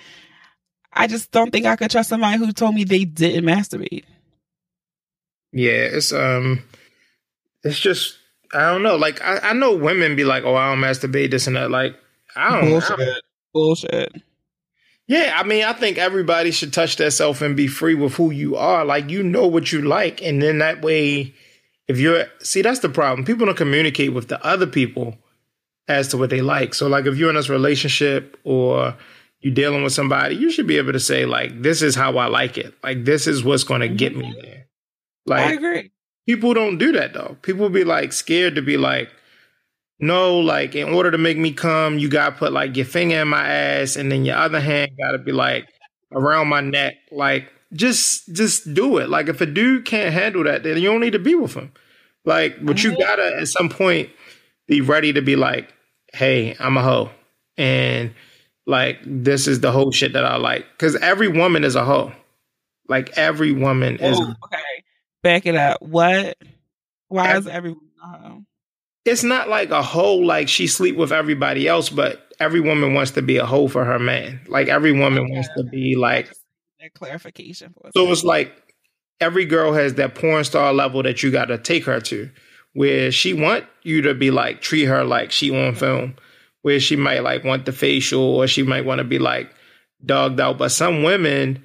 I 0.93 1.07
just 1.07 1.31
don't 1.31 1.51
think 1.51 1.65
I 1.65 1.75
could 1.75 1.91
trust 1.91 2.09
somebody 2.09 2.37
who 2.37 2.51
told 2.51 2.75
me 2.75 2.83
they 2.83 3.05
didn't 3.05 3.45
masturbate. 3.45 4.05
Yeah, 5.53 5.71
it's 5.71 6.13
um, 6.13 6.63
it's 7.63 7.79
just 7.79 8.17
I 8.53 8.71
don't 8.71 8.83
know. 8.83 8.95
Like 8.95 9.21
I, 9.21 9.39
I 9.39 9.53
know 9.53 9.75
women 9.75 10.15
be 10.15 10.23
like, 10.23 10.43
oh, 10.43 10.55
I 10.55 10.69
don't 10.69 10.83
masturbate 10.83 11.31
this 11.31 11.47
and 11.47 11.55
that. 11.55 11.71
Like 11.71 11.95
I 12.35 12.59
don't 12.59 12.69
bullshit, 12.69 12.99
I 12.99 13.05
don't, 13.05 13.23
bullshit. 13.53 14.21
Yeah, 15.07 15.33
I 15.37 15.43
mean, 15.43 15.65
I 15.65 15.73
think 15.73 15.97
everybody 15.97 16.51
should 16.51 16.71
touch 16.71 16.95
themselves 16.95 17.41
and 17.41 17.57
be 17.57 17.67
free 17.67 17.95
with 17.95 18.13
who 18.15 18.31
you 18.31 18.55
are. 18.55 18.85
Like 18.85 19.09
you 19.09 19.23
know 19.23 19.47
what 19.47 19.71
you 19.71 19.81
like, 19.81 20.21
and 20.21 20.41
then 20.41 20.59
that 20.59 20.81
way 20.81 21.33
if 21.91 21.99
you're 21.99 22.25
see 22.39 22.61
that's 22.61 22.79
the 22.79 22.89
problem 22.89 23.25
people 23.25 23.45
don't 23.45 23.57
communicate 23.57 24.13
with 24.13 24.29
the 24.29 24.43
other 24.45 24.65
people 24.65 25.17
as 25.89 26.07
to 26.07 26.17
what 26.17 26.29
they 26.29 26.41
like 26.41 26.73
so 26.73 26.87
like 26.87 27.05
if 27.05 27.17
you're 27.17 27.29
in 27.29 27.35
this 27.35 27.49
relationship 27.49 28.39
or 28.45 28.95
you're 29.41 29.53
dealing 29.53 29.83
with 29.83 29.91
somebody 29.91 30.35
you 30.35 30.49
should 30.49 30.67
be 30.67 30.77
able 30.77 30.93
to 30.93 30.99
say 30.99 31.25
like 31.25 31.61
this 31.61 31.81
is 31.81 31.93
how 31.93 32.17
i 32.17 32.27
like 32.27 32.57
it 32.57 32.73
like 32.81 33.03
this 33.03 33.27
is 33.27 33.43
what's 33.43 33.65
going 33.65 33.81
to 33.81 33.89
get 33.89 34.15
me 34.15 34.33
there 34.41 34.67
like 35.25 35.47
i 35.47 35.51
agree 35.51 35.91
people 36.35 36.53
don't 36.53 36.77
do 36.77 36.91
that 36.91 37.13
though 37.13 37.37
people 37.41 37.69
be 37.69 37.83
like 37.83 38.13
scared 38.13 38.55
to 38.55 38.61
be 38.61 38.77
like 38.77 39.09
no 39.99 40.39
like 40.39 40.75
in 40.75 40.89
order 40.89 41.11
to 41.11 41.17
make 41.17 41.37
me 41.37 41.51
come 41.51 41.99
you 41.99 42.09
gotta 42.09 42.35
put 42.35 42.51
like 42.51 42.75
your 42.75 42.85
finger 42.85 43.21
in 43.21 43.27
my 43.27 43.47
ass 43.47 43.95
and 43.95 44.11
then 44.11 44.25
your 44.25 44.35
other 44.35 44.59
hand 44.59 44.91
gotta 44.97 45.17
be 45.17 45.31
like 45.31 45.67
around 46.11 46.47
my 46.47 46.61
neck 46.61 46.95
like 47.11 47.51
just 47.73 48.33
just 48.33 48.73
do 48.73 48.97
it. 48.97 49.09
Like 49.09 49.27
if 49.27 49.41
a 49.41 49.45
dude 49.45 49.85
can't 49.85 50.13
handle 50.13 50.43
that, 50.43 50.63
then 50.63 50.77
you 50.77 50.89
don't 50.89 51.01
need 51.01 51.13
to 51.13 51.19
be 51.19 51.35
with 51.35 51.53
him. 51.53 51.71
Like, 52.25 52.63
but 52.63 52.83
you 52.83 52.97
gotta 52.97 53.37
at 53.39 53.47
some 53.47 53.69
point 53.69 54.09
be 54.67 54.81
ready 54.81 55.13
to 55.13 55.21
be 55.21 55.35
like, 55.35 55.73
hey, 56.13 56.55
I'm 56.59 56.77
a 56.77 56.83
hoe. 56.83 57.09
And 57.57 58.13
like 58.65 58.99
this 59.05 59.47
is 59.47 59.61
the 59.61 59.71
whole 59.71 59.91
shit 59.91 60.13
that 60.13 60.25
I 60.25 60.37
like. 60.37 60.65
Cause 60.77 60.95
every 60.97 61.27
woman 61.27 61.63
is 61.63 61.75
a 61.75 61.83
hoe. 61.83 62.11
Like 62.87 63.17
every 63.17 63.51
woman 63.51 63.97
is 63.97 64.19
okay. 64.19 64.61
Back 65.23 65.45
it 65.45 65.55
up. 65.55 65.81
What? 65.81 66.37
Why 67.07 67.37
is 67.37 67.47
everyone 67.47 67.89
a 68.03 68.07
hoe? 68.07 68.43
It's 69.05 69.23
not 69.23 69.49
like 69.49 69.71
a 69.71 69.81
hoe 69.81 70.15
like 70.15 70.47
she 70.47 70.67
sleep 70.67 70.95
with 70.95 71.11
everybody 71.11 71.67
else, 71.67 71.89
but 71.89 72.33
every 72.39 72.59
woman 72.59 72.93
wants 72.93 73.11
to 73.11 73.21
be 73.21 73.37
a 73.37 73.45
hoe 73.45 73.67
for 73.67 73.83
her 73.83 73.99
man. 73.99 74.41
Like 74.47 74.67
every 74.67 74.91
woman 74.91 75.23
okay. 75.23 75.33
wants 75.33 75.49
to 75.57 75.63
be 75.63 75.95
like 75.95 76.31
that 76.79 76.93
clarification 76.93 77.73
for. 77.73 77.89
So 77.95 78.11
it's 78.11 78.23
like 78.23 78.75
every 79.19 79.45
girl 79.45 79.73
has 79.73 79.95
that 79.95 80.15
porn 80.15 80.43
star 80.43 80.73
level 80.73 81.03
that 81.03 81.23
you 81.23 81.31
got 81.31 81.45
to 81.45 81.57
take 81.57 81.85
her 81.85 81.99
to, 82.01 82.29
where 82.73 83.11
she 83.11 83.33
want 83.33 83.65
you 83.83 84.01
to 84.03 84.13
be 84.13 84.31
like 84.31 84.61
treat 84.61 84.85
her 84.85 85.03
like 85.03 85.31
she 85.31 85.55
on 85.55 85.75
film, 85.75 86.15
where 86.61 86.79
she 86.79 86.95
might 86.95 87.23
like 87.23 87.43
want 87.43 87.65
the 87.65 87.71
facial 87.71 88.21
or 88.21 88.47
she 88.47 88.63
might 88.63 88.85
want 88.85 88.99
to 88.99 89.03
be 89.03 89.19
like 89.19 89.53
dogged 90.05 90.39
out. 90.39 90.57
But 90.57 90.69
some 90.69 91.03
women 91.03 91.63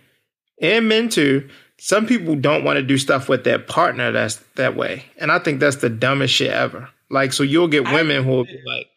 and 0.61 0.88
men 0.88 1.09
too, 1.09 1.48
some 1.79 2.07
people 2.07 2.35
don't 2.35 2.64
want 2.64 2.77
to 2.79 2.83
do 2.83 2.99
stuff 2.99 3.29
with 3.29 3.45
their 3.45 3.59
partner 3.59 4.12
that's 4.12 4.37
that 4.57 4.77
way, 4.77 5.05
and 5.18 5.31
I 5.31 5.39
think 5.39 5.61
that's 5.61 5.77
the 5.77 5.91
dumbest 5.91 6.35
shit 6.35 6.51
ever. 6.51 6.89
Like, 7.11 7.33
so 7.33 7.43
you'll 7.43 7.68
get 7.68 7.85
women 7.85 8.24
who 8.24 8.31
will 8.31 8.45
be 8.45 8.61
like, 8.66 8.89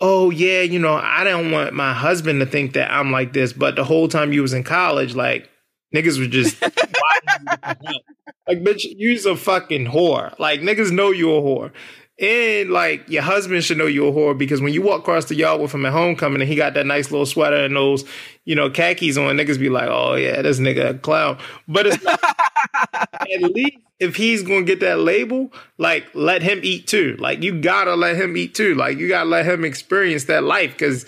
oh 0.00 0.30
yeah, 0.30 0.60
you 0.60 0.78
know, 0.78 0.94
I 0.94 1.24
don't 1.24 1.50
want 1.50 1.74
my 1.74 1.92
husband 1.92 2.40
to 2.40 2.46
think 2.46 2.74
that 2.74 2.90
I'm 2.90 3.10
like 3.10 3.32
this, 3.32 3.52
but 3.52 3.76
the 3.76 3.84
whole 3.84 4.08
time 4.08 4.32
you 4.32 4.42
was 4.42 4.52
in 4.52 4.64
college, 4.64 5.14
like 5.14 5.50
niggas 5.94 6.18
were 6.18 6.26
just 6.26 6.60
like 8.46 8.62
bitch, 8.62 8.84
you's 8.96 9.26
a 9.26 9.36
fucking 9.36 9.86
whore. 9.86 10.38
Like 10.38 10.60
niggas 10.60 10.90
know 10.90 11.10
you 11.10 11.34
a 11.34 11.40
whore. 11.40 11.72
And 12.20 12.70
like 12.70 13.08
your 13.08 13.22
husband 13.22 13.64
should 13.64 13.78
know 13.78 13.86
you're 13.86 14.10
a 14.10 14.12
whore 14.12 14.38
because 14.38 14.60
when 14.60 14.72
you 14.72 14.82
walk 14.82 15.00
across 15.00 15.24
the 15.24 15.34
yard 15.34 15.60
with 15.60 15.74
him 15.74 15.84
at 15.84 15.92
homecoming 15.92 16.40
and 16.40 16.48
he 16.48 16.54
got 16.54 16.74
that 16.74 16.86
nice 16.86 17.10
little 17.10 17.26
sweater 17.26 17.64
and 17.64 17.74
those, 17.74 18.04
you 18.44 18.54
know, 18.54 18.70
khakis 18.70 19.16
on, 19.16 19.36
niggas 19.36 19.58
be 19.58 19.68
like, 19.68 19.88
oh 19.90 20.14
yeah, 20.14 20.40
this 20.40 20.60
nigga 20.60 20.90
a 20.90 20.94
clown. 20.94 21.38
But 21.66 21.88
it's 21.88 22.02
not, 22.04 22.22
at 23.02 23.42
least 23.42 23.78
if 23.98 24.14
he's 24.14 24.42
gonna 24.42 24.62
get 24.62 24.78
that 24.80 25.00
label, 25.00 25.52
like 25.76 26.04
let 26.14 26.42
him 26.42 26.60
eat 26.62 26.86
too. 26.86 27.16
Like 27.18 27.42
you 27.42 27.60
gotta 27.60 27.96
let 27.96 28.14
him 28.14 28.36
eat 28.36 28.54
too. 28.54 28.76
Like 28.76 28.98
you 28.98 29.08
gotta 29.08 29.28
let 29.28 29.46
him 29.46 29.64
experience 29.64 30.24
that 30.24 30.44
life 30.44 30.72
because 30.72 31.06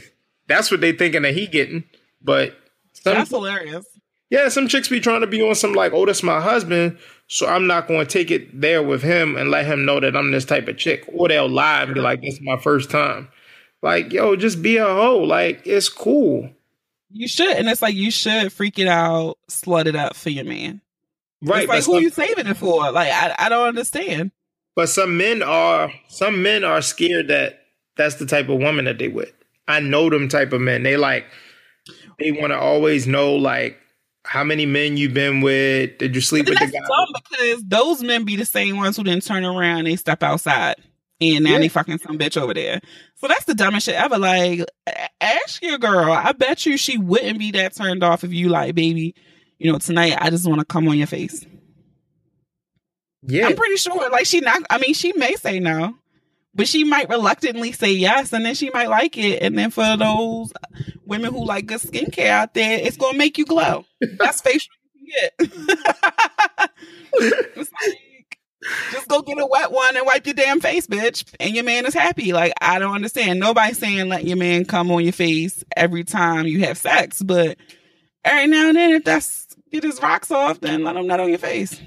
that's 0.49 0.71
what 0.71 0.81
they 0.81 0.93
thinking 0.93 1.23
that 1.23 1.35
he 1.35 1.47
getting. 1.47 1.85
But 2.21 2.57
some, 2.95 3.15
that's 3.15 3.31
hilarious. 3.31 3.87
Yeah, 4.31 4.49
some 4.49 4.67
chicks 4.67 4.89
be 4.89 4.99
trying 4.99 5.21
to 5.21 5.29
be 5.29 5.41
on 5.41 5.55
some 5.55 5.73
like, 5.73 5.93
oh, 5.93 6.05
that's 6.05 6.23
my 6.23 6.41
husband, 6.41 6.99
so 7.27 7.47
I'm 7.47 7.67
not 7.67 7.89
going 7.89 8.01
to 8.01 8.07
take 8.07 8.31
it 8.31 8.61
there 8.61 8.83
with 8.83 9.03
him 9.03 9.37
and 9.37 9.51
let 9.51 9.67
him 9.67 9.85
know 9.85 10.01
that 10.01 10.17
I'm 10.17 10.31
this 10.31 10.45
type 10.45 10.69
of 10.69 10.77
chick. 10.77 11.05
Or 11.13 11.29
they'll 11.29 11.49
lie 11.49 11.83
and 11.83 11.95
be 11.95 12.01
like, 12.01 12.21
this 12.21 12.35
is 12.35 12.41
my 12.43 12.57
first 12.57 12.91
time. 12.91 13.29
Like, 13.83 14.13
yo, 14.13 14.37
just 14.37 14.63
be 14.63 14.77
a 14.77 14.85
hoe. 14.85 15.19
Like, 15.19 15.63
it's 15.67 15.89
cool. 15.89 16.51
You 17.11 17.29
should, 17.29 17.57
and 17.57 17.69
it's 17.69 17.83
like 17.83 17.95
you 17.95 18.11
should 18.11 18.53
freak 18.53 18.79
it 18.79 18.89
out, 18.89 19.39
slut 19.51 19.87
it 19.87 19.97
up 19.97 20.17
for 20.17 20.31
your 20.31 20.45
man. 20.45 20.81
Right. 21.43 21.63
It's 21.63 21.69
like 21.69 21.85
who 21.85 21.95
some, 21.95 22.03
you 22.03 22.11
saving 22.11 22.47
it 22.47 22.57
for? 22.57 22.91
Like 22.91 23.13
I, 23.13 23.35
I 23.39 23.49
don't 23.49 23.69
understand. 23.69 24.33
But 24.75 24.89
some 24.89 25.17
men 25.17 25.43
are 25.43 25.93
some 26.09 26.43
men 26.43 26.65
are 26.65 26.83
scared 26.83 27.29
that 27.29 27.61
that's 27.97 28.17
the 28.17 28.27
type 28.27 28.49
of 28.49 28.59
woman 28.59 28.87
that 28.87 28.99
they 28.99 29.09
with. 29.09 29.33
I 29.69 29.81
know 29.81 30.11
them 30.11 30.29
type 30.29 30.53
of 30.53 30.61
men. 30.61 30.83
They 30.83 30.97
like 30.97 31.27
they 32.19 32.33
want 32.33 32.53
to 32.53 32.59
always 32.59 33.07
know 33.07 33.35
like 33.37 33.79
how 34.27 34.45
many 34.45 34.67
men 34.67 34.97
you 34.97 35.09
been 35.09 35.41
with? 35.41 35.99
Did 35.99 36.15
you 36.15 36.21
sleep 36.21 36.49
with 36.49 36.59
the 36.59 36.67
guy? 36.67 36.81
Because 37.31 37.65
those 37.65 38.03
men 38.03 38.25
be 38.25 38.37
the 38.37 38.45
same 38.45 38.77
ones 38.77 38.97
who 38.97 39.05
didn't 39.05 39.25
turn 39.25 39.45
around. 39.45 39.85
They 39.85 39.97
step 39.97 40.23
outside 40.23 40.77
and 41.21 41.45
now 41.45 41.53
yeah. 41.53 41.59
they 41.59 41.69
fucking 41.69 41.99
some 41.99 42.19
bitch 42.19 42.41
over 42.41 42.53
there. 42.53 42.81
So 43.17 43.29
that's 43.29 43.45
the 43.45 43.55
dumbest 43.55 43.87
shit 43.87 43.95
ever. 43.95 44.19
Like, 44.19 44.65
ask 45.21 45.63
your 45.63 45.79
girl. 45.79 46.13
I 46.13 46.33
bet 46.33 46.67
you 46.67 46.77
she 46.77 46.99
wouldn't 46.99 47.39
be 47.39 47.53
that 47.53 47.75
turned 47.75 48.05
off 48.05 48.25
if 48.25 48.33
you 48.33 48.49
like, 48.49 48.75
baby 48.75 49.15
you 49.59 49.73
know, 49.73 49.79
tonight 49.79 50.17
I 50.19 50.31
just 50.31 50.47
want 50.47 50.61
to 50.61 50.65
come 50.65 50.89
on 50.89 50.99
your 50.99 51.07
face. 51.07 51.45
Yeah. 53.23 53.47
I'm 53.47 53.57
pretty 53.57 53.77
sure. 53.77 54.11
Like 54.11 54.27
she 54.27 54.41
not 54.41 54.63
I 54.71 54.79
mean, 54.79 54.95
she 54.95 55.13
may 55.15 55.35
say 55.35 55.59
no, 55.59 55.95
but 56.57 56.67
she 56.67 56.83
might 56.83 57.09
reluctantly 57.09 57.71
say 57.71 57.93
yes, 57.93 58.33
and 58.33 58.45
then 58.45 58.55
she 58.55 58.71
might 58.71 58.89
like 58.89 59.17
it. 59.17 59.43
And 59.43 59.57
then 59.57 59.71
for 59.71 59.97
those 59.97 60.53
women 61.05 61.33
who 61.33 61.45
like 61.45 61.67
good 61.67 61.81
skincare 61.81 62.31
out 62.31 62.55
there, 62.55 62.81
it's 62.81 62.97
gonna 62.97 63.17
make 63.17 63.39
you 63.39 63.45
glow. 63.45 63.85
That's 64.19 64.41
facial 64.41 64.73
you 65.07 65.29
can 65.39 65.51
like 67.21 68.41
just 68.91 69.07
go 69.09 69.23
get 69.23 69.39
a 69.39 69.47
wet 69.47 69.71
one 69.71 69.97
and 69.97 70.05
wipe 70.07 70.27
your 70.27 70.35
damn 70.35 70.61
face, 70.61 70.87
bitch. 70.87 71.25
And 71.39 71.55
your 71.55 71.65
man 71.65 71.87
is 71.87 71.95
happy. 71.95 72.33
Like, 72.33 72.53
I 72.61 72.79
don't 72.79 72.95
understand. 72.95 73.39
Nobody's 73.39 73.79
saying 73.79 74.09
let 74.09 74.25
your 74.25 74.37
man 74.37 74.65
come 74.65 74.91
on 74.91 75.05
your 75.05 75.13
face 75.13 75.63
every 75.77 76.05
time 76.05 76.47
you 76.47 76.61
have 76.65 76.79
sex, 76.79 77.23
but 77.23 77.59
every 78.25 78.49
now 78.49 78.69
and 78.69 78.77
then, 78.77 78.91
if 78.93 79.05
that's 79.05 79.47
get 79.71 79.85
his 79.85 80.01
rocks 80.03 80.31
off, 80.31 80.61
then 80.61 80.83
let 80.85 80.97
him 80.97 81.07
nut 81.07 81.21
on 81.21 81.29
your 81.29 81.39
face. 81.39 81.81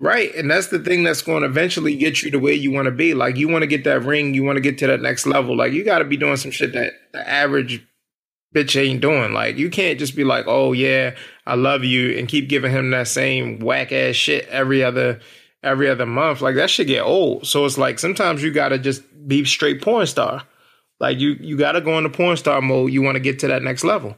Right. 0.00 0.34
And 0.34 0.50
that's 0.50 0.68
the 0.68 0.78
thing 0.78 1.04
that's 1.04 1.20
going 1.20 1.42
to 1.42 1.48
eventually 1.48 1.94
get 1.94 2.22
you 2.22 2.30
to 2.30 2.38
where 2.38 2.54
you 2.54 2.72
want 2.72 2.86
to 2.86 2.90
be. 2.90 3.12
Like, 3.12 3.36
you 3.36 3.48
want 3.48 3.62
to 3.62 3.66
get 3.66 3.84
that 3.84 4.02
ring, 4.02 4.32
you 4.32 4.42
want 4.42 4.56
to 4.56 4.62
get 4.62 4.78
to 4.78 4.86
that 4.86 5.02
next 5.02 5.26
level. 5.26 5.54
Like, 5.54 5.72
you 5.72 5.84
got 5.84 5.98
to 5.98 6.06
be 6.06 6.16
doing 6.16 6.38
some 6.38 6.50
shit 6.50 6.72
that 6.72 6.94
the 7.12 7.28
average 7.28 7.86
bitch 8.54 8.80
ain't 8.80 9.02
doing. 9.02 9.34
Like, 9.34 9.58
you 9.58 9.68
can't 9.68 9.98
just 9.98 10.16
be 10.16 10.24
like, 10.24 10.46
oh, 10.48 10.72
yeah, 10.72 11.16
I 11.46 11.54
love 11.54 11.84
you, 11.84 12.16
and 12.18 12.28
keep 12.28 12.48
giving 12.48 12.72
him 12.72 12.90
that 12.90 13.08
same 13.08 13.58
whack 13.58 13.92
ass 13.92 14.16
shit 14.16 14.48
every 14.48 14.82
other. 14.82 15.20
Every 15.62 15.90
other 15.90 16.06
month, 16.06 16.40
like 16.40 16.54
that 16.54 16.70
should 16.70 16.86
get 16.86 17.02
old. 17.02 17.46
So 17.46 17.66
it's 17.66 17.76
like 17.76 17.98
sometimes 17.98 18.42
you 18.42 18.50
gotta 18.50 18.78
just 18.78 19.02
be 19.28 19.44
straight 19.44 19.82
porn 19.82 20.06
star. 20.06 20.42
Like 20.98 21.18
you, 21.18 21.36
you 21.38 21.58
gotta 21.58 21.82
go 21.82 21.98
into 21.98 22.08
porn 22.08 22.38
star 22.38 22.62
mode. 22.62 22.92
You 22.92 23.02
want 23.02 23.16
to 23.16 23.20
get 23.20 23.40
to 23.40 23.48
that 23.48 23.62
next 23.62 23.84
level, 23.84 24.16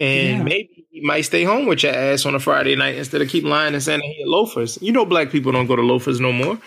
and 0.00 0.38
yeah. 0.38 0.42
maybe 0.42 0.79
you 1.00 1.06
might 1.06 1.22
stay 1.22 1.44
home 1.44 1.66
with 1.66 1.82
your 1.82 1.94
ass 1.94 2.26
on 2.26 2.34
a 2.34 2.38
Friday 2.38 2.76
night 2.76 2.96
instead 2.96 3.22
of 3.22 3.28
keep 3.28 3.44
lying 3.44 3.72
and 3.72 3.82
saying 3.82 4.02
he 4.02 4.22
at 4.22 4.28
loafers. 4.28 4.78
You 4.82 4.92
know, 4.92 5.06
black 5.06 5.30
people 5.30 5.50
don't 5.50 5.66
go 5.66 5.74
to 5.74 5.82
loafers 5.82 6.20
no 6.20 6.30
more. 6.30 6.58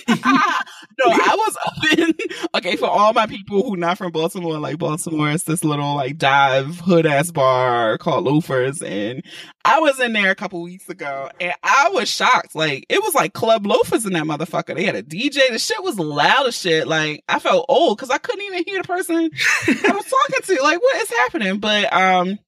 no, 0.08 0.14
I 0.18 1.36
was 1.36 1.56
up 1.64 1.98
in 1.98 2.14
okay 2.54 2.76
for 2.76 2.86
all 2.86 3.14
my 3.14 3.26
people 3.26 3.62
who 3.62 3.76
not 3.76 3.96
from 3.96 4.12
Baltimore. 4.12 4.58
Like 4.58 4.76
Baltimore, 4.76 5.30
it's 5.30 5.44
this 5.44 5.64
little 5.64 5.94
like 5.94 6.18
dive 6.18 6.80
hood 6.80 7.06
ass 7.06 7.30
bar 7.30 7.96
called 7.96 8.24
Loafers, 8.24 8.82
and 8.82 9.22
I 9.64 9.80
was 9.80 9.98
in 9.98 10.12
there 10.12 10.30
a 10.30 10.34
couple 10.34 10.60
weeks 10.62 10.88
ago, 10.90 11.30
and 11.40 11.54
I 11.62 11.90
was 11.94 12.10
shocked. 12.10 12.54
Like 12.54 12.84
it 12.90 13.02
was 13.02 13.14
like 13.14 13.32
Club 13.32 13.66
Loafers 13.66 14.04
in 14.04 14.12
that 14.12 14.24
motherfucker. 14.24 14.74
They 14.74 14.84
had 14.84 14.96
a 14.96 15.02
DJ. 15.02 15.48
The 15.48 15.58
shit 15.58 15.82
was 15.82 15.98
loud 15.98 16.46
as 16.46 16.58
shit. 16.58 16.86
Like 16.86 17.24
I 17.26 17.38
felt 17.38 17.64
old 17.68 17.96
because 17.96 18.10
I 18.10 18.18
couldn't 18.18 18.44
even 18.44 18.64
hear 18.66 18.82
the 18.82 18.86
person 18.86 19.30
I 19.66 19.92
was 19.92 20.04
talking 20.04 20.56
to. 20.56 20.62
Like 20.62 20.82
what 20.82 20.96
is 20.96 21.10
happening? 21.10 21.58
But 21.58 21.90
um, 21.90 22.38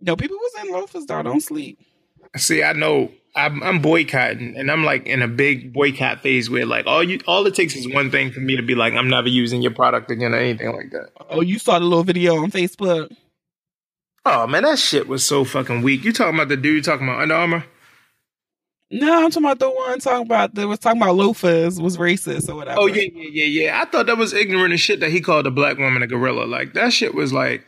no, 0.00 0.16
people 0.16 0.36
was 0.36 0.64
in 0.64 0.72
Loafers 0.72 1.06
though. 1.06 1.22
Don't 1.22 1.40
sleep. 1.40 1.78
See, 2.36 2.62
I 2.62 2.72
know 2.72 3.10
I'm, 3.34 3.62
I'm, 3.62 3.80
boycotting, 3.80 4.56
and 4.56 4.70
I'm 4.70 4.84
like 4.84 5.06
in 5.06 5.22
a 5.22 5.28
big 5.28 5.72
boycott 5.72 6.20
phase 6.20 6.48
where 6.48 6.66
like 6.66 6.86
all 6.86 7.02
you 7.02 7.20
all 7.26 7.46
it 7.46 7.54
takes 7.54 7.74
is 7.74 7.92
one 7.92 8.10
thing 8.10 8.30
for 8.30 8.40
me 8.40 8.56
to 8.56 8.62
be 8.62 8.74
like 8.74 8.94
I'm 8.94 9.08
never 9.08 9.28
using 9.28 9.62
your 9.62 9.74
product 9.74 10.10
again 10.10 10.34
or 10.34 10.38
anything 10.38 10.72
like 10.72 10.90
that. 10.90 11.10
Oh, 11.28 11.40
you 11.40 11.58
saw 11.58 11.78
the 11.78 11.84
little 11.84 12.04
video 12.04 12.36
on 12.36 12.50
Facebook? 12.50 13.14
Oh 14.24 14.46
man, 14.46 14.64
that 14.64 14.78
shit 14.78 15.08
was 15.08 15.24
so 15.24 15.44
fucking 15.44 15.82
weak. 15.82 16.04
You 16.04 16.12
talking 16.12 16.34
about 16.34 16.48
the 16.48 16.56
dude 16.56 16.84
talking 16.84 17.08
about 17.08 17.22
Under 17.22 17.34
Armour? 17.34 17.64
No, 18.92 19.24
I'm 19.24 19.30
talking 19.30 19.44
about 19.44 19.60
the 19.60 19.70
one 19.70 20.00
talking 20.00 20.26
about 20.26 20.54
that 20.56 20.66
was 20.66 20.80
talking 20.80 21.00
about 21.00 21.14
loafers 21.14 21.80
was 21.80 21.96
racist 21.96 22.48
or 22.48 22.56
whatever. 22.56 22.80
Oh 22.80 22.86
yeah, 22.86 23.08
yeah, 23.14 23.28
yeah, 23.30 23.44
yeah. 23.44 23.80
I 23.80 23.84
thought 23.88 24.06
that 24.06 24.18
was 24.18 24.32
ignorant 24.32 24.74
as 24.74 24.80
shit 24.80 24.98
that 25.00 25.10
he 25.10 25.20
called 25.20 25.46
a 25.46 25.50
black 25.50 25.78
woman 25.78 26.02
a 26.02 26.08
gorilla. 26.08 26.44
Like 26.44 26.74
that 26.74 26.92
shit 26.92 27.14
was 27.14 27.32
like, 27.32 27.64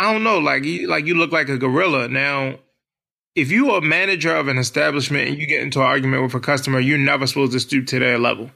I 0.00 0.12
don't 0.12 0.24
know, 0.24 0.38
like 0.38 0.64
you 0.64 0.88
like 0.88 1.06
you 1.06 1.14
look 1.14 1.32
like 1.32 1.48
a 1.48 1.58
gorilla 1.58 2.08
now 2.08 2.58
if 3.34 3.50
you 3.50 3.70
are 3.70 3.78
a 3.78 3.82
manager 3.82 4.34
of 4.34 4.48
an 4.48 4.58
establishment 4.58 5.28
and 5.28 5.38
you 5.38 5.46
get 5.46 5.62
into 5.62 5.80
an 5.80 5.86
argument 5.86 6.22
with 6.22 6.34
a 6.34 6.40
customer, 6.40 6.80
you're 6.80 6.98
never 6.98 7.26
supposed 7.26 7.52
to 7.52 7.60
stoop 7.60 7.86
to 7.86 7.98
their 7.98 8.18
level. 8.18 8.50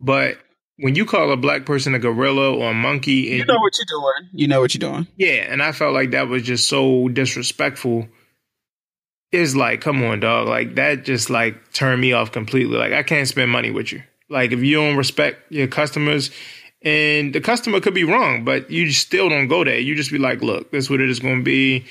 But 0.00 0.38
when 0.78 0.94
you 0.94 1.04
call 1.04 1.30
a 1.30 1.36
black 1.36 1.64
person 1.66 1.94
a 1.94 1.98
gorilla 1.98 2.54
or 2.54 2.70
a 2.70 2.74
monkey, 2.74 3.12
you 3.12 3.44
know 3.44 3.58
what 3.58 3.72
you're 3.78 4.00
doing. 4.00 4.30
You 4.32 4.48
know 4.48 4.60
what 4.60 4.74
you're 4.74 4.90
doing. 4.90 5.06
Yeah, 5.16 5.46
and 5.50 5.62
I 5.62 5.72
felt 5.72 5.94
like 5.94 6.10
that 6.10 6.28
was 6.28 6.42
just 6.42 6.68
so 6.68 7.08
disrespectful. 7.08 8.08
It's 9.30 9.54
like, 9.54 9.80
come 9.80 10.02
on, 10.02 10.20
dog. 10.20 10.48
Like 10.48 10.74
that 10.74 11.04
just 11.04 11.30
like 11.30 11.72
turned 11.72 12.00
me 12.00 12.12
off 12.12 12.32
completely. 12.32 12.78
Like 12.78 12.92
I 12.92 13.02
can't 13.02 13.28
spend 13.28 13.50
money 13.50 13.70
with 13.70 13.92
you. 13.92 14.02
Like 14.28 14.52
if 14.52 14.60
you 14.60 14.76
don't 14.76 14.96
respect 14.96 15.52
your 15.52 15.68
customers, 15.68 16.30
and 16.82 17.34
the 17.34 17.40
customer 17.40 17.80
could 17.80 17.94
be 17.94 18.04
wrong, 18.04 18.44
but 18.44 18.70
you 18.70 18.90
still 18.92 19.28
don't 19.28 19.48
go 19.48 19.64
there. 19.64 19.78
You 19.78 19.94
just 19.94 20.10
be 20.10 20.18
like, 20.18 20.40
look, 20.42 20.70
this 20.70 20.84
is 20.84 20.90
what 20.90 21.00
it 21.00 21.10
is 21.10 21.20
going 21.20 21.38
to 21.38 21.44
be 21.44 21.84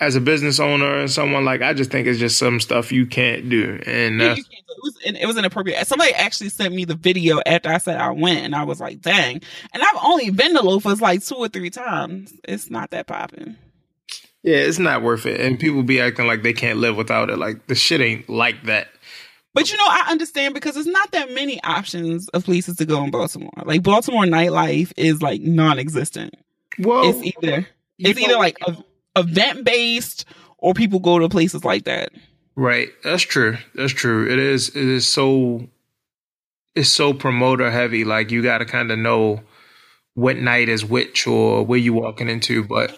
as 0.00 0.16
a 0.16 0.20
business 0.20 0.58
owner 0.58 0.98
and 0.98 1.10
someone 1.10 1.44
like 1.44 1.62
I 1.62 1.72
just 1.72 1.90
think 1.90 2.06
it's 2.06 2.18
just 2.18 2.38
some 2.38 2.60
stuff 2.60 2.90
you 2.90 3.06
can't 3.06 3.48
do. 3.48 3.80
And 3.86 4.20
yeah, 4.20 4.32
it 4.34 4.82
was 4.82 4.98
it 5.04 5.26
was 5.26 5.36
inappropriate. 5.36 5.86
Somebody 5.86 6.12
actually 6.14 6.48
sent 6.48 6.74
me 6.74 6.84
the 6.84 6.96
video 6.96 7.40
after 7.46 7.68
I 7.70 7.78
said 7.78 8.00
I 8.00 8.10
went, 8.10 8.44
and 8.44 8.54
I 8.54 8.64
was 8.64 8.80
like, 8.80 9.00
"Dang!" 9.00 9.40
And 9.72 9.82
I've 9.82 10.04
only 10.04 10.30
been 10.30 10.54
to 10.54 10.62
Loafers 10.62 11.00
like 11.00 11.24
two 11.24 11.36
or 11.36 11.48
three 11.48 11.70
times. 11.70 12.32
It's 12.44 12.70
not 12.70 12.90
that 12.90 13.06
popping. 13.06 13.56
Yeah, 14.42 14.56
it's 14.56 14.78
not 14.78 15.02
worth 15.02 15.24
it. 15.24 15.40
And 15.40 15.58
people 15.58 15.82
be 15.82 16.00
acting 16.00 16.26
like 16.26 16.42
they 16.42 16.52
can't 16.52 16.78
live 16.78 16.96
without 16.96 17.30
it. 17.30 17.38
Like 17.38 17.66
the 17.66 17.74
shit 17.74 18.00
ain't 18.00 18.28
like 18.28 18.62
that. 18.64 18.88
But 19.54 19.70
you 19.70 19.76
know, 19.76 19.86
I 19.86 20.06
understand 20.08 20.52
because 20.52 20.76
it's 20.76 20.88
not 20.88 21.12
that 21.12 21.32
many 21.32 21.62
options 21.62 22.28
of 22.30 22.44
places 22.44 22.76
to 22.76 22.84
go 22.84 23.04
in 23.04 23.10
Baltimore. 23.12 23.52
Like 23.64 23.84
Baltimore 23.84 24.24
nightlife 24.24 24.92
is 24.96 25.22
like 25.22 25.40
non-existent. 25.40 26.34
Well, 26.80 27.08
it's 27.08 27.22
either 27.22 27.66
it's 27.98 28.18
either 28.18 28.36
like 28.36 28.58
a 28.66 28.76
event 29.16 29.64
based 29.64 30.24
or 30.58 30.74
people 30.74 30.98
go 30.98 31.20
to 31.20 31.28
places 31.28 31.64
like 31.64 31.84
that. 31.84 32.10
Right. 32.56 32.88
That's 33.04 33.22
true. 33.22 33.56
That's 33.74 33.92
true. 33.92 34.28
It 34.30 34.40
is 34.40 34.70
it 34.70 34.76
is 34.76 35.06
so 35.06 35.68
it's 36.74 36.90
so 36.90 37.12
promoter 37.12 37.70
heavy. 37.70 38.04
Like 38.04 38.32
you 38.32 38.42
gotta 38.42 38.64
kinda 38.64 38.96
know 38.96 39.40
what 40.14 40.36
night 40.36 40.68
is 40.68 40.84
which 40.84 41.26
or 41.26 41.64
where 41.64 41.78
you 41.78 41.92
walking 41.92 42.28
into. 42.28 42.64
But 42.64 42.90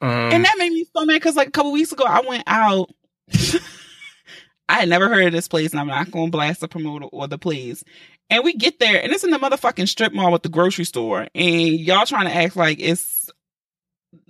um 0.00 0.10
And 0.10 0.44
that 0.44 0.56
made 0.58 0.72
me 0.72 0.86
so 0.96 1.04
mad 1.04 1.14
because 1.14 1.36
like 1.36 1.48
a 1.48 1.52
couple 1.52 1.70
weeks 1.70 1.92
ago 1.92 2.04
I 2.04 2.20
went 2.26 2.44
out 2.48 2.90
I 4.68 4.80
had 4.80 4.88
never 4.88 5.08
heard 5.08 5.26
of 5.26 5.32
this 5.32 5.48
place 5.48 5.72
and 5.72 5.80
I'm 5.80 5.86
not 5.86 6.10
gonna 6.10 6.30
blast 6.30 6.60
the 6.60 6.68
promoter 6.68 7.06
or 7.06 7.28
the 7.28 7.38
place. 7.38 7.84
And 8.30 8.44
we 8.44 8.54
get 8.54 8.78
there 8.78 9.02
and 9.02 9.12
it's 9.12 9.24
in 9.24 9.30
the 9.30 9.38
motherfucking 9.38 9.88
strip 9.88 10.12
mall 10.12 10.32
with 10.32 10.42
the 10.42 10.48
grocery 10.48 10.84
store. 10.84 11.28
And 11.34 11.68
y'all 11.80 12.06
trying 12.06 12.26
to 12.26 12.34
act 12.34 12.56
like 12.56 12.78
it's 12.80 13.30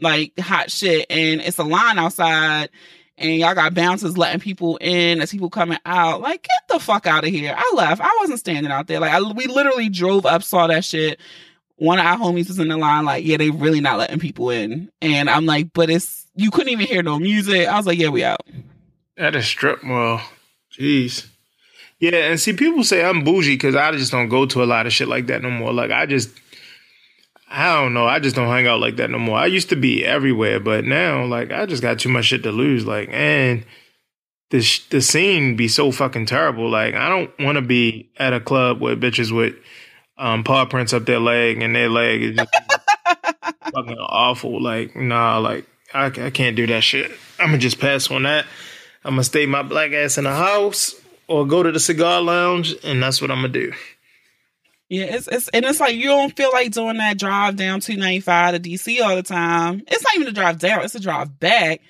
like 0.01 0.39
hot 0.39 0.71
shit 0.71 1.07
and 1.11 1.41
it's 1.41 1.59
a 1.59 1.65
line 1.65 1.99
outside 1.99 2.71
and 3.17 3.37
y'all 3.37 3.55
got 3.55 3.75
bouncers 3.75 4.19
letting 4.19 4.41
people 4.41 4.77
in 4.81 5.21
as 5.21 5.31
people 5.31 5.51
coming 5.51 5.79
out. 5.87 6.21
Like, 6.21 6.43
get 6.43 6.69
the 6.69 6.81
fuck 6.81 7.07
out 7.07 7.25
of 7.25 7.31
here. 7.31 7.55
I 7.57 7.73
left. 7.77 8.01
I 8.01 8.17
wasn't 8.21 8.41
standing 8.41 8.73
out 8.73 8.87
there. 8.87 9.01
Like, 9.01 9.13
I, 9.13 9.21
we 9.21 9.47
literally 9.47 9.89
drove 9.89 10.27
up, 10.27 10.43
saw 10.43 10.67
that 10.67 10.85
shit. 10.85 11.21
One 11.77 11.99
of 11.99 12.07
our 12.07 12.17
homies 12.17 12.49
was 12.49 12.59
in 12.59 12.69
the 12.69 12.77
line, 12.77 13.05
like, 13.05 13.25
yeah, 13.25 13.37
they 13.37 13.51
really 13.51 13.81
not 13.81 13.99
letting 13.99 14.19
people 14.19 14.51
in. 14.51 14.91
And 15.01 15.31
I'm 15.31 15.47
like, 15.47 15.73
but 15.73 15.91
it's, 15.91 16.27
you 16.35 16.51
couldn't 16.51 16.71
even 16.71 16.87
hear 16.87 17.03
no 17.03 17.19
music. 17.19 17.69
I 17.69 17.77
was 17.77 17.87
like, 17.87 17.99
yeah, 17.99 18.09
we 18.09 18.25
out. 18.25 18.41
At 19.17 19.37
a 19.37 19.43
strip 19.43 19.83
mall. 19.83 20.21
Jeez. 20.77 21.27
Yeah, 22.01 22.17
and 22.17 22.41
see, 22.41 22.53
people 22.53 22.85
say 22.85 23.05
I'm 23.05 23.23
bougie 23.25 23.55
because 23.55 23.77
I 23.77 23.93
just 23.93 24.13
don't 24.13 24.29
go 24.29 24.45
to 24.47 24.63
a 24.63 24.67
lot 24.67 24.87
of 24.87 24.93
shit 24.93 25.09
like 25.09 25.27
that 25.29 25.43
no 25.43 25.51
more. 25.51 25.73
Like, 25.73 25.91
I 25.91 26.07
just, 26.07 26.31
I 27.49 27.81
don't 27.81 27.95
know. 27.95 28.07
I 28.07 28.19
just 28.19 28.35
don't 28.35 28.49
hang 28.49 28.67
out 28.67 28.81
like 28.81 28.97
that 28.97 29.11
no 29.11 29.19
more. 29.19 29.39
I 29.39 29.47
used 29.47 29.69
to 29.69 29.77
be 29.77 30.05
everywhere, 30.05 30.59
but 30.59 30.85
now, 30.85 31.25
like, 31.25 31.53
I 31.53 31.67
just 31.67 31.83
got 31.83 32.01
too 32.01 32.09
much 32.09 32.27
shit 32.27 32.43
to 32.43 32.53
lose. 32.53 32.85
Like, 32.85 33.09
and 33.13 33.65
the 34.51 34.61
sh- 34.61 34.87
the 34.91 35.01
scene 35.01 35.57
be 35.57 35.69
so 35.69 35.93
fucking 35.93 36.27
terrible. 36.27 36.69
Like, 36.69 36.95
I 36.95 37.09
don't 37.09 37.31
want 37.39 37.57
to 37.57 37.63
be 37.63 38.11
at 38.17 38.33
a 38.33 38.41
club 38.41 38.81
with 38.81 39.01
bitches 39.01 39.35
with 39.35 39.55
um, 40.19 40.45
paw 40.45 40.65
prints 40.67 40.93
up 40.93 41.07
their 41.07 41.21
leg 41.21 41.63
and 41.63 41.75
their 41.75 41.89
leg 41.89 42.23
is 42.23 42.37
just 42.37 42.55
fucking 43.73 43.99
awful. 43.99 44.61
Like, 44.63 44.97
nah, 44.97 45.39
like, 45.39 45.67
I, 45.93 46.07
I 46.07 46.31
can't 46.31 46.57
do 46.57 46.67
that 46.67 46.83
shit. 46.83 47.13
I'm 47.39 47.47
gonna 47.47 47.59
just 47.59 47.79
pass 47.79 48.11
on 48.11 48.25
that. 48.25 48.47
I'm 49.05 49.13
gonna 49.13 49.25
stay 49.25 49.47
my 49.47 49.63
black 49.63 49.93
ass 49.93 50.19
in 50.19 50.25
the 50.25 50.35
house 50.35 50.95
or 51.29 51.47
go 51.47 51.63
to 51.63 51.73
the 51.73 51.81
cigar 51.81 52.21
lounge, 52.21 52.75
and 52.85 53.03
that's 53.03 53.21
what 53.21 53.31
I'm 53.31 53.39
gonna 53.39 53.49
do. 53.49 53.73
Yeah, 54.89 55.05
it's 55.05 55.29
it's 55.29 55.49
and 55.49 55.65
it's 55.65 55.81
like 55.81 55.95
you 55.95 56.05
don't 56.05 56.35
feel 56.37 56.53
like 56.53 56.71
doing 56.73 56.99
that 56.99 57.19
drive 57.19 57.57
down 57.57 57.81
two 57.81 57.97
ninety 57.97 58.21
five 58.21 58.55
to 58.55 58.61
DC 58.61 59.01
all 59.01 59.17
the 59.17 59.23
time. 59.23 59.83
It's 59.89 60.03
not 60.03 60.15
even 60.15 60.29
a 60.29 60.33
drive 60.33 60.59
down; 60.59 60.85
it's 60.85 60.95
a 60.95 61.01
drive 61.01 61.39
back. 61.39 61.81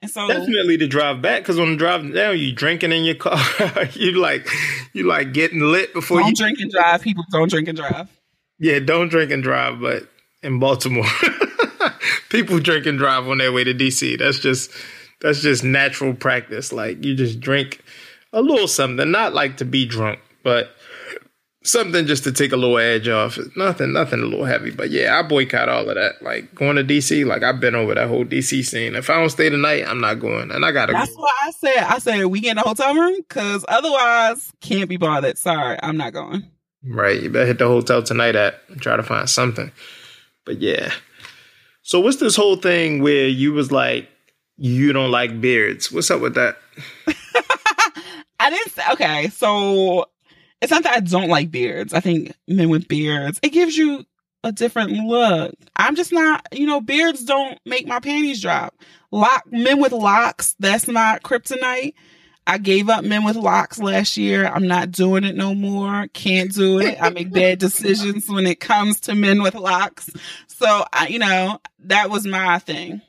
And 0.00 0.10
so 0.10 0.28
definitely 0.28 0.76
the 0.76 0.86
drive 0.86 1.20
back 1.20 1.42
because 1.42 1.58
on 1.58 1.72
the 1.72 1.76
drive 1.76 2.14
down, 2.14 2.38
you 2.38 2.52
drinking 2.52 2.92
in 2.92 3.04
your 3.04 3.16
car. 3.16 3.38
you 3.94 4.12
like 4.12 4.48
you 4.92 5.06
like 5.06 5.32
getting 5.32 5.60
lit 5.60 5.92
before 5.92 6.20
don't 6.20 6.30
you 6.30 6.34
drink 6.34 6.60
and 6.60 6.70
drive. 6.70 7.02
People 7.02 7.24
don't 7.32 7.50
drink 7.50 7.68
and 7.68 7.76
drive. 7.76 8.08
Yeah, 8.58 8.78
don't 8.78 9.08
drink 9.08 9.32
and 9.32 9.42
drive. 9.42 9.80
But 9.80 10.08
in 10.42 10.60
Baltimore, 10.60 11.04
people 12.28 12.60
drink 12.60 12.86
and 12.86 12.98
drive 12.98 13.26
on 13.28 13.38
their 13.38 13.52
way 13.52 13.64
to 13.64 13.74
DC. 13.74 14.18
That's 14.18 14.38
just 14.38 14.70
that's 15.20 15.40
just 15.40 15.64
natural 15.64 16.14
practice. 16.14 16.72
Like 16.72 17.04
you 17.04 17.14
just 17.14 17.40
drink 17.40 17.82
a 18.32 18.42
little 18.42 18.68
something, 18.68 19.10
not 19.10 19.34
like 19.34 19.56
to 19.58 19.64
be 19.64 19.86
drunk, 19.86 20.20
but 20.42 20.70
something 21.68 22.06
just 22.06 22.24
to 22.24 22.32
take 22.32 22.52
a 22.52 22.56
little 22.56 22.78
edge 22.78 23.08
off. 23.08 23.38
Nothing, 23.56 23.92
nothing 23.92 24.20
a 24.20 24.24
little 24.24 24.44
heavy. 24.44 24.70
But 24.70 24.90
yeah, 24.90 25.18
I 25.18 25.22
boycott 25.22 25.68
all 25.68 25.88
of 25.88 25.94
that. 25.94 26.22
Like 26.22 26.54
going 26.54 26.76
to 26.76 26.84
DC, 26.84 27.26
like 27.26 27.42
I've 27.42 27.60
been 27.60 27.74
over 27.74 27.94
that 27.94 28.08
whole 28.08 28.24
DC 28.24 28.64
scene. 28.64 28.94
If 28.94 29.10
I 29.10 29.18
don't 29.18 29.30
stay 29.30 29.48
tonight, 29.50 29.84
I'm 29.86 30.00
not 30.00 30.20
going. 30.20 30.50
And 30.50 30.64
I 30.64 30.72
gotta 30.72 30.92
That's 30.92 31.14
go. 31.14 31.22
what 31.22 31.34
I 31.42 31.50
said. 31.50 31.78
I 31.78 31.98
said 31.98 32.24
we 32.26 32.40
get 32.40 32.52
in 32.52 32.58
a 32.58 32.62
hotel 32.62 32.94
room 32.94 33.16
because 33.16 33.64
otherwise 33.68 34.52
can't 34.60 34.88
be 34.88 34.96
bothered. 34.96 35.38
Sorry, 35.38 35.78
I'm 35.82 35.96
not 35.96 36.12
going. 36.12 36.44
Right. 36.84 37.20
You 37.22 37.30
better 37.30 37.46
hit 37.46 37.58
the 37.58 37.66
hotel 37.66 38.02
tonight 38.02 38.36
at 38.36 38.60
and 38.68 38.80
try 38.80 38.96
to 38.96 39.02
find 39.02 39.28
something. 39.28 39.72
But 40.44 40.60
yeah. 40.60 40.92
So 41.82 42.00
what's 42.00 42.18
this 42.18 42.36
whole 42.36 42.56
thing 42.56 43.02
where 43.02 43.28
you 43.28 43.52
was 43.52 43.72
like, 43.72 44.08
you 44.58 44.92
don't 44.92 45.10
like 45.10 45.40
beards? 45.40 45.90
What's 45.90 46.10
up 46.10 46.20
with 46.20 46.34
that? 46.34 46.58
I 48.40 48.50
didn't 48.50 48.72
say 48.72 48.82
okay, 48.92 49.28
so 49.28 50.06
it's 50.60 50.70
not 50.70 50.82
that 50.82 50.96
I 50.96 51.00
don't 51.00 51.28
like 51.28 51.50
beards. 51.50 51.94
I 51.94 52.00
think 52.00 52.34
men 52.46 52.68
with 52.68 52.88
beards, 52.88 53.38
it 53.42 53.50
gives 53.50 53.76
you 53.76 54.04
a 54.44 54.52
different 54.52 54.92
look. 54.92 55.54
I'm 55.76 55.96
just 55.96 56.12
not, 56.12 56.46
you 56.52 56.66
know, 56.66 56.80
beards 56.80 57.24
don't 57.24 57.58
make 57.64 57.86
my 57.86 58.00
panties 58.00 58.40
drop. 58.40 58.74
Lock 59.10 59.44
men 59.50 59.80
with 59.80 59.92
locks, 59.92 60.54
that's 60.58 60.86
my 60.88 61.18
kryptonite. 61.22 61.94
I 62.46 62.56
gave 62.56 62.88
up 62.88 63.04
men 63.04 63.24
with 63.24 63.36
locks 63.36 63.78
last 63.78 64.16
year. 64.16 64.46
I'm 64.46 64.66
not 64.66 64.90
doing 64.90 65.22
it 65.24 65.36
no 65.36 65.54
more. 65.54 66.08
Can't 66.14 66.50
do 66.52 66.78
it. 66.80 66.96
I 67.00 67.10
make 67.10 67.30
bad 67.30 67.58
decisions 67.58 68.26
when 68.26 68.46
it 68.46 68.58
comes 68.58 69.00
to 69.00 69.14
men 69.14 69.42
with 69.42 69.54
locks. 69.54 70.08
So, 70.46 70.84
I, 70.90 71.08
you 71.08 71.18
know, 71.18 71.60
that 71.80 72.08
was 72.08 72.26
my 72.26 72.58
thing. 72.58 73.02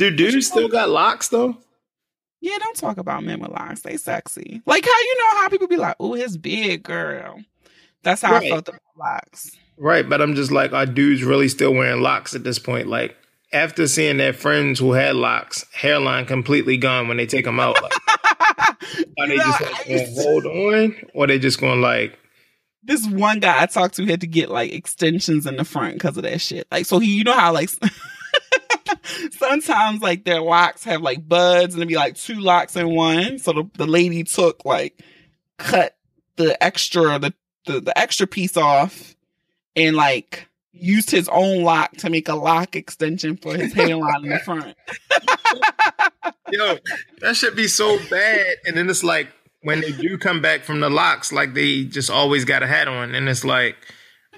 Do 0.00 0.10
dudes 0.10 0.46
still 0.46 0.68
got 0.68 0.88
locks 0.88 1.28
though? 1.28 1.58
Yeah, 2.40 2.56
don't 2.58 2.74
talk 2.74 2.96
about 2.96 3.22
men 3.22 3.38
with 3.38 3.50
locks. 3.50 3.82
They 3.82 3.98
sexy. 3.98 4.62
Like 4.64 4.82
how 4.82 4.98
you 4.98 5.16
know 5.18 5.40
how 5.40 5.48
people 5.50 5.68
be 5.68 5.76
like, 5.76 5.96
"Oh, 6.00 6.14
his 6.14 6.38
big 6.38 6.84
girl." 6.84 7.38
That's 8.02 8.22
how 8.22 8.32
right. 8.32 8.44
I 8.44 8.48
felt 8.48 8.68
about 8.70 8.80
locks. 8.96 9.58
Right, 9.76 10.08
but 10.08 10.22
I'm 10.22 10.36
just 10.36 10.50
like, 10.50 10.72
are 10.72 10.86
dudes 10.86 11.22
really 11.22 11.50
still 11.50 11.74
wearing 11.74 12.00
locks 12.00 12.34
at 12.34 12.44
this 12.44 12.58
point? 12.58 12.86
Like 12.86 13.14
after 13.52 13.86
seeing 13.86 14.16
their 14.16 14.32
friends 14.32 14.78
who 14.78 14.92
had 14.92 15.16
locks, 15.16 15.66
hairline 15.74 16.24
completely 16.24 16.78
gone 16.78 17.06
when 17.06 17.18
they 17.18 17.26
take 17.26 17.44
them 17.44 17.60
out. 17.60 17.82
Like, 17.82 17.92
Are 19.18 19.28
they 19.28 19.36
just 19.36 19.60
like, 19.60 19.86
going 19.86 20.14
hold 20.14 20.46
on, 20.46 20.96
or 21.12 21.26
they 21.26 21.38
just 21.38 21.60
going 21.60 21.82
like? 21.82 22.18
This 22.84 23.06
one 23.06 23.40
guy 23.40 23.64
I 23.64 23.66
talked 23.66 23.96
to 23.96 24.06
had 24.06 24.22
to 24.22 24.26
get 24.26 24.50
like 24.50 24.72
extensions 24.72 25.44
in 25.46 25.56
the 25.56 25.64
front 25.66 25.92
because 25.96 26.16
of 26.16 26.22
that 26.22 26.40
shit. 26.40 26.66
Like, 26.70 26.86
so 26.86 27.00
he, 27.00 27.18
you 27.18 27.24
know 27.24 27.34
how 27.34 27.52
like 27.52 27.68
sometimes 29.32 30.00
like 30.00 30.24
their 30.24 30.40
locks 30.40 30.84
have 30.84 31.02
like 31.02 31.26
buds 31.26 31.74
and 31.74 31.82
it'd 31.82 31.88
be 31.88 31.96
like 31.96 32.16
two 32.16 32.40
locks 32.40 32.76
in 32.76 32.94
one. 32.94 33.38
So 33.38 33.52
the, 33.52 33.70
the 33.74 33.86
lady 33.86 34.24
took 34.24 34.64
like 34.64 35.02
cut 35.58 35.96
the 36.36 36.62
extra 36.62 37.18
the, 37.18 37.34
the 37.66 37.80
the 37.80 37.98
extra 37.98 38.26
piece 38.26 38.56
off 38.56 39.14
and 39.76 39.96
like 39.96 40.48
used 40.72 41.10
his 41.10 41.28
own 41.28 41.62
lock 41.62 41.92
to 41.98 42.10
make 42.10 42.28
a 42.28 42.34
lock 42.34 42.76
extension 42.76 43.36
for 43.36 43.54
his 43.54 43.72
hairline 43.72 44.24
in 44.24 44.30
the 44.30 44.38
front. 44.38 44.74
Yo, 46.52 46.78
that 47.20 47.36
should 47.36 47.54
be 47.54 47.68
so 47.68 47.98
bad. 48.08 48.56
And 48.66 48.76
then 48.76 48.88
it's 48.88 49.04
like 49.04 49.28
when 49.62 49.80
they 49.80 49.92
do 49.92 50.18
come 50.18 50.40
back 50.40 50.62
from 50.62 50.80
the 50.80 50.90
locks, 50.90 51.32
like 51.32 51.54
they 51.54 51.84
just 51.84 52.10
always 52.10 52.44
got 52.44 52.62
a 52.62 52.66
hat 52.66 52.88
on, 52.88 53.14
and 53.14 53.28
it's 53.28 53.44
like 53.44 53.76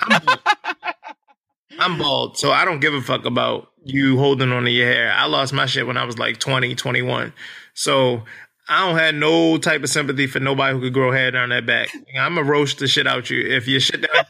I'm 0.00 0.20
bald. 0.24 0.40
I'm 1.78 1.98
bald, 1.98 2.38
so 2.38 2.52
I 2.52 2.64
don't 2.64 2.80
give 2.80 2.94
a 2.94 3.00
fuck 3.00 3.24
about 3.24 3.71
you 3.85 4.18
holding 4.18 4.53
on 4.53 4.64
to 4.64 4.70
your 4.70 4.87
hair. 4.87 5.12
I 5.12 5.26
lost 5.26 5.53
my 5.53 5.66
shit 5.66 5.87
when 5.87 5.97
I 5.97 6.05
was 6.05 6.18
like 6.18 6.39
20, 6.39 6.74
21. 6.74 7.33
So 7.74 8.22
I 8.68 8.87
don't 8.87 8.97
have 8.99 9.14
no 9.14 9.59
type 9.59 9.83
of 9.83 9.89
sympathy 9.89 10.26
for 10.26 10.41
nobody 10.41 10.74
who 10.74 10.80
could 10.80 10.93
grow 10.93 11.11
hair 11.11 11.30
down 11.30 11.49
that 11.51 11.66
back. 11.66 11.89
I'm 12.18 12.37
gonna 12.37 12.47
roast 12.49 12.78
the 12.78 12.89
shit 12.89 13.07
out 13.07 13.28
you 13.30 13.41
if 13.41 13.66
your 13.66 13.80
shit 13.80 14.03
down 14.03 14.24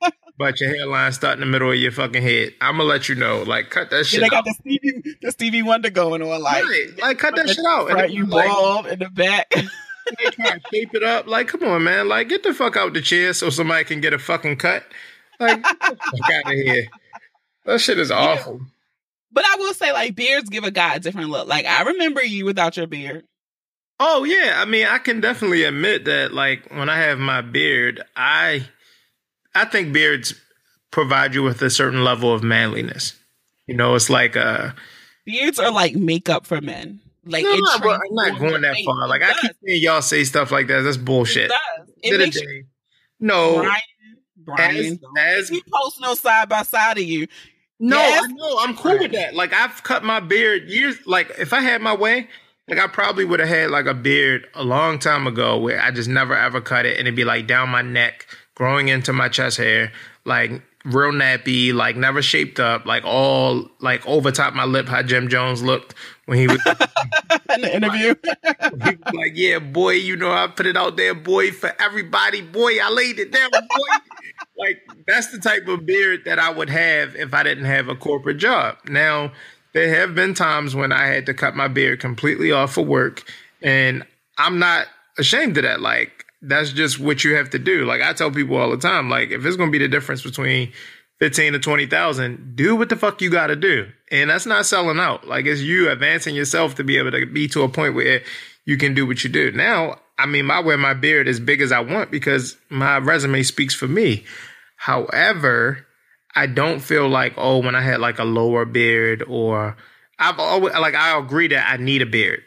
back, 0.00 0.14
but 0.38 0.60
your 0.60 0.70
hairline 0.74 1.12
start 1.12 1.34
in 1.34 1.40
the 1.40 1.46
middle 1.46 1.70
of 1.70 1.76
your 1.76 1.92
fucking 1.92 2.22
head. 2.22 2.54
I'm 2.60 2.78
gonna 2.78 2.88
let 2.88 3.08
you 3.08 3.14
know. 3.14 3.42
Like, 3.42 3.70
cut 3.70 3.90
that 3.90 4.06
shit. 4.06 4.20
Yeah, 4.20 4.26
they 4.26 4.30
got 4.30 4.38
out. 4.38 4.44
the 4.46 4.54
Stevie, 4.54 5.16
the 5.20 5.30
Stevie 5.32 5.62
Wonder 5.62 5.90
going 5.90 6.22
on. 6.22 6.42
Like, 6.42 6.64
Right, 6.64 6.86
like 6.98 7.18
cut 7.18 7.36
that 7.36 7.48
shit 7.48 7.64
out. 7.66 7.90
Right, 7.90 8.10
you 8.10 8.24
like, 8.26 8.48
bald 8.48 8.86
in 8.86 8.98
the 8.98 9.10
back. 9.10 9.50
they 9.50 10.30
try 10.30 10.50
to 10.52 10.60
shape 10.72 10.94
it 10.94 11.02
up. 11.02 11.26
Like, 11.26 11.48
come 11.48 11.64
on, 11.64 11.84
man. 11.84 12.08
Like, 12.08 12.28
get 12.28 12.44
the 12.44 12.54
fuck 12.54 12.76
out 12.76 12.94
the 12.94 13.02
chair 13.02 13.34
so 13.34 13.50
somebody 13.50 13.84
can 13.84 14.00
get 14.00 14.14
a 14.14 14.18
fucking 14.18 14.56
cut. 14.56 14.84
Like, 15.38 15.62
get 15.62 15.80
the 15.80 15.96
fuck 15.96 16.30
out 16.32 16.46
of 16.52 16.58
here. 16.58 16.86
That 17.66 17.80
shit 17.80 17.98
is 17.98 18.10
awful. 18.10 18.60
But 19.36 19.44
I 19.44 19.56
will 19.56 19.74
say, 19.74 19.92
like, 19.92 20.16
beards 20.16 20.48
give 20.48 20.64
a 20.64 20.70
guy 20.70 20.94
a 20.94 20.98
different 20.98 21.28
look. 21.28 21.46
Like, 21.46 21.66
I 21.66 21.82
remember 21.82 22.24
you 22.24 22.46
without 22.46 22.78
your 22.78 22.86
beard. 22.86 23.24
Oh 24.00 24.24
yeah, 24.24 24.54
I 24.56 24.64
mean, 24.64 24.86
I 24.86 24.98
can 24.98 25.20
definitely 25.20 25.64
admit 25.64 26.06
that. 26.06 26.32
Like 26.32 26.70
when 26.70 26.88
I 26.88 26.96
have 26.96 27.18
my 27.18 27.40
beard, 27.40 28.02
I, 28.14 28.66
I 29.54 29.66
think 29.66 29.92
beards 29.92 30.34
provide 30.90 31.34
you 31.34 31.42
with 31.42 31.62
a 31.62 31.70
certain 31.70 32.02
level 32.02 32.32
of 32.32 32.42
manliness. 32.42 33.14
You 33.66 33.74
know, 33.74 33.94
it's 33.94 34.10
like 34.10 34.36
uh, 34.36 34.70
Beards 35.24 35.58
are 35.58 35.70
like 35.70 35.94
makeup 35.94 36.46
for 36.46 36.60
men. 36.60 37.00
Like, 37.24 37.44
no, 37.44 37.52
it 37.52 37.54
I'm 37.56 37.80
not, 37.80 38.00
I'm 38.06 38.14
not 38.14 38.38
going 38.38 38.62
that 38.62 38.76
far. 38.84 39.08
Like 39.08 39.22
I 39.22 39.32
keep 39.34 39.52
hearing 39.64 39.82
y'all 39.82 40.02
say 40.02 40.24
stuff 40.24 40.50
like 40.52 40.68
that. 40.68 40.82
That's 40.82 40.96
bullshit. 40.96 41.50
It 41.50 41.54
does. 41.78 41.88
It 42.02 42.12
End 42.12 42.14
of 42.14 42.18
the 42.18 42.26
makes 42.26 42.40
you, 42.40 42.64
No, 43.20 43.54
Brian, 43.62 43.80
Brian, 44.36 45.00
as- 45.18 45.50
make 45.50 45.64
me 45.64 45.72
post 45.72 46.00
no 46.00 46.14
side 46.14 46.48
by 46.48 46.62
side 46.62 46.98
of 46.98 47.04
you. 47.04 47.26
No, 47.78 47.96
Yes. 47.98 48.24
I 48.24 48.32
know. 48.32 48.58
I'm 48.60 48.76
cool 48.76 48.98
with 48.98 49.12
that. 49.12 49.34
Like 49.34 49.52
I've 49.52 49.82
cut 49.82 50.02
my 50.04 50.20
beard 50.20 50.68
years. 50.68 50.96
Like 51.06 51.30
if 51.38 51.52
I 51.52 51.60
had 51.60 51.80
my 51.82 51.94
way, 51.94 52.28
like 52.68 52.78
I 52.78 52.86
probably 52.86 53.24
would 53.24 53.40
have 53.40 53.48
had 53.48 53.70
like 53.70 53.86
a 53.86 53.94
beard 53.94 54.46
a 54.54 54.64
long 54.64 54.98
time 54.98 55.26
ago 55.26 55.58
where 55.58 55.80
I 55.80 55.90
just 55.90 56.08
never 56.08 56.34
ever 56.34 56.60
cut 56.60 56.86
it 56.86 56.98
and 56.98 57.06
it'd 57.06 57.16
be 57.16 57.24
like 57.24 57.46
down 57.46 57.68
my 57.68 57.82
neck, 57.82 58.26
growing 58.54 58.88
into 58.88 59.12
my 59.12 59.28
chest 59.28 59.58
hair, 59.58 59.92
like 60.24 60.62
real 60.84 61.12
nappy, 61.12 61.74
like 61.74 61.96
never 61.96 62.22
shaped 62.22 62.58
up, 62.60 62.86
like 62.86 63.04
all 63.04 63.68
like 63.80 64.06
over 64.06 64.30
top 64.30 64.54
my 64.54 64.64
lip 64.64 64.88
how 64.88 65.02
Jim 65.02 65.28
Jones 65.28 65.62
looked 65.62 65.94
when 66.24 66.38
he 66.38 66.46
was, 66.48 66.58
in 67.54 67.60
the 67.60 67.76
interview. 67.76 68.14
was 68.24 69.14
like, 69.14 69.32
Yeah, 69.34 69.58
boy, 69.58 69.92
you 69.92 70.16
know, 70.16 70.32
I 70.32 70.46
put 70.46 70.66
it 70.66 70.76
out 70.76 70.96
there, 70.96 71.14
boy, 71.14 71.52
for 71.52 71.72
everybody, 71.80 72.40
boy, 72.40 72.78
I 72.82 72.88
laid 72.90 73.18
it 73.18 73.32
down, 73.32 73.50
boy. 73.50 73.96
Like 74.58 74.82
that's 75.06 75.28
the 75.28 75.38
type 75.38 75.68
of 75.68 75.86
beard 75.86 76.24
that 76.24 76.38
I 76.38 76.50
would 76.50 76.70
have 76.70 77.14
if 77.16 77.34
I 77.34 77.42
didn't 77.42 77.64
have 77.64 77.88
a 77.88 77.96
corporate 77.96 78.38
job. 78.38 78.76
Now, 78.88 79.32
there 79.72 79.94
have 80.00 80.14
been 80.14 80.34
times 80.34 80.74
when 80.74 80.92
I 80.92 81.06
had 81.06 81.26
to 81.26 81.34
cut 81.34 81.54
my 81.54 81.68
beard 81.68 82.00
completely 82.00 82.52
off 82.52 82.74
for 82.74 82.84
work, 82.84 83.30
and 83.62 84.04
I'm 84.38 84.58
not 84.58 84.86
ashamed 85.18 85.56
of 85.58 85.64
that. 85.64 85.80
Like 85.80 86.24
that's 86.42 86.72
just 86.72 86.98
what 86.98 87.24
you 87.24 87.36
have 87.36 87.50
to 87.50 87.58
do. 87.58 87.84
Like 87.84 88.02
I 88.02 88.12
tell 88.12 88.30
people 88.30 88.56
all 88.56 88.70
the 88.70 88.78
time, 88.78 89.10
like 89.10 89.30
if 89.30 89.44
it's 89.44 89.56
gonna 89.56 89.70
be 89.70 89.78
the 89.78 89.88
difference 89.88 90.22
between 90.22 90.72
fifteen 91.18 91.52
to 91.52 91.58
twenty 91.58 91.86
thousand, 91.86 92.56
do 92.56 92.76
what 92.76 92.88
the 92.88 92.96
fuck 92.96 93.20
you 93.20 93.30
got 93.30 93.48
to 93.48 93.56
do, 93.56 93.90
and 94.10 94.30
that's 94.30 94.46
not 94.46 94.66
selling 94.66 94.98
out. 94.98 95.26
Like 95.26 95.46
it's 95.46 95.60
you 95.60 95.90
advancing 95.90 96.34
yourself 96.34 96.74
to 96.76 96.84
be 96.84 96.98
able 96.98 97.12
to 97.12 97.26
be 97.26 97.48
to 97.48 97.62
a 97.62 97.68
point 97.68 97.94
where 97.94 98.22
you 98.64 98.76
can 98.76 98.94
do 98.94 99.06
what 99.06 99.24
you 99.24 99.30
do. 99.30 99.52
Now, 99.52 99.98
I 100.18 100.26
mean, 100.26 100.50
I 100.50 100.60
wear 100.60 100.78
my 100.78 100.94
beard 100.94 101.28
as 101.28 101.40
big 101.40 101.60
as 101.60 101.72
I 101.72 101.80
want 101.80 102.10
because 102.10 102.56
my 102.70 102.98
resume 102.98 103.42
speaks 103.42 103.74
for 103.74 103.86
me. 103.86 104.24
However, 104.76 105.86
I 106.34 106.46
don't 106.46 106.80
feel 106.80 107.08
like 107.08 107.34
oh 107.36 107.58
when 107.58 107.74
I 107.74 107.80
had 107.80 108.00
like 108.00 108.18
a 108.18 108.24
lower 108.24 108.64
beard 108.64 109.24
or 109.26 109.76
I've 110.18 110.38
always 110.38 110.74
like 110.74 110.94
I 110.94 111.18
agree 111.18 111.48
that 111.48 111.70
I 111.70 111.76
need 111.78 112.02
a 112.02 112.06
beard. 112.06 112.42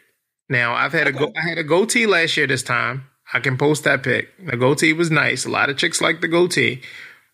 Now 0.48 0.74
I've 0.74 0.92
had 0.92 1.08
a 1.08 1.12
go 1.12 1.32
I 1.36 1.48
had 1.48 1.58
a 1.58 1.64
goatee 1.64 2.06
last 2.06 2.36
year 2.36 2.46
this 2.46 2.62
time. 2.62 3.06
I 3.32 3.40
can 3.40 3.56
post 3.56 3.84
that 3.84 4.02
pic. 4.02 4.28
The 4.44 4.56
goatee 4.56 4.92
was 4.92 5.10
nice. 5.10 5.44
A 5.44 5.50
lot 5.50 5.70
of 5.70 5.76
chicks 5.76 6.00
like 6.00 6.20
the 6.20 6.28
goatee, 6.28 6.82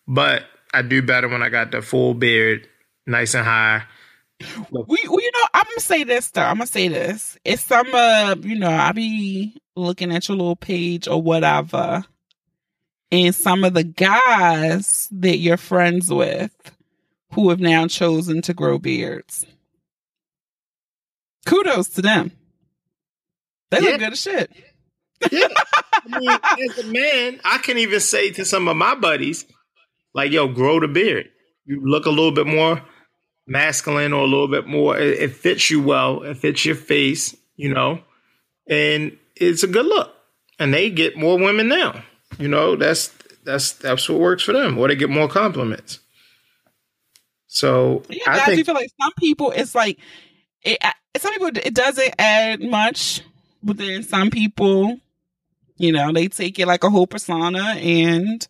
but 0.07 0.43
I 0.73 0.81
do 0.83 1.01
better 1.01 1.27
when 1.27 1.41
I 1.41 1.49
got 1.49 1.71
the 1.71 1.81
full 1.81 2.13
beard, 2.13 2.67
nice 3.05 3.33
and 3.33 3.45
high. 3.45 3.83
We, 4.39 4.85
we, 4.87 4.97
you 5.23 5.31
know, 5.33 5.47
I'm 5.53 5.63
gonna 5.63 5.79
say 5.79 6.03
this 6.03 6.29
though. 6.31 6.41
I'm 6.43 6.57
gonna 6.57 6.67
say 6.67 6.87
this. 6.87 7.37
It's 7.43 7.63
some, 7.63 7.87
uh, 7.93 8.35
you 8.41 8.57
know, 8.57 8.69
I 8.69 8.91
be 8.91 9.59
looking 9.75 10.11
at 10.13 10.27
your 10.27 10.37
little 10.37 10.55
page 10.55 11.07
or 11.07 11.21
whatever, 11.21 12.03
and 13.11 13.33
some 13.33 13.63
of 13.63 13.73
the 13.73 13.83
guys 13.83 15.07
that 15.11 15.37
you're 15.37 15.57
friends 15.57 16.11
with 16.13 16.51
who 17.33 17.49
have 17.49 17.59
now 17.59 17.87
chosen 17.87 18.41
to 18.43 18.53
grow 18.53 18.77
beards. 18.77 19.45
Kudos 21.45 21.89
to 21.89 22.01
them. 22.01 22.31
They 23.71 23.79
Yeah. 23.79 23.91
look 23.91 23.99
good 23.99 24.13
as 24.13 24.21
shit. 24.21 24.51
Yeah. 25.31 25.47
I 25.93 26.19
mean, 26.19 26.29
as 26.69 26.77
a 26.79 26.87
man, 26.87 27.39
I 27.43 27.57
can 27.57 27.77
even 27.77 27.99
say 27.99 28.31
to 28.31 28.45
some 28.45 28.67
of 28.67 28.77
my 28.77 28.95
buddies, 28.95 29.45
like, 30.13 30.31
yo, 30.31 30.47
grow 30.47 30.79
the 30.79 30.87
beard. 30.87 31.29
You 31.65 31.81
look 31.83 32.05
a 32.05 32.09
little 32.09 32.31
bit 32.31 32.47
more 32.47 32.81
masculine 33.47 34.13
or 34.13 34.21
a 34.23 34.27
little 34.27 34.47
bit 34.47 34.67
more, 34.67 34.97
it, 34.97 35.19
it 35.19 35.35
fits 35.35 35.71
you 35.71 35.81
well, 35.81 36.23
it 36.23 36.37
fits 36.37 36.65
your 36.65 36.75
face, 36.75 37.35
you 37.55 37.73
know, 37.73 37.99
and 38.69 39.17
it's 39.35 39.63
a 39.63 39.67
good 39.67 39.85
look. 39.85 40.13
And 40.59 40.73
they 40.73 40.89
get 40.89 41.17
more 41.17 41.37
women 41.37 41.67
now. 41.67 42.03
You 42.37 42.47
know, 42.47 42.75
that's 42.75 43.13
that's 43.43 43.73
that's 43.73 44.09
what 44.09 44.19
works 44.19 44.43
for 44.43 44.53
them, 44.53 44.77
or 44.77 44.87
they 44.87 44.95
get 44.95 45.09
more 45.09 45.27
compliments. 45.27 45.99
So 47.47 48.03
Yeah, 48.09 48.23
I 48.27 48.37
but 48.37 48.47
I, 48.49 48.55
do 48.55 48.63
feel 48.63 48.75
like 48.75 48.91
some 49.01 49.13
people, 49.17 49.51
it's 49.51 49.73
like, 49.73 49.97
it, 50.61 50.77
some 51.17 51.31
people, 51.31 51.47
it 51.47 51.73
doesn't 51.73 52.13
add 52.19 52.61
much, 52.61 53.21
but 53.63 53.77
then 53.77 54.03
some 54.03 54.29
people, 54.29 54.99
you 55.77 55.91
know, 55.91 56.11
they 56.11 56.27
take 56.27 56.59
it 56.59 56.67
like 56.67 56.83
a 56.83 56.89
whole 56.89 57.07
persona 57.07 57.75
and 57.79 58.47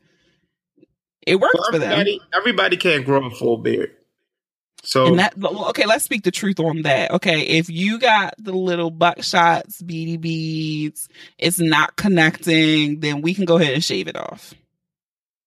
it 1.25 1.35
works 1.35 1.59
for 1.69 1.77
them. 1.77 1.91
everybody, 1.91 2.21
everybody 2.33 2.77
can't 2.77 3.05
grow 3.05 3.25
a 3.25 3.29
full 3.29 3.57
beard. 3.57 3.91
So 4.87 5.07
And 5.07 5.19
that, 5.19 5.33
okay, 5.43 5.85
let's 5.85 6.05
speak 6.05 6.23
the 6.23 6.31
truth 6.31 6.61
on 6.61 6.83
that. 6.83 7.11
Okay, 7.11 7.41
if 7.41 7.69
you 7.69 7.99
got 7.99 8.35
the 8.37 8.53
little 8.53 8.89
buckshots, 8.89 9.85
beady 9.85 10.15
beads, 10.15 11.09
it's 11.37 11.59
not 11.59 11.97
connecting, 11.97 13.01
then 13.01 13.21
we 13.21 13.33
can 13.33 13.43
go 13.43 13.57
ahead 13.57 13.73
and 13.73 13.83
shave 13.83 14.07
it 14.07 14.15
off. 14.15 14.53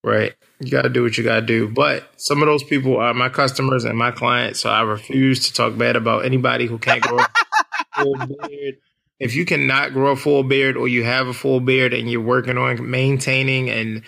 Right. 0.05 0.35
You 0.59 0.71
got 0.71 0.83
to 0.83 0.91
do 0.91 1.03
what 1.03 1.17
you 1.17 1.25
got 1.25 1.37
to 1.37 1.47
do. 1.47 1.71
But 1.71 2.05
some 2.21 2.43
of 2.43 2.49
those 2.49 2.63
people 2.65 2.99
are 2.99 3.15
my 3.15 3.31
customers 3.31 3.87
and 3.87 3.97
my 3.97 4.11
clients. 4.11 4.61
So 4.61 4.69
I 4.69 4.83
refuse 4.83 5.47
to 5.47 5.55
talk 5.55 5.75
bad 5.79 5.97
about 5.97 6.27
anybody 6.27 6.67
who 6.67 6.77
can't 6.77 7.03
grow 7.03 7.21
a 7.21 7.27
full 8.03 8.17
beard. 8.17 8.75
If 9.19 9.35
you 9.35 9.47
cannot 9.47 9.95
grow 9.95 10.13
a 10.13 10.17
full 10.17 10.43
beard 10.43 10.77
or 10.77 10.87
you 10.87 11.03
have 11.05 11.29
a 11.29 11.33
full 11.33 11.61
beard 11.61 11.95
and 11.95 12.11
you're 12.11 12.21
working 12.21 12.59
on 12.59 12.91
maintaining 12.91 13.71
and 13.71 14.03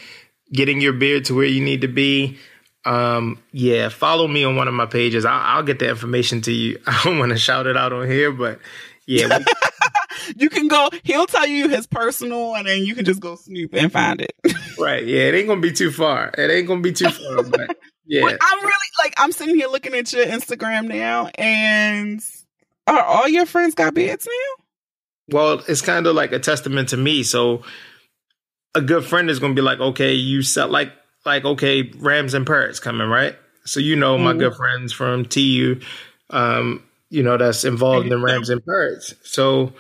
getting 0.52 0.82
your 0.82 0.92
beard 0.92 1.24
to 1.26 1.34
where 1.34 1.46
you 1.46 1.64
need 1.64 1.80
to 1.80 1.88
be, 1.88 2.36
um, 2.84 3.38
yeah, 3.52 3.88
follow 3.88 4.26
me 4.26 4.44
on 4.44 4.56
one 4.56 4.68
of 4.68 4.74
my 4.74 4.86
pages. 4.86 5.24
I'll, 5.24 5.58
I'll 5.58 5.62
get 5.62 5.78
the 5.78 5.88
information 5.88 6.40
to 6.42 6.52
you. 6.52 6.80
I 6.86 7.00
don't 7.04 7.18
want 7.18 7.32
to 7.32 7.38
shout 7.38 7.66
it 7.66 7.76
out 7.76 7.92
on 7.92 8.06
here, 8.08 8.32
but 8.32 8.58
yeah, 9.06 9.38
we, 9.38 9.44
You 10.36 10.50
can 10.50 10.68
go, 10.68 10.90
he'll 11.02 11.26
tell 11.26 11.46
you 11.46 11.68
his 11.68 11.86
personal, 11.86 12.54
and 12.54 12.66
then 12.66 12.84
you 12.84 12.94
can 12.94 13.04
just 13.04 13.20
go 13.20 13.36
snoop 13.36 13.74
and 13.74 13.92
find 13.92 14.20
it. 14.20 14.34
right. 14.78 15.04
Yeah, 15.04 15.22
it 15.22 15.34
ain't 15.34 15.46
going 15.46 15.60
to 15.60 15.68
be 15.68 15.74
too 15.74 15.90
far. 15.90 16.30
It 16.36 16.50
ain't 16.50 16.66
going 16.66 16.82
to 16.82 16.88
be 16.88 16.92
too 16.92 17.10
far, 17.10 17.42
but 17.42 17.76
yeah. 18.06 18.22
But 18.22 18.38
I'm 18.40 18.60
really 18.60 18.72
like 19.02 19.14
I'm 19.16 19.32
sitting 19.32 19.56
here 19.56 19.68
looking 19.68 19.94
at 19.94 20.12
your 20.12 20.26
Instagram 20.26 20.88
now, 20.88 21.28
and 21.34 22.24
are 22.86 23.02
all 23.02 23.28
your 23.28 23.46
friends 23.46 23.74
got 23.74 23.94
beards 23.94 24.26
now? 24.26 25.36
Well, 25.36 25.62
it's 25.68 25.82
kind 25.82 26.06
of 26.06 26.14
like 26.14 26.32
a 26.32 26.38
testament 26.38 26.90
to 26.90 26.96
me. 26.96 27.22
So 27.22 27.62
a 28.74 28.80
good 28.80 29.04
friend 29.04 29.30
is 29.30 29.38
going 29.38 29.54
to 29.54 29.60
be 29.60 29.64
like, 29.64 29.80
okay, 29.80 30.14
you 30.14 30.42
sell 30.42 30.68
like 30.68 30.92
like 31.24 31.44
okay, 31.44 31.90
Rams 31.98 32.34
and 32.34 32.46
Parrots 32.46 32.80
coming, 32.80 33.08
right? 33.08 33.36
So 33.64 33.80
you 33.80 33.96
know 33.96 34.18
my 34.18 34.32
Mhm. 34.32 34.38
good 34.38 34.54
friends 34.54 34.92
from 34.92 35.24
TU, 35.24 35.80
um, 36.30 36.82
you 37.10 37.22
know 37.22 37.36
that's 37.36 37.64
involved 37.64 38.04
in 38.06 38.10
the 38.10 38.18
Rams 38.18 38.50
and 38.50 38.64
Parrots. 38.64 39.14
So 39.22 39.72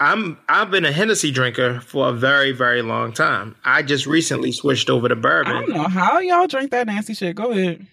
I'm 0.00 0.38
I've 0.48 0.70
been 0.70 0.84
a 0.84 0.92
Hennessy 0.92 1.30
drinker 1.30 1.80
for 1.80 2.08
a 2.08 2.12
very 2.12 2.52
very 2.52 2.82
long 2.82 3.12
time. 3.12 3.54
I 3.64 3.82
just 3.82 4.06
recently 4.06 4.50
switched 4.52 4.90
over 4.90 5.08
to 5.08 5.16
bourbon. 5.16 5.52
I 5.56 5.60
don't 5.60 5.70
know 5.70 5.88
how 5.88 6.18
y'all 6.18 6.46
drink 6.48 6.70
that 6.72 6.86
nasty 6.86 7.14
shit. 7.14 7.36
Go 7.36 7.52
ahead. 7.52 7.86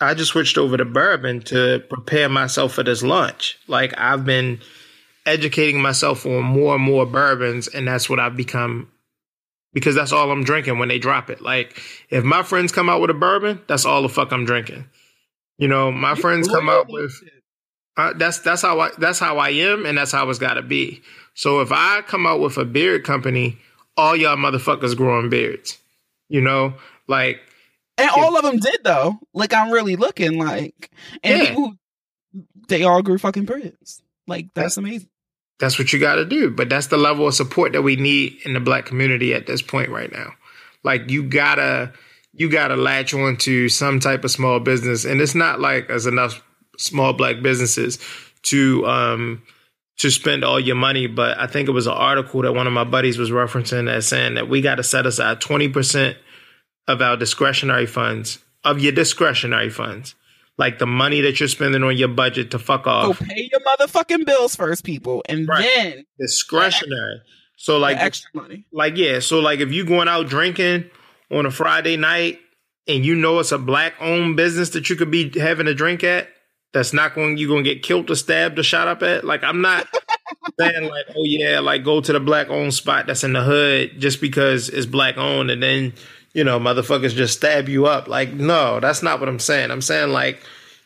I 0.00 0.12
just 0.14 0.32
switched 0.32 0.58
over 0.58 0.76
to 0.76 0.84
bourbon 0.84 1.40
to 1.44 1.82
prepare 1.88 2.28
myself 2.28 2.74
for 2.74 2.82
this 2.82 3.02
lunch. 3.02 3.58
Like 3.68 3.94
I've 3.96 4.24
been 4.26 4.60
educating 5.24 5.80
myself 5.80 6.26
on 6.26 6.42
more 6.42 6.74
and 6.74 6.84
more 6.84 7.06
bourbons, 7.06 7.68
and 7.68 7.86
that's 7.88 8.10
what 8.10 8.18
I've 8.20 8.36
become 8.36 8.88
because 9.76 9.94
that's 9.94 10.10
all 10.10 10.30
I'm 10.30 10.42
drinking 10.42 10.78
when 10.78 10.88
they 10.88 10.98
drop 10.98 11.28
it. 11.28 11.42
Like 11.42 11.78
if 12.08 12.24
my 12.24 12.42
friends 12.42 12.72
come 12.72 12.88
out 12.88 13.02
with 13.02 13.10
a 13.10 13.14
bourbon, 13.14 13.60
that's 13.68 13.84
all 13.84 14.00
the 14.00 14.08
fuck 14.08 14.32
I'm 14.32 14.46
drinking. 14.46 14.86
You 15.58 15.68
know, 15.68 15.92
my 15.92 16.14
you 16.14 16.22
friends 16.22 16.48
come 16.48 16.70
out 16.70 16.88
with 16.88 17.12
uh, 17.98 18.14
that's 18.16 18.38
that's 18.38 18.62
how 18.62 18.80
I 18.80 18.92
that's 18.96 19.18
how 19.18 19.36
I 19.36 19.50
am, 19.50 19.84
and 19.84 19.98
that's 19.98 20.12
how 20.12 20.30
it's 20.30 20.38
got 20.38 20.54
to 20.54 20.62
be. 20.62 21.02
So 21.34 21.60
if 21.60 21.72
I 21.72 22.00
come 22.00 22.26
out 22.26 22.40
with 22.40 22.56
a 22.56 22.64
beard 22.64 23.04
company, 23.04 23.58
all 23.98 24.16
y'all 24.16 24.38
motherfuckers 24.38 24.96
growing 24.96 25.28
beards. 25.28 25.76
You 26.30 26.40
know, 26.40 26.72
like 27.06 27.42
and 27.98 28.08
if, 28.08 28.16
all 28.16 28.34
of 28.38 28.44
them 28.44 28.58
did 28.58 28.78
though. 28.82 29.18
Like 29.34 29.52
I'm 29.52 29.70
really 29.70 29.96
looking 29.96 30.38
like, 30.38 30.90
and 31.22 31.42
yeah. 31.42 31.48
people, 31.50 31.74
they 32.68 32.82
all 32.82 33.02
grew 33.02 33.18
fucking 33.18 33.44
beards. 33.44 34.00
Like 34.26 34.46
that's, 34.54 34.64
that's 34.64 34.76
amazing. 34.78 35.10
That's 35.58 35.78
what 35.78 35.92
you 35.92 35.98
got 35.98 36.16
to 36.16 36.24
do. 36.24 36.50
But 36.50 36.68
that's 36.68 36.88
the 36.88 36.98
level 36.98 37.26
of 37.26 37.34
support 37.34 37.72
that 37.72 37.82
we 37.82 37.96
need 37.96 38.38
in 38.44 38.52
the 38.52 38.60
black 38.60 38.86
community 38.86 39.32
at 39.34 39.46
this 39.46 39.62
point 39.62 39.90
right 39.90 40.12
now. 40.12 40.32
Like 40.84 41.10
you 41.10 41.22
gotta 41.24 41.92
you 42.32 42.50
gotta 42.50 42.76
latch 42.76 43.14
on 43.14 43.36
to 43.38 43.68
some 43.68 43.98
type 43.98 44.24
of 44.24 44.30
small 44.30 44.60
business, 44.60 45.04
and 45.04 45.20
it's 45.20 45.34
not 45.34 45.60
like 45.60 45.90
as 45.90 46.06
enough 46.06 46.42
small 46.78 47.12
black 47.12 47.42
businesses 47.42 47.98
to 48.42 48.86
um 48.86 49.42
to 49.98 50.10
spend 50.10 50.44
all 50.44 50.60
your 50.60 50.76
money. 50.76 51.06
But 51.06 51.38
I 51.38 51.46
think 51.46 51.68
it 51.68 51.72
was 51.72 51.86
an 51.86 51.94
article 51.94 52.42
that 52.42 52.52
one 52.52 52.66
of 52.66 52.72
my 52.72 52.84
buddies 52.84 53.18
was 53.18 53.30
referencing 53.30 53.90
as 53.90 54.06
saying 54.06 54.34
that 54.34 54.48
we 54.48 54.60
got 54.60 54.76
to 54.76 54.84
set 54.84 55.06
aside 55.06 55.40
twenty 55.40 55.68
percent 55.68 56.16
of 56.86 57.02
our 57.02 57.16
discretionary 57.16 57.86
funds, 57.86 58.38
of 58.62 58.78
your 58.78 58.92
discretionary 58.92 59.70
funds, 59.70 60.14
like 60.58 60.78
the 60.78 60.86
money 60.86 61.20
that 61.22 61.38
you're 61.38 61.48
spending 61.48 61.82
on 61.82 61.96
your 61.96 62.08
budget 62.08 62.50
to 62.52 62.58
fuck 62.58 62.86
off. 62.86 63.18
Go 63.18 63.26
pay 63.26 63.48
your 63.50 63.60
motherfucking 63.60 64.24
bills 64.24 64.56
first, 64.56 64.84
people, 64.84 65.22
and 65.28 65.46
right. 65.48 65.62
then 65.62 66.04
discretionary. 66.18 67.20
So 67.56 67.78
like 67.78 67.98
extra 67.98 68.30
money. 68.34 68.66
Like 68.72 68.96
yeah, 68.96 69.20
so 69.20 69.40
like 69.40 69.60
if 69.60 69.72
you're 69.72 69.86
going 69.86 70.08
out 70.08 70.28
drinking 70.28 70.90
on 71.30 71.46
a 71.46 71.50
Friday 71.50 71.96
night 71.96 72.38
and 72.86 73.04
you 73.04 73.14
know 73.14 73.38
it's 73.38 73.52
a 73.52 73.58
black 73.58 73.94
owned 74.00 74.36
business 74.36 74.70
that 74.70 74.88
you 74.88 74.96
could 74.96 75.10
be 75.10 75.38
having 75.38 75.66
a 75.66 75.74
drink 75.74 76.04
at, 76.04 76.28
that's 76.72 76.92
not 76.92 77.14
going 77.14 77.38
you're 77.38 77.48
gonna 77.48 77.62
get 77.62 77.82
killed 77.82 78.10
or 78.10 78.14
stabbed 78.14 78.58
or 78.58 78.62
shot 78.62 78.88
up 78.88 79.02
at. 79.02 79.24
Like 79.24 79.42
I'm 79.42 79.62
not 79.62 79.86
saying 80.60 80.88
like, 80.88 81.06
oh 81.16 81.24
yeah, 81.24 81.60
like 81.60 81.84
go 81.84 82.00
to 82.00 82.12
the 82.12 82.20
black 82.20 82.48
owned 82.48 82.74
spot 82.74 83.06
that's 83.06 83.24
in 83.24 83.32
the 83.32 83.42
hood 83.42 83.98
just 83.98 84.20
because 84.20 84.68
it's 84.68 84.86
black 84.86 85.16
owned 85.16 85.50
and 85.50 85.62
then 85.62 85.94
you 86.36 86.44
know, 86.44 86.60
motherfuckers 86.60 87.14
just 87.14 87.38
stab 87.38 87.66
you 87.66 87.86
up. 87.86 88.08
Like, 88.08 88.34
no, 88.34 88.78
that's 88.78 89.02
not 89.02 89.20
what 89.20 89.28
I'm 89.30 89.38
saying. 89.38 89.70
I'm 89.70 89.80
saying 89.80 90.10
like, 90.10 90.38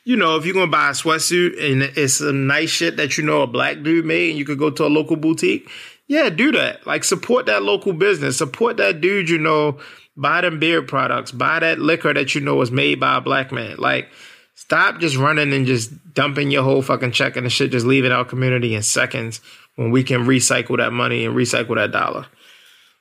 you 0.05 0.17
know, 0.17 0.37
if 0.37 0.45
you're 0.45 0.55
gonna 0.55 0.71
buy 0.71 0.91
a 0.91 0.93
sweatsuit 0.93 1.61
and 1.61 1.83
it's 1.83 2.15
some 2.15 2.47
nice 2.47 2.71
shit 2.71 2.97
that 2.99 3.19
you 3.19 3.25
know 3.25 3.43
a 3.43 3.49
black 3.49 3.83
dude 3.83 4.05
made 4.05 4.31
and 4.31 4.39
you 4.39 4.45
could 4.45 4.61
go 4.61 4.71
to 4.71 4.87
a 4.87 4.87
local 4.87 5.17
boutique, 5.17 5.69
yeah, 6.07 6.31
do 6.31 6.53
that. 6.53 6.87
Like 6.87 7.03
support 7.03 7.47
that 7.47 7.65
local 7.65 7.93
business. 7.93 8.39
Support 8.39 8.77
that 8.77 9.01
dude 9.01 9.29
you 9.29 9.39
know, 9.39 9.81
buy 10.17 10.41
them 10.41 10.61
beer 10.61 10.83
products, 10.83 11.33
buy 11.33 11.59
that 11.59 11.81
liquor 11.81 12.15
that 12.15 12.33
you 12.37 12.41
know 12.41 12.55
was 12.55 12.71
made 12.71 13.01
by 13.01 13.17
a 13.17 13.21
black 13.21 13.51
man. 13.51 13.77
Like 13.77 14.09
stop 14.55 15.01
just 15.01 15.17
running 15.17 15.53
and 15.53 15.67
just 15.67 16.15
dumping 16.15 16.53
your 16.53 16.63
whole 16.63 16.81
fucking 16.81 17.11
check 17.11 17.35
and 17.35 17.45
the 17.45 17.51
shit 17.51 17.73
just 17.73 17.87
leaving 17.87 18.13
our 18.13 18.25
community 18.25 18.77
in 18.77 18.83
seconds 18.83 19.41
when 19.75 19.91
we 19.91 20.05
can 20.05 20.27
recycle 20.27 20.77
that 20.77 20.93
money 20.93 21.25
and 21.25 21.35
recycle 21.35 21.75
that 21.75 21.91
dollar. 21.91 22.27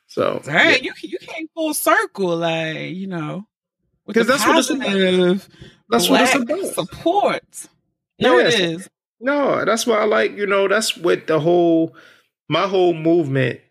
So 0.09 0.41
hey, 0.43 0.79
yeah. 0.81 0.91
you 1.01 1.09
you 1.09 1.17
came 1.19 1.47
full 1.53 1.73
circle, 1.73 2.35
like 2.35 2.95
you 2.95 3.07
know, 3.07 3.47
because 4.07 4.27
that's 4.27 4.45
what 4.45 4.57
it's 4.57 4.69
about. 4.71 5.47
That's 5.89 6.09
what 6.09 6.21
it's 6.21 6.35
about. 6.35 6.65
Support. 6.73 7.67
No, 8.19 8.39
yes. 8.39 8.53
it 8.55 8.59
is. 8.59 8.89
No, 9.21 9.63
that's 9.65 9.85
why 9.85 9.99
I 9.99 10.05
like. 10.05 10.35
You 10.35 10.47
know, 10.47 10.67
that's 10.67 10.97
what 10.97 11.27
the 11.27 11.39
whole 11.39 11.95
my 12.47 12.67
whole 12.67 12.95
movement 12.95 13.61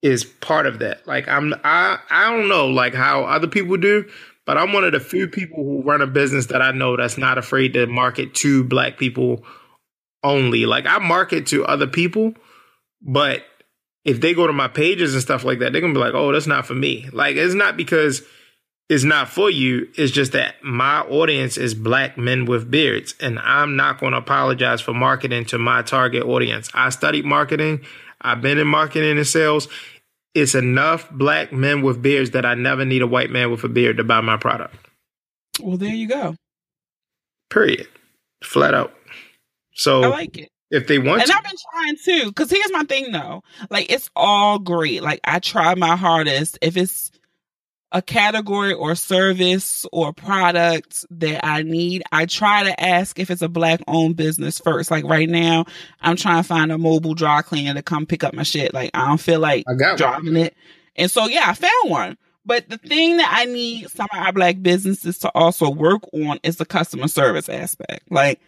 is 0.00 0.24
part 0.24 0.66
of 0.66 0.78
that. 0.78 1.06
Like 1.06 1.28
I'm, 1.28 1.54
I 1.62 1.98
I 2.08 2.30
don't 2.30 2.48
know 2.48 2.68
like 2.68 2.94
how 2.94 3.24
other 3.24 3.46
people 3.46 3.76
do, 3.76 4.08
but 4.46 4.56
I'm 4.56 4.72
one 4.72 4.84
of 4.84 4.92
the 4.92 5.00
few 5.00 5.28
people 5.28 5.62
who 5.62 5.82
run 5.82 6.00
a 6.00 6.06
business 6.06 6.46
that 6.46 6.62
I 6.62 6.72
know 6.72 6.96
that's 6.96 7.18
not 7.18 7.36
afraid 7.36 7.74
to 7.74 7.86
market 7.86 8.34
to 8.36 8.64
black 8.64 8.96
people 8.96 9.44
only. 10.24 10.64
Like 10.64 10.86
I 10.86 10.98
market 11.00 11.46
to 11.48 11.66
other 11.66 11.86
people, 11.86 12.32
but 13.02 13.44
if 14.06 14.20
they 14.20 14.32
go 14.32 14.46
to 14.46 14.52
my 14.52 14.68
pages 14.68 15.12
and 15.12 15.22
stuff 15.22 15.44
like 15.44 15.58
that, 15.58 15.72
they're 15.72 15.80
gonna 15.80 15.92
be 15.92 15.98
like, 15.98 16.14
oh, 16.14 16.32
that's 16.32 16.46
not 16.46 16.64
for 16.64 16.74
me. 16.74 17.08
Like 17.12 17.36
it's 17.36 17.54
not 17.54 17.76
because 17.76 18.22
it's 18.88 19.02
not 19.02 19.28
for 19.28 19.50
you. 19.50 19.88
It's 19.96 20.12
just 20.12 20.30
that 20.32 20.62
my 20.62 21.00
audience 21.00 21.58
is 21.58 21.74
black 21.74 22.16
men 22.16 22.46
with 22.46 22.70
beards, 22.70 23.16
and 23.20 23.38
I'm 23.40 23.74
not 23.74 23.98
gonna 23.98 24.18
apologize 24.18 24.80
for 24.80 24.94
marketing 24.94 25.44
to 25.46 25.58
my 25.58 25.82
target 25.82 26.22
audience. 26.22 26.70
I 26.72 26.90
studied 26.90 27.24
marketing. 27.24 27.84
I've 28.20 28.40
been 28.40 28.58
in 28.58 28.68
marketing 28.68 29.18
and 29.18 29.26
sales. 29.26 29.66
It's 30.34 30.54
enough 30.54 31.10
black 31.10 31.52
men 31.52 31.82
with 31.82 32.00
beards 32.00 32.30
that 32.30 32.46
I 32.46 32.54
never 32.54 32.84
need 32.84 33.02
a 33.02 33.06
white 33.06 33.30
man 33.30 33.50
with 33.50 33.64
a 33.64 33.68
beard 33.68 33.96
to 33.96 34.04
buy 34.04 34.20
my 34.20 34.36
product. 34.36 34.76
Well, 35.60 35.78
there 35.78 35.94
you 35.94 36.06
go. 36.06 36.36
Period. 37.50 37.88
Flat 38.44 38.74
out. 38.74 38.94
So 39.74 40.04
I 40.04 40.06
like 40.06 40.38
it 40.38 40.50
if 40.70 40.86
they 40.86 40.98
want 40.98 41.22
and 41.22 41.30
to. 41.30 41.36
I've 41.36 41.44
been 41.44 41.56
trying 41.72 41.96
too. 42.04 42.32
Cause 42.32 42.50
here's 42.50 42.72
my 42.72 42.84
thing 42.84 43.12
though. 43.12 43.42
Like 43.70 43.90
it's 43.90 44.10
all 44.16 44.58
great. 44.58 45.02
Like 45.02 45.20
I 45.24 45.38
try 45.38 45.74
my 45.74 45.96
hardest. 45.96 46.58
If 46.62 46.76
it's 46.76 47.10
a 47.92 48.02
category 48.02 48.72
or 48.72 48.94
service 48.94 49.86
or 49.92 50.12
product 50.12 51.06
that 51.10 51.46
I 51.46 51.62
need, 51.62 52.02
I 52.10 52.26
try 52.26 52.64
to 52.64 52.80
ask 52.80 53.18
if 53.18 53.30
it's 53.30 53.42
a 53.42 53.48
black 53.48 53.80
owned 53.86 54.16
business 54.16 54.58
first. 54.58 54.90
Like 54.90 55.04
right 55.04 55.28
now, 55.28 55.66
I'm 56.00 56.16
trying 56.16 56.42
to 56.42 56.48
find 56.48 56.72
a 56.72 56.78
mobile 56.78 57.14
dry 57.14 57.42
cleaner 57.42 57.74
to 57.74 57.82
come 57.82 58.06
pick 58.06 58.24
up 58.24 58.34
my 58.34 58.42
shit. 58.42 58.74
Like 58.74 58.90
I 58.92 59.06
don't 59.06 59.20
feel 59.20 59.40
like 59.40 59.64
driving 59.96 60.34
one. 60.34 60.36
it. 60.36 60.56
And 60.96 61.10
so 61.10 61.26
yeah, 61.26 61.44
I 61.46 61.54
found 61.54 61.90
one. 61.90 62.18
But 62.44 62.68
the 62.68 62.78
thing 62.78 63.16
that 63.16 63.28
I 63.32 63.44
need 63.44 63.90
some 63.90 64.06
of 64.12 64.18
our 64.18 64.32
black 64.32 64.62
businesses 64.62 65.18
to 65.18 65.30
also 65.34 65.68
work 65.68 66.02
on 66.12 66.38
is 66.44 66.56
the 66.56 66.64
customer 66.64 67.08
service 67.08 67.48
aspect. 67.48 68.10
Like 68.10 68.40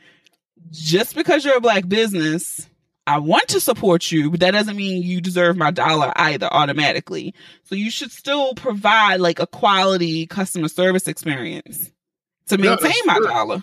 just 0.70 1.14
because 1.14 1.44
you're 1.44 1.56
a 1.56 1.60
black 1.60 1.88
business, 1.88 2.68
I 3.06 3.18
want 3.18 3.48
to 3.48 3.60
support 3.60 4.12
you, 4.12 4.30
but 4.30 4.40
that 4.40 4.50
doesn't 4.50 4.76
mean 4.76 5.02
you 5.02 5.20
deserve 5.20 5.56
my 5.56 5.70
dollar 5.70 6.12
either 6.16 6.46
automatically. 6.52 7.34
So 7.64 7.74
you 7.74 7.90
should 7.90 8.12
still 8.12 8.54
provide 8.54 9.20
like 9.20 9.40
a 9.40 9.46
quality 9.46 10.26
customer 10.26 10.68
service 10.68 11.08
experience 11.08 11.90
to 12.48 12.58
maintain 12.58 12.92
no, 13.06 13.14
my 13.14 13.20
dollar. 13.20 13.62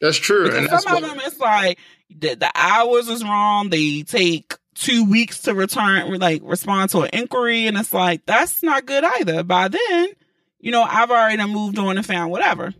That's 0.00 0.16
true. 0.16 0.44
Because 0.44 0.70
and 0.70 0.80
some 0.80 1.02
of 1.02 1.08
them, 1.08 1.18
it's 1.24 1.40
like 1.40 1.78
the, 2.08 2.34
the 2.34 2.52
hours 2.54 3.08
is 3.08 3.24
wrong. 3.24 3.70
They 3.70 4.02
take 4.02 4.54
two 4.74 5.04
weeks 5.08 5.42
to 5.42 5.54
return, 5.54 6.18
like 6.18 6.42
respond 6.44 6.90
to 6.90 7.00
an 7.00 7.10
inquiry, 7.12 7.66
and 7.66 7.76
it's 7.76 7.92
like 7.92 8.26
that's 8.26 8.62
not 8.62 8.86
good 8.86 9.04
either. 9.04 9.42
By 9.42 9.68
then, 9.68 10.08
you 10.60 10.70
know, 10.70 10.82
I've 10.82 11.10
already 11.10 11.44
moved 11.46 11.78
on 11.78 11.96
and 11.96 12.06
found 12.06 12.30
whatever. 12.30 12.74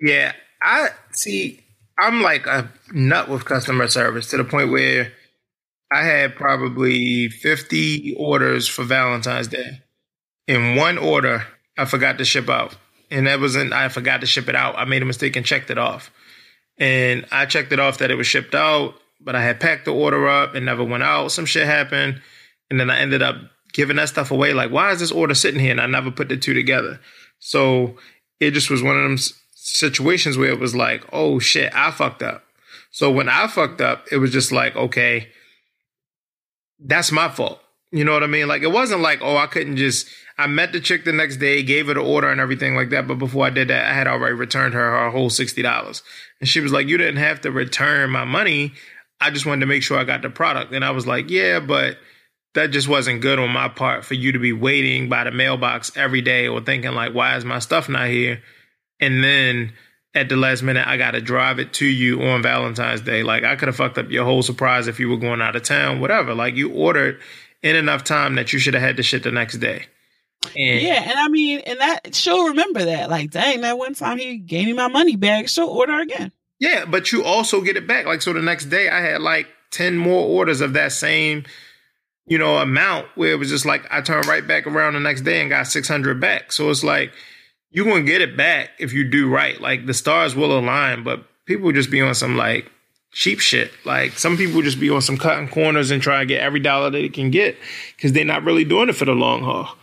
Yeah, 0.00 0.32
I 0.62 0.90
see. 1.12 1.65
I'm 1.98 2.22
like 2.22 2.46
a 2.46 2.70
nut 2.92 3.28
with 3.28 3.44
customer 3.44 3.88
service 3.88 4.28
to 4.30 4.36
the 4.36 4.44
point 4.44 4.70
where 4.70 5.12
I 5.92 6.02
had 6.02 6.34
probably 6.36 7.28
50 7.28 8.16
orders 8.18 8.68
for 8.68 8.84
Valentine's 8.84 9.48
Day. 9.48 9.82
In 10.46 10.76
one 10.76 10.98
order, 10.98 11.46
I 11.78 11.84
forgot 11.84 12.18
to 12.18 12.24
ship 12.24 12.48
out. 12.48 12.76
And 13.10 13.26
that 13.26 13.40
wasn't, 13.40 13.72
I 13.72 13.88
forgot 13.88 14.20
to 14.20 14.26
ship 14.26 14.48
it 14.48 14.56
out. 14.56 14.76
I 14.76 14.84
made 14.84 15.02
a 15.02 15.06
mistake 15.06 15.36
and 15.36 15.46
checked 15.46 15.70
it 15.70 15.78
off. 15.78 16.10
And 16.78 17.24
I 17.30 17.46
checked 17.46 17.72
it 17.72 17.80
off 17.80 17.98
that 17.98 18.10
it 18.10 18.16
was 18.16 18.26
shipped 18.26 18.54
out, 18.54 18.94
but 19.20 19.34
I 19.34 19.42
had 19.42 19.60
packed 19.60 19.84
the 19.84 19.94
order 19.94 20.28
up 20.28 20.54
and 20.54 20.66
never 20.66 20.84
went 20.84 21.04
out. 21.04 21.32
Some 21.32 21.46
shit 21.46 21.66
happened. 21.66 22.20
And 22.68 22.78
then 22.80 22.90
I 22.90 22.98
ended 22.98 23.22
up 23.22 23.36
giving 23.72 23.96
that 23.96 24.08
stuff 24.08 24.30
away. 24.30 24.52
Like, 24.52 24.72
why 24.72 24.90
is 24.90 25.00
this 25.00 25.12
order 25.12 25.34
sitting 25.34 25.60
here? 25.60 25.70
And 25.70 25.80
I 25.80 25.86
never 25.86 26.10
put 26.10 26.28
the 26.28 26.36
two 26.36 26.52
together. 26.52 27.00
So 27.38 27.96
it 28.40 28.50
just 28.50 28.70
was 28.70 28.82
one 28.82 28.96
of 28.96 29.02
them 29.02 29.18
situations 29.66 30.38
where 30.38 30.50
it 30.50 30.60
was 30.60 30.74
like, 30.74 31.04
oh 31.12 31.38
shit, 31.38 31.74
I 31.74 31.90
fucked 31.90 32.22
up. 32.22 32.44
So 32.90 33.10
when 33.10 33.28
I 33.28 33.46
fucked 33.46 33.80
up, 33.80 34.06
it 34.10 34.18
was 34.18 34.32
just 34.32 34.52
like, 34.52 34.76
okay, 34.76 35.28
that's 36.78 37.12
my 37.12 37.28
fault. 37.28 37.60
You 37.92 38.04
know 38.04 38.12
what 38.12 38.22
I 38.22 38.26
mean? 38.26 38.48
Like 38.48 38.62
it 38.62 38.72
wasn't 38.72 39.00
like, 39.00 39.20
oh, 39.22 39.36
I 39.36 39.46
couldn't 39.46 39.76
just 39.76 40.08
I 40.38 40.46
met 40.46 40.72
the 40.72 40.80
chick 40.80 41.04
the 41.04 41.12
next 41.12 41.36
day, 41.36 41.62
gave 41.62 41.86
her 41.86 41.94
the 41.94 42.00
order 42.00 42.28
and 42.28 42.40
everything 42.40 42.76
like 42.76 42.90
that. 42.90 43.08
But 43.08 43.18
before 43.18 43.46
I 43.46 43.50
did 43.50 43.68
that, 43.68 43.90
I 43.90 43.94
had 43.94 44.06
already 44.06 44.34
returned 44.34 44.74
her 44.74 44.90
her 44.90 45.10
whole 45.10 45.30
sixty 45.30 45.62
dollars. 45.62 46.02
And 46.40 46.48
she 46.48 46.60
was 46.60 46.72
like, 46.72 46.86
You 46.88 46.98
didn't 46.98 47.16
have 47.16 47.40
to 47.42 47.50
return 47.50 48.10
my 48.10 48.24
money. 48.24 48.72
I 49.20 49.30
just 49.30 49.46
wanted 49.46 49.60
to 49.60 49.66
make 49.66 49.82
sure 49.82 49.98
I 49.98 50.04
got 50.04 50.22
the 50.22 50.30
product. 50.30 50.72
And 50.72 50.84
I 50.84 50.90
was 50.90 51.06
like, 51.06 51.30
Yeah, 51.30 51.60
but 51.60 51.96
that 52.54 52.68
just 52.68 52.88
wasn't 52.88 53.20
good 53.20 53.38
on 53.38 53.50
my 53.50 53.68
part 53.68 54.04
for 54.04 54.14
you 54.14 54.32
to 54.32 54.38
be 54.38 54.52
waiting 54.52 55.08
by 55.08 55.24
the 55.24 55.30
mailbox 55.30 55.94
every 55.96 56.22
day 56.22 56.48
or 56.48 56.60
thinking 56.62 56.92
like, 56.92 57.14
why 57.14 57.36
is 57.36 57.44
my 57.44 57.58
stuff 57.58 57.86
not 57.88 58.08
here? 58.08 58.42
And 59.00 59.22
then 59.22 59.72
at 60.14 60.28
the 60.28 60.36
last 60.36 60.62
minute, 60.62 60.86
I 60.86 60.96
got 60.96 61.10
to 61.12 61.20
drive 61.20 61.58
it 61.58 61.74
to 61.74 61.86
you 61.86 62.22
on 62.22 62.42
Valentine's 62.42 63.02
Day. 63.02 63.22
Like 63.22 63.44
I 63.44 63.56
could 63.56 63.68
have 63.68 63.76
fucked 63.76 63.98
up 63.98 64.10
your 64.10 64.24
whole 64.24 64.42
surprise 64.42 64.88
if 64.88 64.98
you 64.98 65.08
were 65.08 65.18
going 65.18 65.42
out 65.42 65.56
of 65.56 65.62
town, 65.62 66.00
whatever. 66.00 66.34
Like 66.34 66.56
you 66.56 66.72
ordered 66.72 67.20
in 67.62 67.76
enough 67.76 68.02
time 68.04 68.36
that 68.36 68.52
you 68.52 68.58
should 68.58 68.74
have 68.74 68.82
had 68.82 68.96
the 68.96 69.02
shit 69.02 69.22
the 69.22 69.30
next 69.30 69.58
day. 69.58 69.86
And 70.56 70.80
yeah, 70.80 71.02
and 71.02 71.18
I 71.18 71.28
mean, 71.28 71.60
and 71.60 71.80
that 71.80 72.14
she'll 72.14 72.48
remember 72.48 72.84
that. 72.84 73.10
Like, 73.10 73.30
dang, 73.30 73.62
that 73.62 73.78
one 73.78 73.94
time 73.94 74.18
he 74.18 74.38
gave 74.38 74.66
me 74.66 74.72
my 74.72 74.88
money 74.88 75.16
back, 75.16 75.48
she'll 75.48 75.68
order 75.68 75.98
again. 75.98 76.32
Yeah, 76.58 76.84
but 76.86 77.12
you 77.12 77.24
also 77.24 77.60
get 77.60 77.76
it 77.76 77.86
back. 77.86 78.06
Like, 78.06 78.22
so 78.22 78.32
the 78.32 78.40
next 78.40 78.66
day 78.66 78.88
I 78.88 79.00
had 79.00 79.20
like 79.20 79.48
10 79.72 79.98
more 79.98 80.26
orders 80.26 80.60
of 80.60 80.72
that 80.74 80.92
same, 80.92 81.44
you 82.26 82.38
know, 82.38 82.58
amount 82.58 83.08
where 83.16 83.32
it 83.32 83.38
was 83.38 83.50
just 83.50 83.66
like 83.66 83.86
I 83.90 84.00
turned 84.00 84.26
right 84.26 84.46
back 84.46 84.66
around 84.66 84.94
the 84.94 85.00
next 85.00 85.22
day 85.22 85.40
and 85.40 85.50
got 85.50 85.66
600 85.66 86.20
back. 86.20 86.52
So 86.52 86.70
it's 86.70 86.84
like, 86.84 87.12
you're 87.70 87.84
going 87.84 88.06
to 88.06 88.10
get 88.10 88.20
it 88.20 88.36
back 88.36 88.70
if 88.78 88.92
you 88.92 89.04
do 89.08 89.28
right. 89.28 89.60
Like, 89.60 89.86
the 89.86 89.94
stars 89.94 90.34
will 90.34 90.58
align, 90.58 91.02
but 91.04 91.24
people 91.46 91.72
just 91.72 91.90
be 91.90 92.00
on 92.00 92.14
some 92.14 92.36
like 92.36 92.70
cheap 93.12 93.40
shit. 93.40 93.72
Like, 93.84 94.12
some 94.12 94.36
people 94.36 94.62
just 94.62 94.80
be 94.80 94.90
on 94.90 95.02
some 95.02 95.16
cutting 95.16 95.48
corners 95.48 95.90
and 95.90 96.02
try 96.02 96.20
to 96.20 96.26
get 96.26 96.40
every 96.40 96.60
dollar 96.60 96.90
that 96.90 96.98
they 96.98 97.08
can 97.08 97.30
get 97.30 97.56
because 97.96 98.12
they're 98.12 98.24
not 98.24 98.44
really 98.44 98.64
doing 98.64 98.88
it 98.88 98.94
for 98.94 99.04
the 99.04 99.12
long 99.12 99.42
haul. 99.42 99.76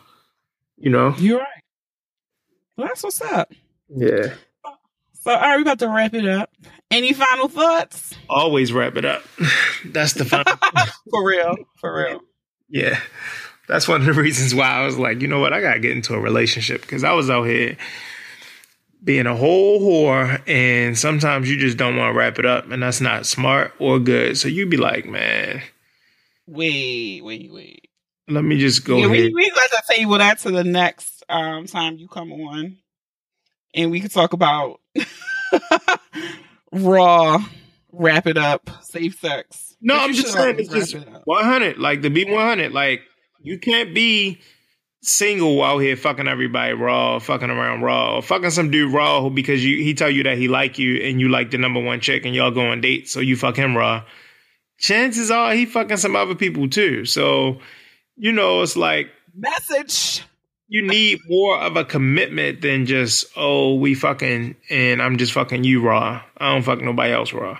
You 0.77 0.89
know? 0.89 1.15
You're 1.17 1.39
right. 1.39 1.47
Well, 2.77 2.87
that's 2.87 3.03
what's 3.03 3.21
up. 3.21 3.51
Yeah. 3.89 4.33
So, 5.13 5.31
all 5.31 5.39
right, 5.39 5.55
we 5.55 5.61
about 5.61 5.79
to 5.79 5.89
wrap 5.89 6.13
it 6.13 6.27
up. 6.27 6.51
Any 6.91 7.13
final 7.13 7.47
thoughts? 7.47 8.13
Always 8.29 8.73
wrap 8.73 8.97
it 8.97 9.05
up. 9.05 9.23
That's 9.85 10.13
the 10.13 10.25
final. 10.25 10.53
for 11.09 11.25
real. 11.25 11.55
For 11.77 11.95
real. 11.95 12.21
Yeah. 12.69 12.99
That's 13.67 13.87
one 13.87 14.01
of 14.01 14.07
the 14.07 14.13
reasons 14.21 14.53
why 14.53 14.67
I 14.67 14.85
was 14.85 14.97
like, 14.97 15.21
you 15.21 15.27
know 15.27 15.39
what? 15.39 15.53
I 15.53 15.61
got 15.61 15.75
to 15.75 15.79
get 15.79 15.91
into 15.91 16.13
a 16.13 16.19
relationship 16.19 16.81
because 16.81 17.03
I 17.03 17.13
was 17.13 17.29
out 17.29 17.43
here 17.43 17.77
being 19.03 19.25
a 19.25 19.35
whole 19.35 19.81
whore 19.81 20.41
and 20.47 20.97
sometimes 20.97 21.49
you 21.49 21.57
just 21.57 21.77
don't 21.77 21.97
want 21.97 22.13
to 22.13 22.17
wrap 22.17 22.39
it 22.39 22.45
up 22.45 22.71
and 22.71 22.81
that's 22.81 23.01
not 23.01 23.25
smart 23.25 23.73
or 23.79 23.99
good. 23.99 24.37
So 24.37 24.47
you'd 24.47 24.69
be 24.69 24.77
like, 24.77 25.05
man. 25.05 25.61
Wait, 26.47 27.21
wait, 27.23 27.51
wait. 27.51 27.89
Let 28.29 28.43
me 28.43 28.57
just 28.57 28.85
go 28.85 28.97
yeah, 28.97 29.05
ahead. 29.07 29.17
We, 29.17 29.33
we 29.33 29.49
got 29.49 29.69
to 29.71 29.83
table 29.89 30.17
that 30.17 30.39
to 30.39 30.51
the 30.51 30.63
next 30.63 31.23
um, 31.27 31.65
time 31.65 31.97
you 31.97 32.07
come 32.07 32.31
on 32.31 32.77
and 33.73 33.91
we 33.91 33.99
could 33.99 34.11
talk 34.11 34.31
about 34.31 34.79
raw, 36.71 37.43
wrap 37.91 38.27
it 38.27 38.37
up, 38.37 38.69
safe 38.83 39.19
sex. 39.19 39.75
No, 39.81 39.97
I'm 39.97 40.13
just 40.13 40.31
saying 40.31 40.59
it's 40.59 40.69
just 40.69 40.93
it 40.95 41.07
100. 41.25 41.77
Like 41.77 42.03
to 42.03 42.09
be 42.09 42.23
100, 42.23 42.71
like 42.71 43.01
you 43.43 43.59
can't 43.59 43.93
be 43.93 44.39
single 45.01 45.61
out 45.61 45.79
here 45.79 45.97
fucking 45.97 46.27
everybody 46.27 46.73
raw, 46.73 47.19
fucking 47.19 47.49
around 47.49 47.81
raw, 47.81 48.15
or 48.15 48.21
fucking 48.21 48.49
some 48.49 48.71
dude 48.71 48.93
raw 48.93 49.29
because 49.29 49.63
you 49.63 49.83
he 49.83 49.93
tell 49.93 50.09
you 50.09 50.23
that 50.23 50.37
he 50.37 50.47
like 50.47 50.79
you 50.79 51.01
and 51.01 51.19
you 51.19 51.29
like 51.29 51.51
the 51.51 51.57
number 51.57 51.81
one 51.81 51.99
chick 51.99 52.25
and 52.25 52.33
y'all 52.33 52.51
go 52.51 52.67
on 52.67 52.81
dates, 52.81 53.11
so 53.11 53.19
you 53.19 53.35
fuck 53.35 53.55
him 53.55 53.77
raw. 53.77 54.03
Chances 54.79 55.29
are 55.29 55.53
he 55.53 55.65
fucking 55.65 55.97
some 55.97 56.15
other 56.15 56.35
people 56.35 56.69
too. 56.69 57.05
So, 57.05 57.59
you 58.15 58.31
know, 58.31 58.61
it's 58.61 58.75
like 58.75 59.09
message 59.35 60.23
you 60.67 60.81
need 60.81 61.19
more 61.27 61.59
of 61.59 61.75
a 61.75 61.85
commitment 61.85 62.61
than 62.61 62.85
just 62.85 63.25
oh 63.35 63.75
we 63.75 63.93
fucking 63.93 64.55
and 64.69 65.01
I'm 65.01 65.17
just 65.17 65.33
fucking 65.33 65.63
you 65.63 65.81
raw. 65.81 66.23
I 66.37 66.53
don't 66.53 66.63
fuck 66.63 66.81
nobody 66.81 67.13
else 67.13 67.33
raw. 67.33 67.59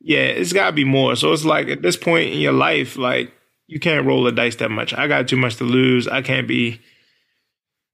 Yeah, 0.00 0.20
it's 0.20 0.52
got 0.52 0.66
to 0.66 0.72
be 0.72 0.84
more. 0.84 1.14
So 1.14 1.32
it's 1.32 1.44
like 1.44 1.68
at 1.68 1.82
this 1.82 1.96
point 1.96 2.32
in 2.32 2.40
your 2.40 2.52
life, 2.52 2.96
like 2.96 3.32
you 3.70 3.78
can't 3.78 4.04
roll 4.04 4.24
the 4.24 4.32
dice 4.32 4.56
that 4.56 4.70
much. 4.70 4.92
I 4.92 5.06
got 5.06 5.28
too 5.28 5.36
much 5.36 5.56
to 5.56 5.64
lose. 5.64 6.08
I 6.08 6.22
can't 6.22 6.48
be. 6.48 6.80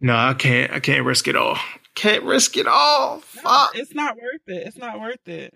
No, 0.00 0.16
I 0.16 0.32
can't. 0.32 0.72
I 0.72 0.80
can't 0.80 1.04
risk 1.04 1.28
it 1.28 1.36
all. 1.36 1.58
Can't 1.94 2.24
risk 2.24 2.56
it 2.56 2.66
all. 2.66 3.18
Fuck. 3.18 3.74
No, 3.74 3.80
it's 3.80 3.94
not 3.94 4.16
worth 4.16 4.40
it. 4.46 4.66
It's 4.66 4.78
not 4.78 4.98
worth 4.98 5.28
it. 5.28 5.54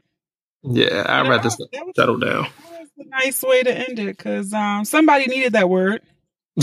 Yeah, 0.62 1.04
I'd 1.06 1.26
rather 1.26 1.44
was, 1.44 1.68
settle 1.96 2.18
down. 2.18 2.42
That 2.42 2.80
was 2.80 2.88
a 2.98 3.08
nice 3.08 3.42
way 3.42 3.62
to 3.62 3.74
end 3.74 3.98
it 3.98 4.18
because 4.18 4.52
um, 4.52 4.84
somebody 4.84 5.26
needed 5.26 5.54
that 5.54 5.70
word. 5.70 6.02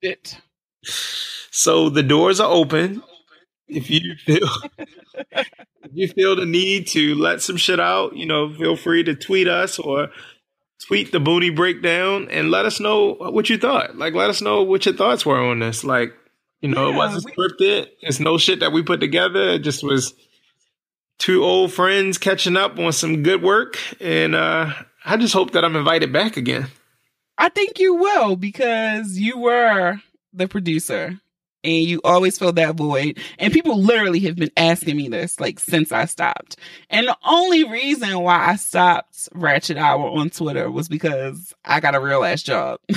it. 0.00 0.40
So 0.82 1.90
the 1.90 2.02
doors 2.02 2.40
are 2.40 2.50
open. 2.50 3.02
If 3.68 3.90
you 3.90 4.14
feel 4.24 4.48
if 5.30 5.48
you 5.92 6.08
feel 6.08 6.34
the 6.34 6.46
need 6.46 6.86
to 6.88 7.14
let 7.16 7.42
some 7.42 7.58
shit 7.58 7.78
out, 7.78 8.16
you 8.16 8.24
know, 8.24 8.54
feel 8.54 8.76
free 8.76 9.02
to 9.04 9.14
tweet 9.14 9.48
us 9.48 9.78
or 9.78 10.08
tweet 10.86 11.12
the 11.12 11.20
Boonie 11.20 11.50
Breakdown 11.50 12.28
and 12.30 12.50
let 12.50 12.66
us 12.66 12.80
know 12.80 13.14
what 13.14 13.48
you 13.50 13.58
thought. 13.58 13.96
Like 13.96 14.14
let 14.14 14.30
us 14.30 14.40
know 14.40 14.62
what 14.62 14.86
your 14.86 14.94
thoughts 14.94 15.24
were 15.26 15.40
on 15.40 15.58
this. 15.60 15.84
Like, 15.84 16.12
you 16.60 16.68
know, 16.68 16.88
yeah, 16.88 16.94
it 16.94 16.96
wasn't 16.96 17.24
we- 17.24 17.32
scripted. 17.32 17.88
It's 18.00 18.20
no 18.20 18.38
shit 18.38 18.60
that 18.60 18.72
we 18.72 18.82
put 18.82 19.00
together. 19.00 19.40
It 19.50 19.60
just 19.60 19.82
was 19.82 20.14
two 21.18 21.44
old 21.44 21.72
friends 21.72 22.18
catching 22.18 22.56
up 22.56 22.78
on 22.78 22.92
some 22.92 23.22
good 23.22 23.42
work. 23.42 23.78
And 24.00 24.34
uh 24.34 24.72
I 25.04 25.16
just 25.16 25.32
hope 25.34 25.52
that 25.52 25.64
I'm 25.64 25.76
invited 25.76 26.12
back 26.12 26.36
again. 26.36 26.66
I 27.38 27.48
think 27.48 27.78
you 27.78 27.94
will 27.94 28.36
because 28.36 29.18
you 29.18 29.38
were 29.38 30.00
the 30.34 30.46
producer 30.46 31.18
and 31.62 31.82
you 31.84 32.00
always 32.04 32.38
fill 32.38 32.52
that 32.52 32.76
void. 32.76 33.18
And 33.38 33.52
people 33.52 33.80
literally 33.80 34.20
have 34.20 34.36
been 34.36 34.50
asking 34.56 34.96
me 34.96 35.08
this 35.08 35.38
like 35.40 35.58
since 35.58 35.92
I 35.92 36.06
stopped. 36.06 36.56
And 36.88 37.06
the 37.06 37.16
only 37.24 37.64
reason 37.64 38.20
why 38.20 38.48
I 38.48 38.56
stopped 38.56 39.28
Ratchet 39.32 39.76
Hour 39.76 40.08
on 40.10 40.30
Twitter 40.30 40.70
was 40.70 40.88
because 40.88 41.54
I 41.64 41.80
got 41.80 41.94
a 41.94 42.00
real 42.00 42.24
ass 42.24 42.42
job. 42.42 42.80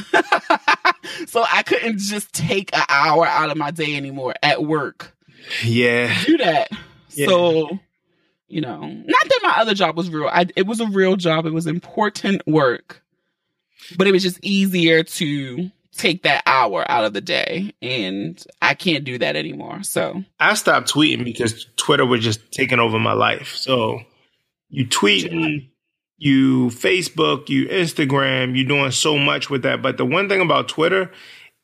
so 1.27 1.43
I 1.51 1.63
couldn't 1.63 1.99
just 1.99 2.33
take 2.33 2.75
an 2.75 2.83
hour 2.89 3.25
out 3.25 3.49
of 3.49 3.57
my 3.57 3.71
day 3.71 3.95
anymore 3.95 4.33
at 4.41 4.63
work. 4.63 5.15
Yeah. 5.63 6.13
Do 6.23 6.37
that. 6.37 6.69
Yeah. 7.11 7.27
So, 7.27 7.79
you 8.47 8.61
know, 8.61 8.79
not 8.79 9.23
that 9.23 9.39
my 9.43 9.53
other 9.57 9.73
job 9.73 9.97
was 9.97 10.09
real. 10.09 10.27
I, 10.27 10.47
it 10.55 10.65
was 10.65 10.79
a 10.79 10.87
real 10.87 11.15
job. 11.15 11.45
It 11.45 11.53
was 11.53 11.67
important 11.67 12.45
work. 12.47 13.01
But 13.97 14.07
it 14.07 14.11
was 14.11 14.23
just 14.23 14.39
easier 14.41 15.03
to 15.03 15.69
take 15.95 16.23
that 16.23 16.43
hour 16.45 16.89
out 16.89 17.05
of 17.05 17.13
the 17.13 17.21
day 17.21 17.73
and 17.81 18.43
I 18.61 18.73
can't 18.73 19.03
do 19.03 19.17
that 19.19 19.35
anymore. 19.35 19.83
So 19.83 20.23
I 20.39 20.53
stopped 20.55 20.91
tweeting 20.91 21.23
because 21.23 21.67
Twitter 21.77 22.05
was 22.05 22.23
just 22.23 22.51
taking 22.51 22.79
over 22.79 22.99
my 22.99 23.13
life. 23.13 23.53
So 23.55 24.01
you 24.69 24.87
tweeting, 24.87 25.69
you 26.17 26.67
Facebook, 26.67 27.49
you 27.49 27.67
Instagram, 27.67 28.55
you're 28.57 28.67
doing 28.67 28.91
so 28.91 29.17
much 29.17 29.49
with 29.49 29.63
that. 29.63 29.81
But 29.81 29.97
the 29.97 30.05
one 30.05 30.29
thing 30.29 30.41
about 30.41 30.67
Twitter 30.67 31.11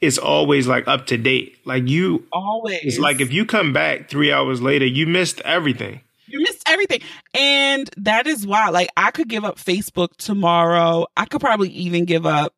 is 0.02 0.18
always 0.18 0.68
like 0.68 0.88
up 0.88 1.08
to 1.08 1.18
date. 1.18 1.58
Like 1.66 1.88
you 1.88 2.26
always 2.32 2.80
it's 2.84 3.00
like 3.00 3.20
if 3.22 3.34
you 3.34 3.46
come 3.46 3.74
back 3.74 4.10
three 4.10 4.32
hours 4.32 4.62
later, 4.62 4.86
you 4.86 5.08
missed 5.08 5.42
everything. 5.42 6.02
You 6.28 6.42
missed 6.42 6.62
everything. 6.68 7.02
And 7.34 7.90
that 7.98 8.28
is 8.28 8.46
why, 8.46 8.70
like, 8.70 8.90
I 8.96 9.10
could 9.10 9.28
give 9.28 9.44
up 9.44 9.58
Facebook 9.58 10.16
tomorrow. 10.18 11.08
I 11.18 11.26
could 11.26 11.42
probably 11.42 11.70
even 11.70 12.06
give 12.06 12.28
up 12.28 12.54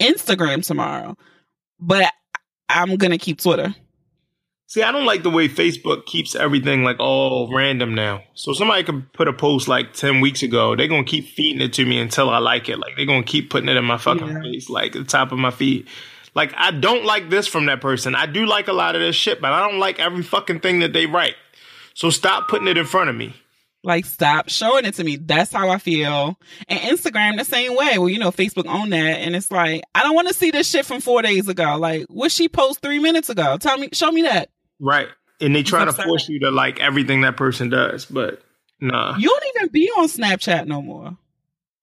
Instagram 0.00 0.66
tomorrow, 0.66 1.16
but 1.78 2.12
I'm 2.68 2.96
gonna 2.96 3.18
keep 3.18 3.40
Twitter. 3.40 3.74
See, 4.70 4.84
I 4.84 4.92
don't 4.92 5.04
like 5.04 5.24
the 5.24 5.30
way 5.30 5.48
Facebook 5.48 6.06
keeps 6.06 6.36
everything 6.36 6.84
like 6.84 7.00
all 7.00 7.52
random 7.52 7.92
now. 7.92 8.22
So 8.34 8.52
somebody 8.52 8.84
could 8.84 9.12
put 9.12 9.26
a 9.26 9.32
post 9.32 9.66
like 9.66 9.94
10 9.94 10.20
weeks 10.20 10.44
ago. 10.44 10.76
They're 10.76 10.86
going 10.86 11.04
to 11.04 11.10
keep 11.10 11.26
feeding 11.26 11.60
it 11.60 11.72
to 11.72 11.84
me 11.84 11.98
until 11.98 12.30
I 12.30 12.38
like 12.38 12.68
it. 12.68 12.78
Like 12.78 12.94
they're 12.94 13.04
going 13.04 13.24
to 13.24 13.28
keep 13.28 13.50
putting 13.50 13.68
it 13.68 13.76
in 13.76 13.84
my 13.84 13.98
fucking 13.98 14.28
yeah. 14.28 14.40
face, 14.40 14.70
like 14.70 14.92
the 14.92 15.02
top 15.02 15.32
of 15.32 15.40
my 15.40 15.50
feet. 15.50 15.88
Like 16.36 16.54
I 16.56 16.70
don't 16.70 17.04
like 17.04 17.30
this 17.30 17.48
from 17.48 17.66
that 17.66 17.80
person. 17.80 18.14
I 18.14 18.26
do 18.26 18.46
like 18.46 18.68
a 18.68 18.72
lot 18.72 18.94
of 18.94 19.00
this 19.00 19.16
shit, 19.16 19.40
but 19.40 19.50
I 19.52 19.68
don't 19.68 19.80
like 19.80 19.98
every 19.98 20.22
fucking 20.22 20.60
thing 20.60 20.78
that 20.78 20.92
they 20.92 21.06
write. 21.06 21.34
So 21.94 22.10
stop 22.10 22.46
putting 22.46 22.68
it 22.68 22.78
in 22.78 22.86
front 22.86 23.10
of 23.10 23.16
me. 23.16 23.34
Like, 23.82 24.04
stop 24.04 24.50
showing 24.50 24.84
it 24.84 24.94
to 24.94 25.04
me. 25.04 25.16
That's 25.16 25.52
how 25.52 25.70
I 25.70 25.78
feel. 25.78 26.38
And 26.68 26.80
Instagram 26.80 27.38
the 27.38 27.44
same 27.44 27.74
way. 27.74 27.98
Well, 27.98 28.08
you 28.08 28.18
know, 28.18 28.30
Facebook 28.30 28.66
own 28.66 28.90
that. 28.90 29.20
And 29.20 29.34
it's 29.34 29.50
like, 29.50 29.82
I 29.94 30.02
don't 30.02 30.14
want 30.14 30.28
to 30.28 30.34
see 30.34 30.50
this 30.50 30.68
shit 30.68 30.84
from 30.84 31.00
four 31.00 31.22
days 31.22 31.48
ago. 31.48 31.76
Like, 31.78 32.06
what 32.08 32.30
she 32.30 32.48
post 32.48 32.82
three 32.82 32.98
minutes 32.98 33.30
ago? 33.30 33.56
Tell 33.56 33.78
me, 33.78 33.88
show 33.92 34.10
me 34.10 34.22
that. 34.22 34.50
Right. 34.78 35.08
And 35.40 35.54
they 35.56 35.62
try 35.62 35.86
to 35.86 35.92
force 35.92 36.28
you 36.28 36.40
to 36.40 36.50
like 36.50 36.80
everything 36.80 37.22
that 37.22 37.36
person 37.36 37.70
does. 37.70 38.04
But 38.04 38.42
nah. 38.80 39.16
You 39.16 39.28
don't 39.28 39.56
even 39.56 39.68
be 39.72 39.88
on 39.96 40.08
Snapchat 40.08 40.66
no 40.66 40.82
more. 40.82 41.16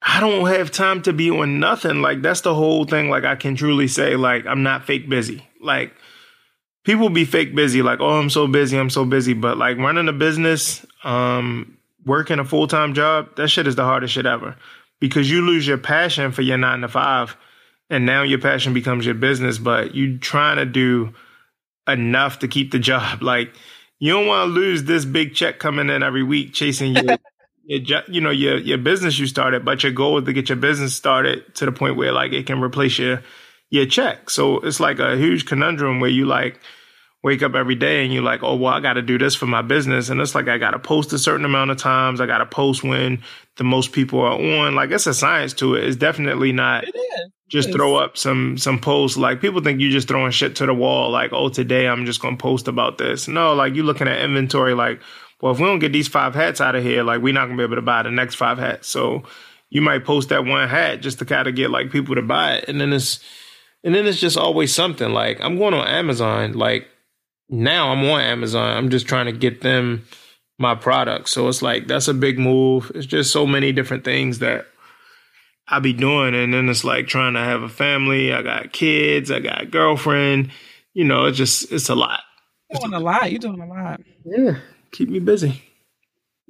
I 0.02 0.20
don't 0.20 0.46
have 0.48 0.70
time 0.70 1.02
to 1.04 1.14
be 1.14 1.32
on 1.32 1.60
nothing. 1.60 2.04
Like, 2.04 2.22
that's 2.22 2.42
the 2.42 2.54
whole 2.54 2.86
thing. 2.86 3.10
Like, 3.10 3.24
I 3.26 3.36
can 3.36 3.56
truly 3.56 3.88
say, 3.88 4.16
like, 4.16 4.46
I'm 4.46 4.62
not 4.62 4.86
fake 4.86 5.10
busy. 5.10 5.48
Like, 5.60 5.94
people 6.88 7.10
be 7.10 7.26
fake 7.26 7.54
busy. 7.54 7.82
Like, 7.82 8.00
oh, 8.00 8.18
I'm 8.18 8.30
so 8.30 8.48
busy. 8.48 8.78
I'm 8.78 8.90
so 8.90 9.06
busy. 9.06 9.34
But 9.34 9.58
like 9.58 9.78
running 9.78 10.08
a 10.08 10.14
business, 10.14 10.86
um, 11.04 11.77
working 12.08 12.40
a 12.40 12.46
full 12.46 12.68
time 12.68 12.94
job, 12.94 13.36
that 13.36 13.50
shit 13.50 13.68
is 13.68 13.76
the 13.76 13.84
hardest 13.84 14.14
shit 14.14 14.26
ever 14.26 14.56
because 15.00 15.30
you 15.30 15.42
lose 15.42 15.68
your 15.68 15.78
passion 15.78 16.32
for 16.32 16.42
your 16.42 16.58
nine 16.58 16.82
to 16.82 16.88
five, 16.88 17.38
and 17.90 18.06
now 18.06 18.24
your 18.24 18.40
passion 18.40 18.74
becomes 18.74 19.06
your 19.06 19.16
business. 19.16 19.58
But 19.58 19.94
you 19.94 20.18
trying 20.18 20.58
to 20.58 20.66
do 20.66 21.14
enough 21.88 22.40
to 22.40 22.48
keep 22.48 22.72
the 22.72 22.80
job. 22.92 23.22
Like 23.22 23.54
you 24.00 24.14
don't 24.14 24.28
want 24.28 24.48
to 24.48 24.54
lose 24.54 24.84
this 24.84 25.06
big 25.06 25.36
check 25.36 25.60
coming 25.60 25.90
in 25.90 26.04
every 26.04 26.24
week 26.24 26.54
chasing 26.54 26.96
your. 26.96 27.18
your, 27.70 28.02
you 28.08 28.22
know 28.22 28.30
your 28.30 28.58
your 28.58 28.78
business 28.78 29.20
you 29.20 29.28
started, 29.28 29.66
but 29.66 29.84
your 29.84 29.92
goal 29.92 30.18
is 30.18 30.24
to 30.24 30.34
get 30.34 30.48
your 30.48 30.56
business 30.56 30.96
started 30.96 31.54
to 31.56 31.66
the 31.66 31.72
point 31.72 31.98
where 31.98 32.14
like 32.14 32.32
it 32.32 32.48
can 32.48 32.62
replace 32.62 32.98
your 32.98 33.22
your 33.70 33.86
check. 33.86 34.30
So 34.30 34.60
it's 34.60 34.80
like 34.80 35.00
a 35.00 35.18
huge 35.18 35.46
conundrum 35.46 36.00
where 36.00 36.10
you 36.10 36.26
like, 36.26 36.60
wake 37.28 37.44
up 37.44 37.54
every 37.54 37.76
day 37.76 38.04
and 38.04 38.14
you're 38.14 38.24
like, 38.24 38.42
oh, 38.42 38.56
well, 38.56 38.74
I 38.74 38.80
got 38.80 38.94
to 38.94 39.02
do 39.02 39.18
this 39.18 39.36
for 39.36 39.46
my 39.46 39.62
business. 39.62 40.10
And 40.10 40.22
it's 40.22 40.34
like, 40.34 40.48
I 40.48 40.58
got 40.58 40.72
to 40.72 40.80
post 40.80 41.12
a 41.12 41.20
certain 41.20 41.46
amount 41.46 41.72
of 41.72 41.78
times. 41.78 42.22
I 42.22 42.26
got 42.26 42.38
to 42.38 42.46
post 42.46 42.84
when 42.84 43.22
the 43.58 43.64
most 43.64 43.92
people 43.92 44.22
are 44.22 44.40
on. 44.40 44.76
Like, 44.76 44.92
it's 44.92 45.06
a 45.08 45.14
science 45.14 45.54
to 45.56 45.76
it. 45.76 45.84
It's 45.84 45.98
definitely 45.98 46.54
not 46.54 46.86
It 46.88 47.32
just 47.50 47.72
throw 47.72 47.98
up 47.98 48.18
some, 48.18 48.58
some 48.58 48.80
posts. 48.80 49.18
Like, 49.18 49.42
people 49.42 49.62
think 49.62 49.82
you're 49.82 49.92
just 49.92 50.08
throwing 50.08 50.32
shit 50.32 50.56
to 50.56 50.66
the 50.66 50.74
wall. 50.74 51.12
Like, 51.12 51.34
oh, 51.34 51.50
today 51.50 51.88
I'm 51.88 52.06
just 52.06 52.22
going 52.22 52.38
to 52.38 52.42
post 52.42 52.68
about 52.68 52.98
this. 52.98 53.28
No, 53.28 53.54
like, 53.54 53.76
you're 53.76 53.86
looking 53.86 54.08
at 54.08 54.22
inventory. 54.22 54.74
Like, 54.74 55.02
well, 55.42 55.52
if 55.52 55.60
we 55.60 55.66
don't 55.66 55.80
get 55.80 55.92
these 55.92 56.08
five 56.08 56.34
hats 56.34 56.62
out 56.62 56.76
of 56.76 56.84
here, 56.84 57.04
like, 57.04 57.22
we're 57.22 57.34
not 57.34 57.46
going 57.46 57.58
to 57.58 57.62
be 57.62 57.66
able 57.66 57.76
to 57.76 57.82
buy 57.82 58.04
the 58.04 58.12
next 58.12 58.36
five 58.36 58.58
hats. 58.58 58.88
So 58.88 59.24
you 59.70 59.82
might 59.82 60.06
post 60.06 60.30
that 60.30 60.46
one 60.46 60.68
hat 60.70 61.02
just 61.02 61.20
to 61.20 61.26
kind 61.26 61.48
of 61.48 61.56
get 61.56 61.70
like 61.70 61.92
people 61.92 62.16
to 62.16 62.22
buy 62.22 62.56
it. 62.56 62.70
And 62.70 62.80
then 62.80 62.94
it's, 62.94 63.20
and 63.84 63.94
then 63.94 64.08
it's 64.08 64.20
just 64.20 64.38
always 64.38 64.74
something 64.74 65.12
like 65.12 65.40
I'm 65.42 65.58
going 65.58 65.74
on 65.74 65.88
Amazon. 65.88 66.54
Like 66.54 66.88
now 67.50 67.92
I'm 67.92 68.04
on 68.06 68.22
Amazon. 68.22 68.76
I'm 68.78 68.90
just 68.90 69.08
trying 69.08 69.26
to 69.28 69.32
get 69.32 69.62
them 69.62 70.06
my 70.60 70.76
product. 70.76 71.30
So 71.30 71.48
it's 71.48 71.62
like 71.62 71.88
that's 71.88 72.08
a 72.08 72.14
big 72.14 72.40
move. 72.40 72.92
It's 72.96 73.06
just 73.06 73.32
so 73.32 73.46
many 73.46 73.72
different 73.72 74.04
things 74.04 74.40
that 74.40 74.66
I 75.68 75.80
be 75.80 75.94
doing. 75.94 76.34
And 76.36 76.54
then 76.54 76.70
it's 76.70 76.84
like 76.84 77.08
trying 77.08 77.34
to 77.34 77.40
have 77.40 77.62
a 77.62 77.70
family. 77.70 78.34
I 78.34 78.42
got 78.42 78.72
kids. 78.72 79.30
I 79.32 79.40
got 79.40 79.62
a 79.62 79.66
girlfriend. 79.66 80.52
You 80.94 81.04
know, 81.06 81.26
it's 81.26 81.38
just 81.38 81.72
it's 81.72 81.90
a 81.90 81.96
lot. 81.96 82.22
You're 82.72 82.80
doing 82.82 82.94
a 82.94 83.00
lot. 83.00 83.32
You're 83.32 83.40
doing 83.40 83.62
a 83.62 83.68
lot. 83.68 84.02
Yeah. 84.26 84.58
Keep 84.92 85.10
me 85.10 85.20
busy. 85.20 85.62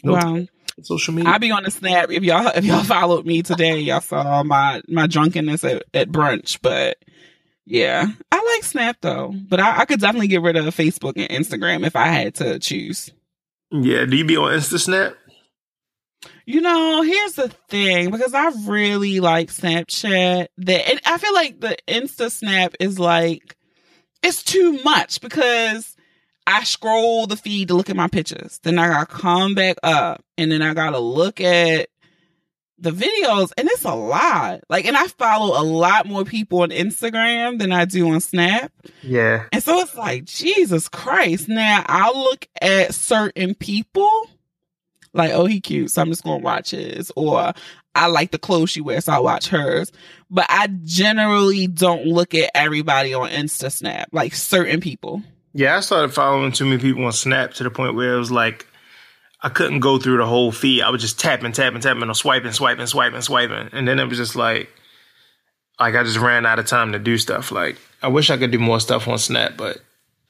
No 0.04 0.14
Wow. 0.14 0.46
social 0.84 1.14
media. 1.14 1.32
I 1.32 1.38
be 1.38 1.52
on 1.52 1.64
the 1.64 1.72
snap. 1.72 2.10
If 2.12 2.24
y'all 2.24 2.48
if 2.56 2.64
y'all 2.64 2.84
followed 2.84 3.26
me 3.26 3.42
today, 3.44 3.80
y'all 3.80 4.00
saw 4.02 4.42
my 4.44 4.82
my 4.88 5.08
drunkenness 5.08 5.64
at, 5.64 5.84
at 5.94 6.10
brunch. 6.10 6.60
But 6.62 6.98
yeah, 7.68 8.08
I 8.32 8.54
like 8.56 8.64
Snap 8.64 8.98
though. 9.02 9.34
But 9.34 9.60
I, 9.60 9.80
I 9.80 9.86
could 9.86 10.00
definitely 10.00 10.28
get 10.30 10.42
rid 10.42 10.56
of 10.56 10.66
Facebook 10.76 11.14
and 11.18 11.30
Instagram 11.30 11.86
if 11.86 11.96
I 11.96 12.08
had 12.08 12.36
to 12.36 12.60
choose. 12.60 13.12
yeah. 13.72 14.06
Do 14.06 14.16
you 14.16 14.26
be 14.26 14.38
on 14.38 14.52
Insta 14.54 14.80
Snap? 14.80 15.16
You 16.46 16.62
know, 16.62 17.02
here's 17.02 17.34
the 17.34 17.50
thing 17.70 18.10
because 18.10 18.34
I 18.34 18.52
really 18.66 19.20
like 19.20 19.50
Snapchat. 19.50 20.48
That 20.58 20.90
and 20.90 21.02
I 21.06 21.18
feel 21.18 21.34
like 21.34 21.60
the 21.60 21.78
Insta 21.88 22.32
Snap 22.32 22.74
is 22.80 22.98
like 22.98 23.58
it's 24.24 24.44
too 24.44 24.80
much 24.84 25.20
because 25.20 25.96
I 26.48 26.64
scroll 26.64 27.28
the 27.28 27.36
feed 27.36 27.68
to 27.68 27.74
look 27.76 27.90
at 27.90 27.98
my 27.98 28.08
pictures. 28.08 28.60
Then 28.64 28.80
I 28.80 28.88
gotta 28.88 29.06
come 29.06 29.56
back 29.56 29.76
up 29.84 30.24
and 30.38 30.50
then 30.50 30.62
I 30.62 30.74
gotta 30.74 31.00
look 31.00 31.42
at 31.42 31.90
the 32.80 32.92
videos 32.92 33.52
and 33.58 33.68
it's 33.68 33.86
a 33.86 33.96
lot. 33.96 34.62
Like 34.70 34.86
and 34.86 34.96
I 34.96 35.08
follow 35.08 35.60
a 35.60 35.64
lot 35.64 36.06
more 36.06 36.24
people 36.24 36.62
on 36.62 36.70
Instagram 36.70 37.60
than 37.60 37.72
I 37.72 37.86
do 37.86 38.10
on 38.10 38.20
Snap. 38.22 38.72
Yeah. 39.02 39.46
And 39.52 39.64
so 39.64 39.80
it's 39.80 39.96
like, 39.96 40.26
Jesus 40.26 40.88
Christ. 40.90 41.50
Now 41.50 41.84
I'll 41.88 42.18
look 42.18 42.48
at 42.62 42.94
certain 42.94 43.56
people, 43.56 44.30
like, 45.14 45.32
oh, 45.32 45.46
he 45.46 45.60
cute, 45.60 45.92
so 45.92 46.02
I'm 46.02 46.10
just 46.10 46.24
gonna 46.24 46.44
watch 46.44 46.72
his. 46.72 47.12
Or 47.16 47.54
I 47.96 48.08
like 48.08 48.32
the 48.32 48.38
clothes 48.38 48.70
she 48.70 48.82
wears, 48.82 49.06
so 49.06 49.14
I'll 49.14 49.24
watch 49.24 49.48
hers. 49.48 49.92
But 50.30 50.46
I 50.50 50.68
generally 50.84 51.66
don't 51.68 52.06
look 52.06 52.36
at 52.36 52.52
everybody 52.54 53.14
on 53.14 53.30
Insta 53.30 53.72
Snap, 53.72 54.10
like 54.12 54.36
certain 54.36 54.82
people. 54.82 55.24
Yeah, 55.54 55.78
I 55.78 55.80
started 55.80 56.14
following 56.14 56.52
too 56.52 56.66
many 56.66 56.80
people 56.80 57.06
on 57.06 57.12
Snap 57.12 57.56
to 57.56 57.64
the 57.64 57.72
point 57.72 57.96
where 57.96 58.14
it 58.14 58.20
was 58.20 58.32
like 58.32 58.67
I 59.42 59.50
couldn't 59.50 59.82
go 59.82 60.00
through 60.00 60.18
the 60.18 60.26
whole 60.26 60.52
feed. 60.52 60.82
I 60.82 60.90
was 60.90 61.02
just 61.02 61.20
tapping, 61.20 61.52
tapping, 61.52 61.82
tapping, 61.82 62.10
or 62.10 62.16
swiping, 62.16 62.52
swiping, 62.52 62.88
swiping, 62.88 63.22
swiping, 63.22 63.70
and 63.72 63.88
then 63.88 64.00
it 64.00 64.08
was 64.08 64.18
just 64.18 64.36
like, 64.36 64.70
like 65.80 65.96
I 65.96 66.04
just 66.04 66.18
ran 66.18 66.46
out 66.46 66.60
of 66.60 66.66
time 66.66 66.94
to 66.94 67.00
do 67.00 67.18
stuff. 67.18 67.52
Like 67.52 67.78
I 68.02 68.08
wish 68.08 68.30
I 68.30 68.38
could 68.38 68.52
do 68.52 68.60
more 68.60 68.80
stuff 68.80 69.08
on 69.08 69.18
Snap, 69.18 69.54
but 69.58 69.78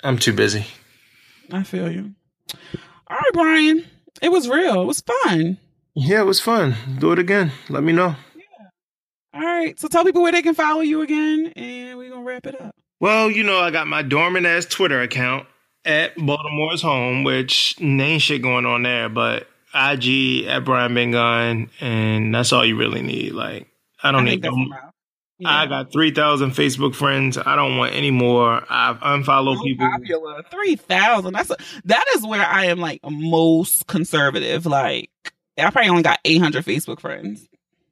I'm 0.03 0.17
too 0.17 0.33
busy. 0.33 0.65
I 1.51 1.63
feel 1.63 1.89
you. 1.89 2.13
All 3.07 3.17
right, 3.17 3.33
Brian. 3.33 3.85
It 4.21 4.29
was 4.29 4.49
real. 4.49 4.81
It 4.81 4.85
was 4.85 5.01
fun. 5.01 5.57
Yeah, 5.93 6.21
it 6.21 6.25
was 6.25 6.41
fun. 6.41 6.75
Do 6.99 7.11
it 7.13 7.19
again. 7.19 7.51
Let 7.69 7.83
me 7.83 7.93
know. 7.93 8.15
Yeah. 8.35 8.67
All 9.33 9.41
right. 9.41 9.79
So 9.79 9.87
tell 9.87 10.03
people 10.03 10.21
where 10.21 10.31
they 10.31 10.41
can 10.41 10.55
follow 10.55 10.81
you 10.81 11.01
again, 11.01 11.53
and 11.55 11.97
we're 11.97 12.09
gonna 12.09 12.23
wrap 12.23 12.45
it 12.45 12.59
up. 12.59 12.75
Well, 12.99 13.31
you 13.31 13.43
know, 13.43 13.59
I 13.59 13.71
got 13.71 13.87
my 13.87 14.01
dormant 14.01 14.45
ass 14.45 14.65
Twitter 14.65 15.01
account 15.01 15.47
at 15.87 16.15
Baltimore's 16.17 16.81
home, 16.81 17.23
which 17.23 17.75
ain't 17.81 18.21
shit 18.21 18.41
going 18.41 18.65
on 18.65 18.83
there, 18.83 19.09
but 19.09 19.47
IG 19.73 20.45
at 20.45 20.65
Brian 20.65 20.93
Bengon, 20.93 21.69
and 21.79 22.35
that's 22.35 22.51
all 22.51 22.65
you 22.65 22.75
really 22.75 23.01
need. 23.01 23.33
Like, 23.33 23.67
I 24.03 24.11
don't 24.11 24.27
I 24.27 24.31
need 24.31 24.43
no 24.43 24.53
enough. 24.53 24.93
I 25.45 25.67
got 25.67 25.91
3,000 25.91 26.51
Facebook 26.51 26.95
friends. 26.95 27.37
I 27.37 27.55
don't 27.55 27.77
want 27.77 27.93
any 27.93 28.09
more. 28.09 28.63
I've 28.69 28.97
unfollowed 29.01 29.59
so 29.59 29.63
people. 29.63 29.87
popular. 29.87 30.43
Three 30.49 30.75
thousand. 30.75 31.33
That's 31.33 31.51
a, 31.51 31.57
that 31.85 32.05
is 32.15 32.25
where 32.25 32.43
I 32.43 32.65
am 32.65 32.79
like 32.79 33.01
most 33.03 33.85
conservative. 33.85 34.65
Like 34.65 35.11
I 35.57 35.69
probably 35.69 35.89
only 35.89 36.01
got 36.03 36.19
eight 36.25 36.41
hundred 36.41 36.65
Facebook 36.65 36.99
friends. 36.99 37.47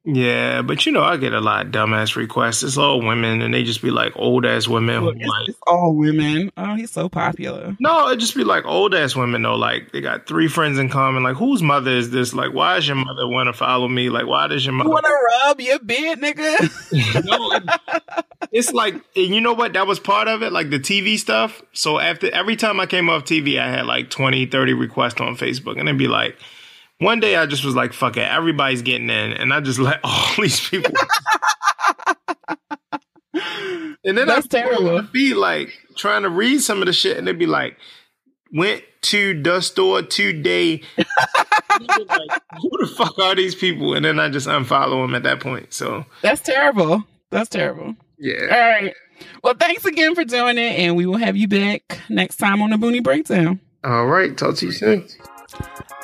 Yeah, 0.08 0.62
but 0.62 0.86
you 0.86 0.92
know, 0.92 1.02
I 1.02 1.18
get 1.18 1.34
a 1.34 1.42
lot 1.42 1.66
of 1.66 1.72
dumbass 1.72 2.16
requests. 2.16 2.62
It's 2.62 2.78
all 2.78 3.02
women, 3.02 3.42
and 3.42 3.52
they 3.52 3.64
just 3.64 3.82
be 3.82 3.90
like 3.90 4.14
old 4.16 4.46
ass 4.46 4.68
women. 4.68 5.04
Look, 5.04 5.16
it's, 5.18 5.28
like, 5.28 5.50
it's 5.50 5.58
all 5.66 5.96
women. 5.96 6.52
Oh, 6.56 6.76
he's 6.76 6.92
so 6.92 7.10
popular. 7.10 7.76
no, 7.80 8.10
it 8.10 8.18
just 8.18 8.36
be 8.36 8.44
like 8.44 8.66
old 8.66 8.94
ass 8.94 9.16
women 9.16 9.42
though. 9.42 9.56
Like 9.56 9.92
they 9.94 10.02
got 10.02 10.28
three 10.28 10.48
friends 10.48 10.78
in 10.78 10.90
common. 10.90 11.24
Like 11.24 11.36
whose 11.38 11.64
mother 11.64 11.90
is 11.90 12.12
this? 12.12 12.36
Like 12.36 12.54
why 12.54 12.76
does 12.76 12.88
your 12.88 12.98
mother 12.98 13.28
want 13.28 13.48
to 13.48 13.54
follow 13.54 13.88
me? 13.88 14.10
Like 14.10 14.28
why 14.28 14.46
does 14.48 14.64
your 14.64 14.74
mother? 14.74 14.92
want 14.92 15.06
to 15.06 15.18
rub 15.48 15.60
your 15.60 15.80
beard, 15.80 16.20
nigga? 16.20 17.26
no, 17.26 17.52
it- 17.54 18.24
it's 18.52 18.72
like 18.74 18.94
and 18.94 19.34
you 19.34 19.42
know 19.42 19.54
what? 19.54 19.74
That 19.74 19.88
was 19.88 20.00
part 20.00 20.28
of 20.28 20.44
it, 20.44 20.52
like 20.54 20.70
the 20.70 20.80
TV 20.80 21.18
stuff. 21.18 21.64
So 21.74 22.00
after 22.00 22.30
every 22.32 22.56
time 22.56 22.80
I 22.80 22.86
came 22.86 23.10
off 23.10 23.24
TV, 23.24 23.60
I 23.60 23.70
had 23.70 23.88
like 23.88 24.12
20, 24.12 24.46
30 24.46 24.74
requests 24.74 25.20
on 25.20 25.36
Facebook, 25.36 25.80
and 25.80 25.90
it'd 25.90 25.98
be 25.98 26.08
like. 26.08 26.38
One 27.00 27.20
day 27.20 27.36
I 27.36 27.46
just 27.46 27.66
was 27.66 27.76
like, 27.76 27.92
fuck 27.94 28.16
it, 28.18 28.22
everybody's 28.22 28.82
getting 28.82 29.10
in. 29.10 29.34
And 29.34 29.54
I 29.54 29.60
just 29.60 29.80
let 29.80 30.00
all 30.04 30.28
these 30.38 30.60
people 30.70 30.94
And 34.04 34.18
then 34.18 34.28
That's 34.28 34.46
I 34.54 34.62
terrible. 34.62 35.02
be 35.12 35.34
like 35.34 35.74
trying 35.98 36.22
to 36.24 36.30
read 36.30 36.60
some 36.62 36.80
of 36.82 36.86
the 36.86 36.94
shit, 36.94 37.18
and 37.18 37.28
they'd 37.28 37.40
be 37.40 37.48
like, 37.48 37.76
"Went 38.54 38.84
to 39.04 39.42
the 39.42 39.62
store 39.62 40.04
today." 40.04 40.82
Like, 40.98 42.30
Who 42.62 42.70
the 42.80 42.88
fuck 42.96 43.18
are 43.20 43.36
these 43.36 43.56
people? 43.56 43.96
And 43.96 44.06
then 44.06 44.20
I 44.20 44.30
just 44.30 44.48
unfollow 44.48 45.04
them 45.04 45.16
at 45.16 45.24
that 45.24 45.40
point. 45.42 45.74
So 45.74 46.06
That's 46.22 46.40
terrible. 46.40 47.04
That's 47.32 47.50
terrible. 47.50 47.96
Yeah, 48.20 48.44
All 48.44 48.60
right. 48.70 48.94
Well, 49.44 49.56
thanks 49.60 49.84
again 49.86 50.14
for 50.16 50.24
doing 50.24 50.58
it, 50.58 50.80
and 50.80 50.96
we 50.96 51.06
will 51.06 51.18
have 51.18 51.36
you 51.36 51.48
back 51.48 52.00
next 52.08 52.38
time 52.38 52.62
on 52.62 52.70
the 52.70 52.78
Boonie 52.78 53.02
Breakdown. 53.02 53.60
all 53.84 54.06
right. 54.06 54.38
Talk 54.38 54.56
to 54.58 54.68
you 54.68 54.72
soon. 54.72 55.08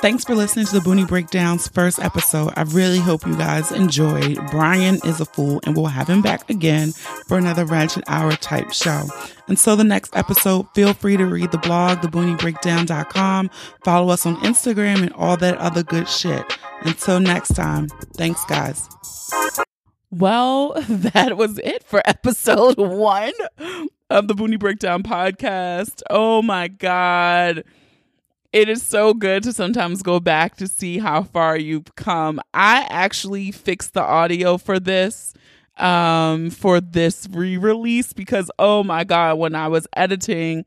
Thanks 0.00 0.24
for 0.24 0.34
listening 0.34 0.66
to 0.66 0.74
the 0.74 0.80
Boonie 0.80 1.04
Breakdown's 1.04 1.68
first 1.68 2.00
episode. 2.00 2.52
I 2.56 2.62
really 2.62 2.98
hope 2.98 3.24
you 3.26 3.36
guys 3.36 3.70
enjoyed. 3.70 4.38
Brian 4.50 4.96
is 5.04 5.20
a 5.20 5.24
fool, 5.24 5.60
and 5.64 5.76
we'll 5.76 5.86
have 5.86 6.08
him 6.08 6.22
back 6.22 6.50
again 6.50 6.92
for 7.28 7.38
another 7.38 7.64
Ratchet 7.64 8.02
Hour 8.08 8.32
type 8.32 8.72
show. 8.72 9.04
Until 9.46 9.76
the 9.76 9.84
next 9.84 10.16
episode, 10.16 10.66
feel 10.74 10.92
free 10.92 11.16
to 11.16 11.24
read 11.24 11.52
the 11.52 11.58
blog, 11.58 11.98
thebooniebreakdown.com, 11.98 13.50
follow 13.84 14.12
us 14.12 14.26
on 14.26 14.36
Instagram, 14.38 15.02
and 15.02 15.12
all 15.12 15.36
that 15.36 15.56
other 15.58 15.82
good 15.82 16.08
shit. 16.08 16.44
Until 16.82 17.20
next 17.20 17.54
time, 17.54 17.88
thanks, 18.16 18.44
guys. 18.46 18.88
Well, 20.10 20.74
that 20.88 21.36
was 21.36 21.58
it 21.58 21.84
for 21.84 22.02
episode 22.04 22.76
one 22.76 23.32
of 24.10 24.26
the 24.26 24.34
Boonie 24.34 24.56
Breakdown 24.56 25.04
podcast. 25.04 26.02
Oh 26.10 26.42
my 26.42 26.68
God 26.68 27.62
it 28.52 28.68
is 28.68 28.82
so 28.82 29.14
good 29.14 29.42
to 29.44 29.52
sometimes 29.52 30.02
go 30.02 30.20
back 30.20 30.56
to 30.56 30.68
see 30.68 30.98
how 30.98 31.22
far 31.22 31.56
you've 31.56 31.94
come. 31.94 32.40
I 32.52 32.86
actually 32.90 33.50
fixed 33.50 33.94
the 33.94 34.02
audio 34.02 34.58
for 34.58 34.78
this 34.78 35.34
um 35.78 36.50
for 36.50 36.82
this 36.82 37.26
re-release 37.32 38.12
because 38.12 38.50
oh 38.58 38.84
my 38.84 39.04
god 39.04 39.38
when 39.38 39.54
I 39.54 39.68
was 39.68 39.86
editing 39.96 40.66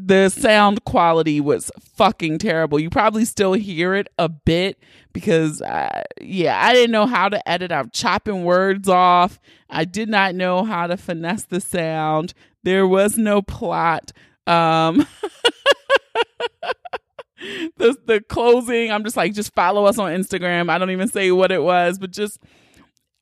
the 0.00 0.28
sound 0.28 0.84
quality 0.84 1.40
was 1.40 1.72
fucking 1.80 2.38
terrible. 2.38 2.78
You 2.78 2.88
probably 2.88 3.24
still 3.24 3.54
hear 3.54 3.94
it 3.94 4.06
a 4.16 4.28
bit 4.28 4.78
because 5.12 5.60
uh, 5.60 6.02
yeah, 6.20 6.64
I 6.64 6.72
didn't 6.72 6.92
know 6.92 7.06
how 7.06 7.28
to 7.28 7.48
edit. 7.48 7.72
I'm 7.72 7.90
chopping 7.90 8.44
words 8.44 8.88
off. 8.88 9.40
I 9.68 9.84
did 9.84 10.08
not 10.08 10.36
know 10.36 10.62
how 10.62 10.86
to 10.86 10.96
finesse 10.96 11.46
the 11.46 11.60
sound. 11.60 12.32
There 12.62 12.86
was 12.86 13.18
no 13.18 13.42
plot. 13.42 14.12
Um 14.46 15.04
the 17.76 17.96
the 18.06 18.20
closing 18.28 18.90
i'm 18.90 19.04
just 19.04 19.16
like 19.16 19.32
just 19.32 19.54
follow 19.54 19.84
us 19.84 19.98
on 19.98 20.12
instagram. 20.12 20.70
I 20.70 20.78
don't 20.78 20.90
even 20.90 21.08
say 21.08 21.30
what 21.30 21.52
it 21.52 21.62
was 21.62 21.98
but 21.98 22.10
just 22.10 22.38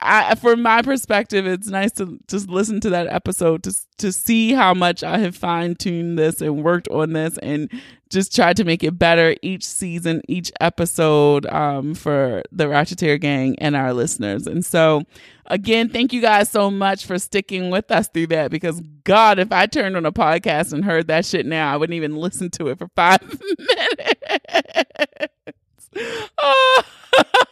I, 0.01 0.35
from 0.35 0.61
my 0.61 0.83
perspective, 0.83 1.47
it's 1.47 1.69
nice 1.69 1.93
to 1.93 2.19
just 2.29 2.51
listen 2.51 2.81
to 2.81 2.91
that 2.91 3.07
episode 3.07 3.63
to 3.63 3.75
to 3.99 4.13
see 4.13 4.53
how 4.53 4.75
much 4.75 5.03
I 5.03 5.19
have 5.19 5.35
fine 5.35 5.75
tuned 5.75 6.19
this 6.19 6.43
and 6.43 6.63
worked 6.63 6.87
on 6.89 7.15
this 7.15 7.39
and 7.39 7.71
just 8.11 8.35
tried 8.35 8.59
to 8.59 8.65
make 8.65 8.85
it 8.85 8.99
better 8.99 9.35
each 9.41 9.65
season, 9.65 10.21
each 10.29 10.53
episode 10.61 11.47
um, 11.47 11.95
for 11.95 12.43
the 12.53 12.67
Ratcheteer 12.67 13.19
Gang 13.19 13.59
and 13.59 13.75
our 13.75 13.95
listeners. 13.95 14.47
And 14.47 14.65
so, 14.65 15.03
again, 15.47 15.89
thank 15.89 16.13
you 16.13 16.21
guys 16.21 16.51
so 16.51 16.71
much 16.71 17.07
for 17.07 17.19
sticking 17.19 17.71
with 17.71 17.91
us 17.91 18.09
through 18.09 18.29
that 18.29 18.51
because, 18.51 18.83
God, 19.05 19.39
if 19.39 19.51
I 19.51 19.65
turned 19.67 19.97
on 19.97 20.05
a 20.05 20.13
podcast 20.13 20.75
and 20.75 20.85
heard 20.85 21.09
that 21.09 21.25
shit 21.25 21.47
now, 21.47 21.73
I 21.73 21.77
wouldn't 21.79 21.97
even 21.97 22.17
listen 22.17 22.51
to 22.51 22.69
it 22.69 22.79
for 22.79 22.89
five 22.95 23.23
minutes. 23.59 24.15
oh. 26.39 26.83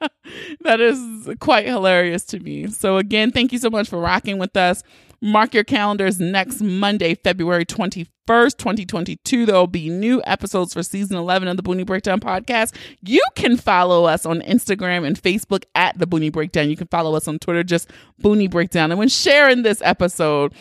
that 0.60 0.80
is 0.80 1.28
quite 1.40 1.66
hilarious 1.66 2.24
to 2.26 2.40
me. 2.40 2.68
So, 2.68 2.96
again, 2.96 3.30
thank 3.30 3.52
you 3.52 3.58
so 3.58 3.70
much 3.70 3.88
for 3.88 3.98
rocking 3.98 4.38
with 4.38 4.56
us. 4.56 4.82
Mark 5.22 5.52
your 5.52 5.64
calendars 5.64 6.18
next 6.18 6.62
Monday, 6.62 7.14
February 7.14 7.66
21st, 7.66 8.56
2022. 8.56 9.44
There 9.44 9.54
will 9.54 9.66
be 9.66 9.90
new 9.90 10.22
episodes 10.24 10.72
for 10.72 10.82
season 10.82 11.18
11 11.18 11.46
of 11.46 11.58
the 11.58 11.62
Boonie 11.62 11.84
Breakdown 11.84 12.20
podcast. 12.20 12.74
You 13.02 13.22
can 13.34 13.58
follow 13.58 14.06
us 14.06 14.24
on 14.24 14.40
Instagram 14.40 15.06
and 15.06 15.20
Facebook 15.20 15.64
at 15.74 15.98
the 15.98 16.06
Boonie 16.06 16.30
Breakdown. 16.30 16.70
You 16.70 16.76
can 16.76 16.86
follow 16.86 17.14
us 17.14 17.28
on 17.28 17.38
Twitter, 17.38 17.62
just 17.62 17.90
Boonie 18.18 18.48
Breakdown. 18.48 18.90
And 18.92 18.98
when 18.98 19.08
sharing 19.08 19.62
this 19.62 19.82
episode, 19.84 20.54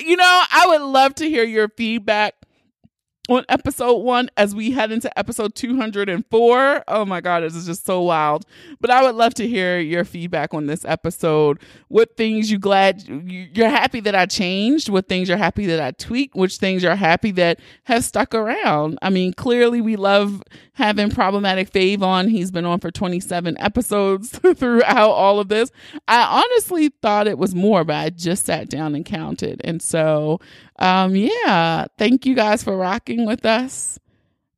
you 0.00 0.16
know, 0.16 0.42
I 0.50 0.66
would 0.68 0.82
love 0.82 1.16
to 1.16 1.28
hear 1.28 1.44
your 1.44 1.68
feedback 1.68 2.34
on 3.28 3.44
episode 3.48 3.98
one 3.98 4.28
as 4.36 4.54
we 4.54 4.70
head 4.70 4.92
into 4.92 5.18
episode 5.18 5.54
204. 5.54 6.84
Oh 6.86 7.04
my 7.06 7.20
God, 7.22 7.42
this 7.42 7.54
is 7.54 7.64
just 7.64 7.86
so 7.86 8.02
wild. 8.02 8.44
But 8.80 8.90
I 8.90 9.02
would 9.02 9.14
love 9.14 9.32
to 9.34 9.48
hear 9.48 9.78
your 9.78 10.04
feedback 10.04 10.52
on 10.52 10.66
this 10.66 10.84
episode. 10.84 11.58
What 11.88 12.16
things 12.16 12.50
you 12.50 12.58
glad 12.58 13.02
you're 13.08 13.70
happy 13.70 14.00
that 14.00 14.14
I 14.14 14.26
changed? 14.26 14.90
What 14.90 15.08
things 15.08 15.28
you're 15.28 15.38
happy 15.38 15.64
that 15.66 15.80
I 15.80 15.92
tweaked? 15.92 16.36
Which 16.36 16.58
things 16.58 16.82
you're 16.82 16.96
happy 16.96 17.30
that 17.32 17.60
have 17.84 18.04
stuck 18.04 18.34
around? 18.34 18.98
I 19.00 19.08
mean, 19.08 19.32
clearly 19.32 19.80
we 19.80 19.96
love 19.96 20.42
having 20.74 21.08
problematic 21.08 21.70
Fave 21.70 22.02
on. 22.02 22.28
He's 22.28 22.50
been 22.50 22.66
on 22.66 22.80
for 22.80 22.90
27 22.90 23.56
episodes 23.58 24.38
throughout 24.54 25.10
all 25.10 25.40
of 25.40 25.48
this. 25.48 25.70
I 26.08 26.42
honestly 26.42 26.90
thought 27.00 27.26
it 27.26 27.38
was 27.38 27.54
more, 27.54 27.84
but 27.84 27.96
I 27.96 28.10
just 28.10 28.44
sat 28.44 28.68
down 28.68 28.94
and 28.94 29.04
counted. 29.04 29.60
And 29.64 29.80
so, 29.80 30.40
um, 30.78 31.14
yeah, 31.14 31.86
thank 31.98 32.26
you 32.26 32.34
guys 32.34 32.62
for 32.62 32.76
rocking 32.76 33.26
with 33.26 33.44
us. 33.44 33.98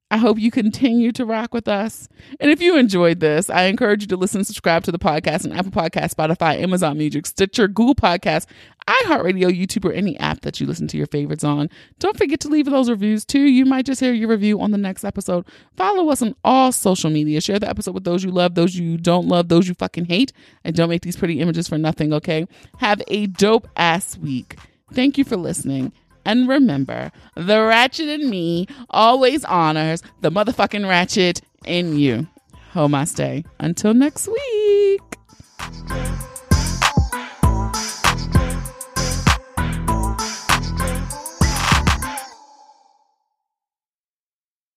I 0.08 0.18
hope 0.18 0.38
you 0.38 0.52
continue 0.52 1.10
to 1.12 1.24
rock 1.24 1.52
with 1.52 1.66
us. 1.66 2.08
And 2.38 2.48
if 2.48 2.62
you 2.62 2.76
enjoyed 2.76 3.18
this, 3.18 3.50
I 3.50 3.64
encourage 3.64 4.02
you 4.02 4.06
to 4.08 4.16
listen 4.16 4.44
subscribe 4.44 4.84
to 4.84 4.92
the 4.92 5.00
podcast 5.00 5.44
on 5.44 5.50
Apple 5.50 5.72
Podcast, 5.72 6.14
Spotify, 6.14 6.62
Amazon 6.62 6.96
Music, 6.96 7.26
Stitcher, 7.26 7.66
Google 7.66 7.96
Podcast, 7.96 8.46
iHeartRadio, 8.86 9.50
YouTube, 9.50 9.84
or 9.84 9.92
any 9.92 10.16
app 10.20 10.42
that 10.42 10.60
you 10.60 10.66
listen 10.66 10.86
to 10.88 10.96
your 10.96 11.08
favorites 11.08 11.42
on. 11.42 11.68
Don't 11.98 12.16
forget 12.16 12.38
to 12.40 12.48
leave 12.48 12.66
those 12.66 12.88
reviews 12.88 13.24
too. 13.24 13.40
You 13.40 13.64
might 13.64 13.84
just 13.84 13.98
hear 13.98 14.12
your 14.12 14.28
review 14.28 14.60
on 14.60 14.70
the 14.70 14.78
next 14.78 15.04
episode. 15.04 15.44
Follow 15.76 16.08
us 16.10 16.22
on 16.22 16.36
all 16.44 16.70
social 16.70 17.10
media. 17.10 17.40
Share 17.40 17.58
the 17.58 17.68
episode 17.68 17.94
with 17.94 18.04
those 18.04 18.22
you 18.22 18.30
love, 18.30 18.54
those 18.54 18.76
you 18.76 18.98
don't 18.98 19.26
love, 19.26 19.48
those 19.48 19.66
you 19.66 19.74
fucking 19.74 20.04
hate. 20.04 20.32
And 20.62 20.76
don't 20.76 20.88
make 20.88 21.02
these 21.02 21.16
pretty 21.16 21.40
images 21.40 21.66
for 21.66 21.78
nothing, 21.78 22.12
okay? 22.12 22.46
Have 22.78 23.02
a 23.08 23.26
dope 23.26 23.66
ass 23.76 24.16
week. 24.16 24.56
Thank 24.92 25.18
you 25.18 25.24
for 25.24 25.36
listening. 25.36 25.92
And 26.26 26.48
remember, 26.48 27.12
the 27.36 27.64
ratchet 27.64 28.08
in 28.08 28.28
me 28.28 28.66
always 28.90 29.44
honors 29.44 30.02
the 30.22 30.30
motherfucking 30.30 30.86
ratchet 30.86 31.40
in 31.64 31.98
you. 31.98 32.26
Stay. 33.06 33.44
Until 33.58 33.94
next 33.94 34.28
week. 34.28 35.02